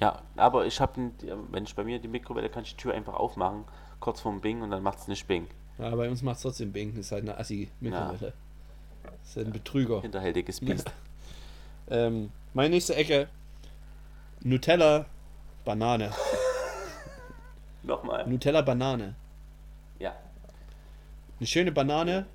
Ja, 0.00 0.22
aber 0.36 0.66
ich 0.66 0.80
habe, 0.80 1.10
wenn 1.50 1.64
ich 1.64 1.74
bei 1.74 1.84
mir 1.84 1.98
die 1.98 2.08
Mikrowelle 2.08 2.50
kann 2.50 2.64
ich 2.64 2.76
die 2.76 2.82
Tür 2.82 2.94
einfach 2.94 3.14
aufmachen, 3.14 3.64
kurz 4.00 4.20
vorm 4.20 4.40
Bing 4.40 4.62
und 4.62 4.70
dann 4.70 4.82
macht 4.82 4.98
es 4.98 5.08
nicht 5.08 5.26
Bing. 5.26 5.46
Ja, 5.78 5.94
bei 5.94 6.08
uns 6.08 6.22
macht 6.22 6.36
es 6.36 6.42
trotzdem 6.42 6.72
Bing. 6.72 6.94
Das 6.94 7.06
ist 7.06 7.12
halt 7.12 7.22
eine 7.22 7.38
Assi-Mikrowelle. 7.38 8.32
Das 9.02 9.30
ist 9.30 9.36
halt 9.36 9.46
ein 9.46 9.52
Betrüger. 9.52 10.02
Hinterhältiges 10.02 10.60
Biest. 10.60 10.90
Ähm, 11.88 12.32
meine 12.52 12.70
nächste 12.70 12.96
Ecke. 12.96 13.28
Nutella 14.42 15.06
Banane. 15.64 16.10
Nochmal. 17.84 18.26
Nutella 18.26 18.60
Banane. 18.62 19.14
Ja. 20.00 20.16
Eine 21.38 21.46
schöne 21.46 21.70
Banane, 21.70 22.26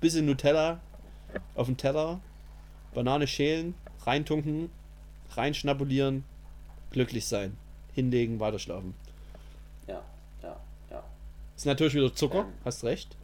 bisschen 0.00 0.26
Nutella 0.26 0.78
auf 1.54 1.66
dem 1.66 1.76
Teller, 1.76 2.20
Banane 2.94 3.26
schälen, 3.26 3.74
reintunken, 4.04 4.70
reinschnabulieren, 5.30 6.24
glücklich 6.92 7.26
sein, 7.26 7.56
hinlegen, 7.94 8.40
weiterschlafen. 8.40 8.94
Ja, 9.86 10.02
ja, 10.42 10.56
ja. 10.90 11.02
Ist 11.56 11.66
natürlich 11.66 11.94
wieder 11.94 12.14
Zucker, 12.14 12.40
Ähm. 12.40 12.52
hast 12.64 12.84
recht. 12.84 13.16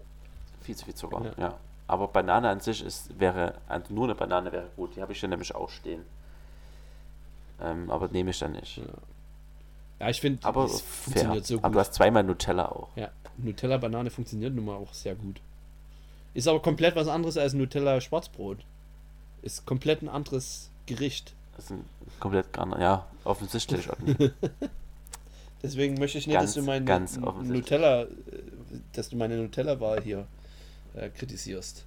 Viel 0.62 0.76
zu 0.76 0.84
viel 0.84 0.94
Zucker. 0.94 1.24
Ja. 1.36 1.42
Ja. 1.48 1.58
Aber 1.86 2.08
Banane 2.08 2.48
an 2.50 2.60
sich 2.60 2.84
ist, 2.84 3.18
wäre, 3.18 3.54
also 3.66 3.94
nur 3.94 4.04
eine 4.04 4.14
Banane 4.14 4.52
wäre 4.52 4.68
gut. 4.76 4.94
Die 4.96 5.00
habe 5.00 5.12
ich 5.12 5.20
dann 5.20 5.30
nämlich 5.30 5.54
auch 5.54 5.70
stehen. 5.70 6.02
Ähm, 7.62 7.90
aber 7.90 8.08
nehme 8.08 8.30
ich 8.30 8.38
dann 8.38 8.52
nicht. 8.52 8.80
Ja, 9.98 10.08
ich 10.10 10.20
finde, 10.20 10.46
Aber 10.46 10.64
es 10.66 10.80
fair. 10.80 10.90
funktioniert 11.04 11.46
so 11.46 11.54
Aber 11.58 11.68
gut. 11.68 11.74
du 11.74 11.80
hast 11.80 11.94
zweimal 11.94 12.22
Nutella 12.24 12.66
auch. 12.70 12.88
Ja, 12.94 13.10
Nutella 13.38 13.78
Banane 13.78 14.10
funktioniert 14.10 14.54
nun 14.54 14.66
mal 14.66 14.76
auch 14.76 14.92
sehr 14.92 15.14
gut. 15.14 15.40
Ist 16.34 16.46
aber 16.46 16.60
komplett 16.60 16.94
was 16.94 17.08
anderes 17.08 17.36
als 17.38 17.54
Nutella 17.54 18.00
Schwarzbrot. 18.00 18.58
Ist 19.42 19.64
komplett 19.66 20.02
ein 20.02 20.08
anderes 20.08 20.70
Gericht. 20.86 21.34
Das 21.58 21.64
ist 21.64 21.70
ein 21.72 21.84
komplett 22.20 22.52
gar 22.52 22.66
nicht, 22.66 22.78
ja, 22.78 23.04
offensichtlich. 23.24 23.88
Deswegen 25.62 25.94
möchte 25.94 26.18
ich 26.18 26.28
nicht, 26.28 26.36
Ganz, 26.36 26.54
dass 26.54 26.62
du 26.62 26.70
meine 26.70 26.84
ganz 26.84 27.18
offensichtlich. 27.18 27.62
Nutella, 27.62 28.02
äh, 28.02 28.06
dass 28.92 29.08
du 29.08 29.16
meine 29.16 29.36
Nutella-Wahl 29.38 30.00
hier 30.00 30.28
äh, 30.94 31.08
kritisierst. 31.08 31.84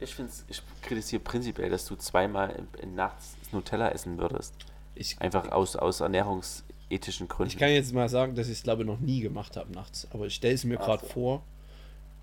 Ich 0.00 0.12
finde 0.12 0.32
ich 0.48 0.60
kritisiere 0.82 1.22
prinzipiell, 1.22 1.70
dass 1.70 1.86
du 1.86 1.94
zweimal 1.94 2.50
in, 2.50 2.66
in 2.82 2.94
nachts 2.96 3.36
Nutella 3.52 3.90
essen 3.90 4.18
würdest. 4.18 4.54
Ich, 4.96 5.20
Einfach 5.20 5.52
aus, 5.52 5.76
aus 5.76 6.00
ernährungsethischen 6.00 7.28
Gründen. 7.28 7.52
ich 7.52 7.58
kann 7.58 7.70
jetzt 7.70 7.94
mal 7.94 8.08
sagen, 8.08 8.34
dass 8.34 8.48
ich 8.48 8.54
es 8.54 8.62
glaube 8.64 8.84
noch 8.84 8.98
nie 8.98 9.20
gemacht 9.20 9.56
habe 9.56 9.70
nachts. 9.72 10.08
Aber 10.10 10.26
ich 10.26 10.34
stelle 10.34 10.54
es 10.54 10.64
mir 10.64 10.80
Ach 10.80 10.84
gerade 10.84 11.06
vor, 11.06 11.44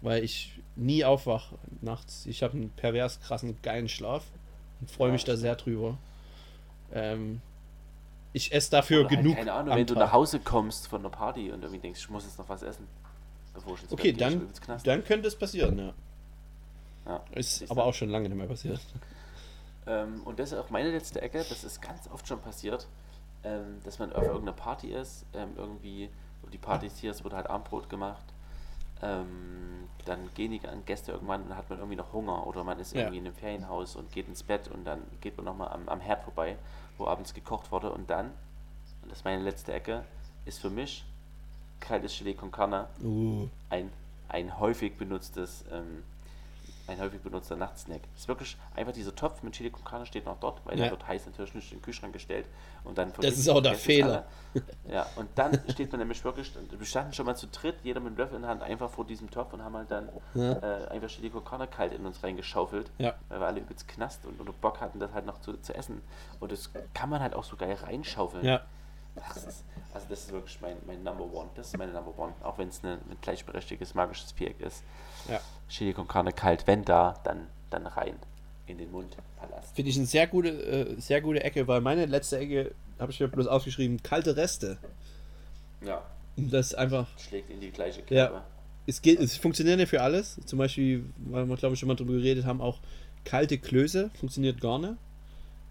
weil 0.01 0.21
ich 0.21 0.59
nie 0.75 1.05
aufwache 1.05 1.55
nachts. 1.79 2.25
Ich 2.25 2.43
habe 2.43 2.57
einen 2.57 2.71
pervers 2.71 3.21
krassen, 3.21 3.57
geilen 3.61 3.87
Schlaf 3.87 4.25
und 4.81 4.91
freue 4.91 5.07
Ja, 5.07 5.13
mich 5.13 5.23
da 5.23 5.37
sehr 5.37 5.55
drüber. 5.55 5.97
Ähm, 6.95 7.41
ich 8.33 8.51
esse 8.53 8.71
dafür 8.71 9.01
Oder 9.01 9.09
halt, 9.09 9.19
genug. 9.19 9.35
keine 9.37 9.53
Ahnung, 9.53 9.75
wenn 9.75 9.85
du 9.85 9.93
Tag. 9.93 10.03
nach 10.05 10.11
Hause 10.13 10.39
kommst 10.39 10.87
von 10.87 11.01
einer 11.01 11.09
Party 11.09 11.51
und 11.51 11.61
irgendwie 11.61 11.79
denkst, 11.81 11.99
ich 12.01 12.09
muss 12.09 12.23
jetzt 12.25 12.37
noch 12.39 12.49
was 12.49 12.63
essen. 12.63 12.87
Bevor 13.53 13.75
ich 13.75 13.83
ins 13.83 13.93
Okay, 13.93 14.11
Bett 14.11 14.17
gehe, 14.29 14.41
dann, 14.67 14.83
dann 14.83 15.03
könnte 15.05 15.27
es 15.27 15.35
passieren, 15.37 15.77
ja. 15.77 15.93
Ja, 17.05 17.21
Ist 17.35 17.69
aber 17.69 17.83
du. 17.83 17.87
auch 17.89 17.93
schon 17.93 18.09
lange 18.09 18.27
nicht 18.27 18.37
mehr 18.37 18.47
passiert. 18.47 18.79
Ähm, 19.87 20.21
und 20.25 20.39
das 20.39 20.51
ist 20.51 20.57
auch 20.57 20.69
meine 20.71 20.89
letzte 20.91 21.21
Ecke, 21.21 21.45
das 21.47 21.63
ist 21.63 21.81
ganz 21.81 22.09
oft 22.11 22.27
schon 22.27 22.39
passiert, 22.41 22.87
ähm, 23.43 23.79
dass 23.83 23.99
man 23.99 24.11
auf 24.13 24.23
irgendeiner 24.23 24.53
Party 24.53 24.87
ist, 24.91 25.25
ähm, 25.35 25.49
irgendwie, 25.55 26.09
wo 26.41 26.49
die 26.49 26.57
Partys 26.57 26.97
hier, 26.97 27.11
es 27.11 27.23
wurde 27.23 27.35
halt 27.35 27.47
Abendbrot 27.47 27.87
gemacht, 27.89 28.23
ähm, 29.03 29.87
dann 30.05 30.29
gehen 30.33 30.51
die 30.51 30.61
Gäste 30.85 31.11
irgendwann 31.11 31.43
und 31.43 31.49
dann 31.49 31.57
hat 31.57 31.69
man 31.69 31.77
irgendwie 31.79 31.97
noch 31.97 32.11
Hunger 32.13 32.47
oder 32.47 32.63
man 32.63 32.79
ist 32.79 32.93
Ja. 32.93 33.01
irgendwie 33.01 33.19
in 33.19 33.25
einem 33.27 33.35
Ferienhaus 33.35 33.95
und 33.95 34.11
geht 34.11 34.27
ins 34.27 34.41
Bett 34.41 34.67
und 34.69 34.85
dann 34.85 35.01
geht 35.21 35.37
man 35.37 35.45
nochmal 35.45 35.69
am, 35.71 35.87
am 35.87 35.99
Herd 35.99 36.23
vorbei, 36.23 36.57
wo 36.97 37.07
abends 37.07 37.33
gekocht 37.33 37.71
wurde. 37.71 37.91
Und 37.91 38.09
dann, 38.09 38.27
und 39.01 39.09
das 39.09 39.19
ist 39.19 39.25
meine 39.25 39.43
letzte 39.43 39.73
Ecke, 39.73 40.03
ist 40.45 40.59
für 40.59 40.69
mich 40.69 41.05
kaltes 41.79 42.13
Chili 42.13 42.33
con 42.33 42.51
Carne. 42.51 42.87
Uh, 43.01 43.47
ein, 43.69 43.91
ein 44.27 44.59
häufig 44.59 44.97
benutztes, 44.97 45.65
ähm, 45.71 46.03
ein 46.87 46.99
häufig 46.99 47.19
benutzter 47.21 47.55
Nachtsnack. 47.55 48.01
Es 48.13 48.21
ist 48.21 48.27
wirklich 48.27 48.57
einfach 48.75 48.93
dieser 48.93 49.15
Topf 49.15 49.41
mit 49.43 49.53
Chili 49.53 49.71
con 49.71 49.83
Carne 49.83 50.05
steht 50.05 50.25
noch 50.25 50.39
dort, 50.39 50.61
weil 50.65 50.77
Ja. 50.77 50.83
der 50.85 50.91
wird 50.91 51.07
heiß 51.07 51.25
natürlich 51.25 51.53
nicht 51.55 51.71
in 51.71 51.79
den 51.79 51.83
Kühlschrank 51.83 52.13
gestellt 52.13 52.45
und 52.83 52.97
dann 52.97 53.11
Das 53.19 53.37
ist 53.37 53.49
auch 53.49 53.61
der 53.61 53.73
Fehler. 53.75 54.25
alle. 54.53 54.63
Ja, 54.93 55.05
und 55.15 55.27
dann 55.35 55.59
steht 55.69 55.91
man 55.91 55.99
nämlich 55.99 56.23
wirklich, 56.23 56.51
wir 56.69 56.85
standen 56.85 57.13
schon 57.13 57.25
mal 57.25 57.35
zu 57.35 57.47
dritt, 57.47 57.75
jeder 57.83 57.99
mit 57.99 58.09
einem 58.09 58.17
Löffel 58.17 58.35
in 58.35 58.41
der 58.43 58.51
Hand, 58.51 58.61
einfach 58.63 58.89
vor 58.89 59.05
diesem 59.05 59.29
Topf 59.31 59.53
und 59.53 59.63
haben 59.63 59.75
halt 59.75 59.89
dann 59.91 60.09
Ja. 60.35 60.51
äh, 60.53 60.87
einfach 60.89 61.07
Chili 61.09 61.29
con 61.29 61.43
Carne 61.43 61.67
kalt 61.67 61.93
in 61.93 62.05
uns 62.05 62.23
reingeschaufelt, 62.23 62.91
Ja. 62.99 63.15
weil 63.29 63.39
wir 63.39 63.47
alle 63.47 63.59
übelst 63.61 63.87
knast 63.87 64.25
und, 64.25 64.39
und 64.39 64.61
Bock 64.61 64.79
hatten, 64.81 64.99
das 64.99 65.11
halt 65.13 65.25
noch 65.25 65.39
zu, 65.41 65.57
zu 65.57 65.73
essen. 65.75 66.01
Und 66.39 66.51
das 66.51 66.71
kann 66.93 67.09
man 67.09 67.21
halt 67.21 67.33
auch 67.33 67.43
so 67.43 67.55
geil 67.55 67.75
reinschaufeln. 67.81 68.45
ja. 68.45 68.61
Das 69.15 69.37
ist, 69.45 69.63
also 69.93 70.07
das 70.09 70.19
ist 70.21 70.31
wirklich 70.31 70.59
mein, 70.61 70.75
mein 70.85 71.01
Number 71.03 71.23
One. 71.33 71.49
Das 71.55 71.67
ist 71.67 71.77
meine 71.77 71.93
Number 71.93 72.17
One. 72.17 72.33
Auch 72.43 72.57
wenn 72.57 72.67
es 72.69 72.83
ein 72.83 72.97
gleichberechtigtes 73.21 73.93
magisches 73.93 74.31
Viereck 74.33 74.59
ist. 74.61 74.83
Ja. 75.29 75.39
Chili 75.69 75.93
con 75.93 76.07
Carne 76.07 76.31
kalt. 76.33 76.67
Wenn 76.67 76.83
da, 76.83 77.19
dann, 77.23 77.47
dann 77.69 77.87
rein 77.87 78.15
in 78.67 78.77
den 78.77 78.91
Mund. 78.91 79.15
Palast. 79.37 79.75
Finde 79.75 79.91
ich 79.91 79.97
eine 79.97 80.05
sehr 80.05 80.27
gute, 80.27 80.49
äh, 80.49 80.99
sehr 80.99 81.21
gute 81.21 81.43
Ecke, 81.43 81.67
weil 81.67 81.81
meine 81.81 82.05
letzte 82.05 82.37
Ecke 82.39 82.73
habe 82.99 83.11
ich 83.11 83.19
mir 83.19 83.27
bloß 83.27 83.47
aufgeschrieben, 83.47 84.01
kalte 84.03 84.35
Reste. 84.35 84.77
Ja. 85.81 86.01
Und 86.37 86.51
das 86.51 86.73
einfach, 86.73 87.07
Schlägt 87.17 87.49
in 87.49 87.59
die 87.61 87.71
gleiche 87.71 88.01
Ja. 88.01 88.05
Kerbe. 88.27 88.41
es 88.87 89.01
geht, 89.01 89.19
es 89.19 89.37
funktioniert 89.37 89.79
ja 89.79 89.85
für 89.85 90.01
alles. 90.01 90.39
Zum 90.45 90.59
Beispiel, 90.59 91.05
weil 91.17 91.45
wir 91.45 91.55
glaube 91.57 91.73
ich 91.73 91.79
schon 91.79 91.87
mal 91.87 91.95
drüber 91.95 92.13
geredet 92.13 92.45
haben, 92.45 92.59
auch 92.61 92.79
kalte 93.23 93.57
Klöße 93.57 94.09
funktioniert 94.19 94.59
gar 94.61 94.79
nicht. 94.79 94.93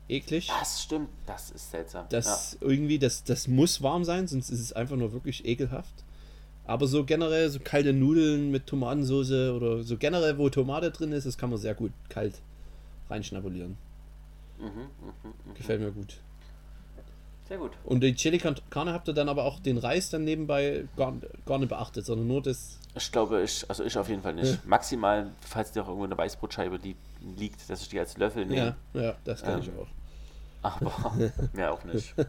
Eklig. 0.08 0.48
Das 0.48 0.82
stimmt. 0.82 1.08
Das 1.26 1.50
ist 1.50 1.70
seltsam. 1.70 2.06
Das 2.10 2.58
irgendwie, 2.60 2.98
das, 2.98 3.24
das 3.24 3.48
muss 3.48 3.82
warm 3.82 4.04
sein, 4.04 4.26
sonst 4.26 4.50
ist 4.50 4.60
es 4.60 4.72
einfach 4.72 4.96
nur 4.96 5.12
wirklich 5.12 5.46
ekelhaft. 5.46 5.94
Aber 6.66 6.86
so 6.86 7.04
generell, 7.04 7.50
so 7.50 7.58
kalte 7.60 7.92
Nudeln 7.92 8.50
mit 8.50 8.66
Tomatensauce 8.66 9.50
oder 9.54 9.82
so 9.82 9.96
generell, 9.96 10.38
wo 10.38 10.48
Tomate 10.48 10.90
drin 10.90 11.12
ist, 11.12 11.26
das 11.26 11.36
kann 11.36 11.50
man 11.50 11.58
sehr 11.58 11.74
gut 11.74 11.92
kalt 12.08 12.40
reinschnabulieren. 13.10 13.76
ja. 14.58 14.66
Mhm, 14.66 14.70
mhm, 14.70 14.84
mhm. 15.44 15.54
Gefällt 15.54 15.80
mir 15.80 15.92
gut. 15.92 16.18
Sehr 17.48 17.58
gut. 17.58 17.72
Und 17.84 18.00
die 18.02 18.14
Chili 18.14 18.38
Carne 18.38 18.92
habt 18.94 19.08
ihr 19.08 19.14
dann 19.14 19.28
aber 19.28 19.44
auch 19.44 19.60
den 19.60 19.76
Reis 19.76 20.08
dann 20.08 20.24
nebenbei 20.24 20.88
gar, 20.96 21.14
gar 21.44 21.58
nicht 21.58 21.68
beachtet, 21.68 22.06
sondern 22.06 22.26
nur 22.26 22.42
das. 22.42 22.78
Ich 22.96 23.10
glaube, 23.10 23.42
ich, 23.42 23.64
also 23.68 23.84
ich 23.84 23.96
auf 23.98 24.08
jeden 24.08 24.22
Fall 24.22 24.34
nicht. 24.34 24.64
Maximal, 24.66 25.30
falls 25.40 25.72
dir 25.72 25.82
auch 25.82 25.88
irgendwo 25.88 26.04
eine 26.04 26.16
Weißbrotscheibe 26.16 26.76
li 26.76 26.94
liegt, 27.36 27.68
dass 27.70 27.82
ich 27.82 27.88
die 27.88 27.98
als 27.98 28.16
Löffel 28.18 28.44
nehme. 28.46 28.76
Ja, 28.92 29.00
ja, 29.02 29.14
das 29.24 29.42
kann 29.42 29.60
ich 29.60 29.68
Ähm, 29.68 29.74
auch. 29.78 29.88
Aber 30.62 31.14
mehr 31.52 31.72
auch 31.72 31.84
nicht. 31.84 32.14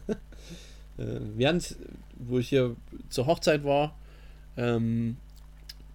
Äh, 0.98 1.20
wir 1.36 1.50
hatten, 1.50 1.62
wo 2.18 2.40
ich 2.40 2.48
hier 2.48 2.74
zur 3.10 3.26
Hochzeit 3.26 3.66
war, 3.66 3.98
ähm, 4.56 5.18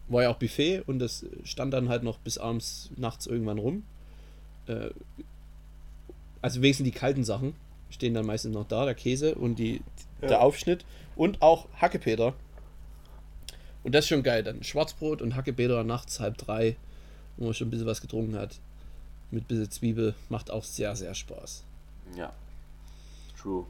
war 0.09 0.25
ja 0.25 0.29
auch 0.29 0.37
Buffet 0.37 0.83
und 0.87 0.99
das 0.99 1.25
stand 1.43 1.73
dann 1.73 1.89
halt 1.89 2.03
noch 2.03 2.19
bis 2.19 2.37
abends, 2.37 2.91
nachts 2.97 3.27
irgendwann 3.27 3.57
rum. 3.57 3.85
Äh, 4.67 4.91
also 6.43 6.61
wenigstens 6.61 6.85
die 6.85 6.91
kalten 6.91 7.25
Sachen 7.25 7.55
stehen 7.89 8.13
dann 8.13 8.27
meistens 8.27 8.53
noch 8.53 8.69
da, 8.69 8.85
der 8.85 8.95
Käse 8.95 9.35
und 9.37 9.59
die, 9.59 9.81
der 10.21 10.43
Aufschnitt 10.43 10.85
und 11.17 11.41
auch 11.41 11.67
Hackepeter. 11.81 12.35
Und 13.83 13.95
das 13.95 14.05
ist 14.05 14.09
schon 14.09 14.23
geil. 14.23 14.43
Dann 14.43 14.63
Schwarzbrot 14.63 15.23
und 15.23 15.37
Hackepeter 15.37 15.85
nachts 15.85 16.21
halb 16.21 16.37
drei, 16.39 16.77
wo 17.37 17.45
man 17.47 17.55
schon 17.55 17.69
ein 17.69 17.71
bisschen 17.71 17.87
was 17.87 18.01
getrunken 18.01 18.37
hat. 18.37 18.59
Mit 19.31 19.45
ein 19.45 19.47
bisschen 19.47 19.71
Zwiebel. 19.71 20.15
Macht 20.29 20.51
auch 20.51 20.65
sehr, 20.65 20.95
sehr 20.97 21.15
Spaß. 21.15 21.65
Ja. 22.17 22.33
True. 23.41 23.65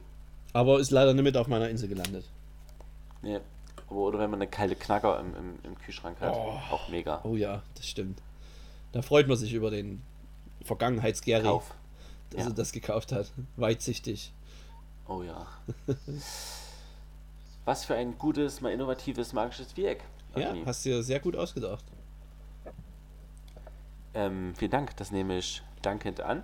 Aber 0.53 0.79
ist 0.79 0.91
leider 0.91 1.13
nicht 1.13 1.23
mit 1.23 1.37
auf 1.37 1.47
meiner 1.47 1.69
Insel 1.69 1.87
gelandet. 1.87 2.25
Nee. 3.21 3.39
Aber, 3.87 3.95
oder 3.99 4.19
wenn 4.19 4.29
man 4.31 4.41
eine 4.41 4.49
kalte 4.49 4.75
Knacker 4.75 5.19
im, 5.19 5.35
im, 5.35 5.59
im 5.63 5.77
Kühlschrank 5.77 6.19
hat. 6.19 6.33
Oh. 6.33 6.59
Auch 6.71 6.89
mega. 6.89 7.21
Oh 7.23 7.35
ja, 7.35 7.61
das 7.75 7.87
stimmt. 7.87 8.21
Da 8.91 9.01
freut 9.01 9.27
man 9.27 9.37
sich 9.37 9.53
über 9.53 9.71
den 9.71 10.01
Vergangenheitsgary. 10.65 11.43
Dass 12.31 12.39
Ja. 12.41 12.47
er 12.47 12.53
das 12.53 12.71
gekauft 12.71 13.11
hat. 13.11 13.31
Weitsichtig. 13.57 14.31
Oh 15.07 15.23
ja. 15.23 15.47
Was 17.65 17.85
für 17.85 17.95
ein 17.95 18.17
gutes, 18.17 18.61
mal 18.61 18.71
innovatives, 18.71 19.33
magisches 19.33 19.73
Viereck. 19.73 20.03
Ja, 20.35 20.49
Agni. 20.49 20.63
hast 20.65 20.83
dir 20.85 21.03
sehr 21.03 21.19
gut 21.19 21.35
ausgedacht. 21.35 21.83
Ähm, 24.13 24.53
vielen 24.57 24.71
Dank, 24.71 24.95
das 24.97 25.11
nehme 25.11 25.37
ich 25.37 25.61
dankend 25.81 26.21
an. 26.21 26.43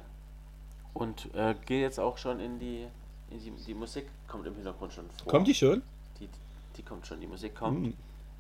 Und 0.94 1.34
äh, 1.36 1.56
gehe 1.66 1.82
jetzt 1.82 2.00
auch 2.00 2.18
schon 2.18 2.40
in 2.40 2.60
die, 2.60 2.88
in 3.30 3.40
die. 3.40 3.52
Die 3.66 3.74
Musik 3.74 4.08
kommt 4.28 4.48
im 4.48 4.56
Hintergrund 4.56 4.94
schon 4.94 5.06
vor. 5.24 5.32
Kommt 5.32 5.48
die 5.48 5.54
schon? 5.56 5.82
Die, 6.20 6.30
die 6.76 6.82
kommt 6.82 7.06
schon, 7.06 7.20
die 7.20 7.28
Musik 7.28 7.56
kommt. 7.56 7.88
Hm. 7.88 7.94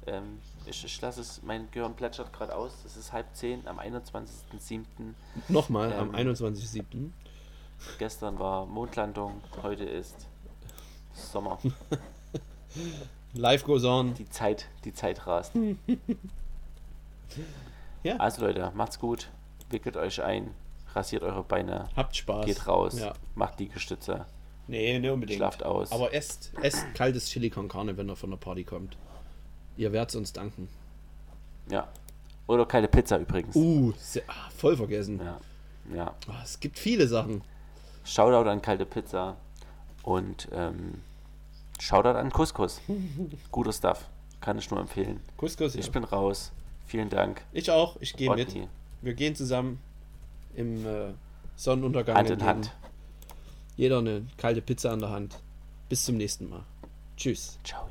Ähm, 0.07 0.39
ich, 0.65 0.83
ich 0.83 1.01
lasse 1.01 1.21
es, 1.21 1.41
mein 1.43 1.69
Gehirn 1.71 1.93
plätschert 1.93 2.31
gerade 2.31 2.55
aus. 2.55 2.73
Es 2.85 2.95
ist 2.95 3.11
halb 3.11 3.27
zehn 3.33 3.67
am 3.67 3.79
21.07. 3.79 4.85
Nochmal 5.49 5.91
Ähm. 5.91 5.99
am 5.99 6.15
21.07. 6.15 7.09
Gestern 7.99 8.39
war 8.39 8.65
Mondlandung, 8.65 9.41
heute 9.61 9.83
ist 9.83 10.27
Sommer. 11.13 11.59
Live 13.33 13.63
goes 13.65 13.83
on. 13.83 14.13
Die 14.15 14.29
Zeit, 14.29 14.67
die 14.83 14.93
Zeit 14.93 15.25
rast. 15.27 15.53
Ja. 18.03 18.15
Also 18.17 18.45
Leute, 18.45 18.71
macht's 18.75 18.99
gut, 18.99 19.27
wickelt 19.69 19.97
euch 19.97 20.21
ein, 20.23 20.53
rasiert 20.93 21.23
eure 21.23 21.43
Beine, 21.43 21.89
Habt 21.95 22.15
Spaß. 22.15 22.45
geht 22.45 22.67
raus, 22.67 22.99
Ja. 22.99 23.13
macht 23.35 23.59
Liegestütze, 23.59 24.25
Nee, 24.67 24.97
nicht 24.99 25.09
unbedingt. 25.11 25.37
schlaft 25.37 25.63
aus. 25.63 25.91
Aber 25.91 26.13
esst, 26.13 26.51
esst 26.61 26.85
kaltes 26.93 27.27
Chili 27.29 27.49
con 27.49 27.67
Carne, 27.67 27.97
wenn 27.97 28.07
er 28.07 28.15
von 28.15 28.29
der 28.29 28.37
Party 28.37 28.63
kommt. 28.63 28.97
Ihr 29.75 29.91
werdet 29.91 30.15
uns 30.15 30.31
danken. 30.33 30.69
ja. 31.69 31.87
Oder 32.47 32.65
keine 32.65 32.87
Pizza 32.87 33.17
übrigens. 33.19 33.53
Uh, 33.57 33.91
sehr, 33.97 34.23
ah, 34.27 34.49
voll 34.55 34.77
vergessen. 34.77 35.19
Ja. 35.21 35.37
ja. 35.93 36.15
Ah, 36.29 36.41
es 36.45 36.57
gibt 36.61 36.79
viele 36.79 37.05
Sachen. 37.05 37.41
Shoutout 38.05 38.47
an 38.49 38.61
kalte 38.61 38.85
Pizza 38.85 39.35
und 40.03 40.47
ähm, 40.53 41.01
Shoutout 41.79 42.17
an 42.17 42.31
Couscous. 42.31 42.81
Guter 43.51 43.73
Stuff. 43.73 44.05
Kann 44.41 44.57
ich 44.57 44.69
nur 44.69 44.79
empfehlen. 44.79 45.19
Couscous, 45.37 45.73
ja. 45.73 45.79
Ich 45.79 45.91
bin 45.91 46.03
raus. 46.03 46.51
Vielen 46.85 47.09
Dank. 47.09 47.43
Ich 47.51 47.69
auch, 47.69 47.97
ich 47.99 48.15
gehe 48.15 48.33
mit. 48.33 48.55
Wir 49.01 49.13
gehen 49.13 49.35
zusammen 49.35 49.79
im 50.55 50.85
äh, 50.85 51.13
Sonnenuntergang. 51.55 52.15
Hand 52.15 52.29
in. 52.29 52.43
Hand. 52.43 52.75
Jeder 53.75 53.99
eine 53.99 54.25
kalte 54.37 54.61
Pizza 54.61 54.91
an 54.91 54.99
der 54.99 55.09
Hand. 55.09 55.39
Bis 55.89 56.05
zum 56.05 56.17
nächsten 56.17 56.49
Mal. 56.49 56.63
Tschüss. 57.15 57.57
Ciao. 57.63 57.87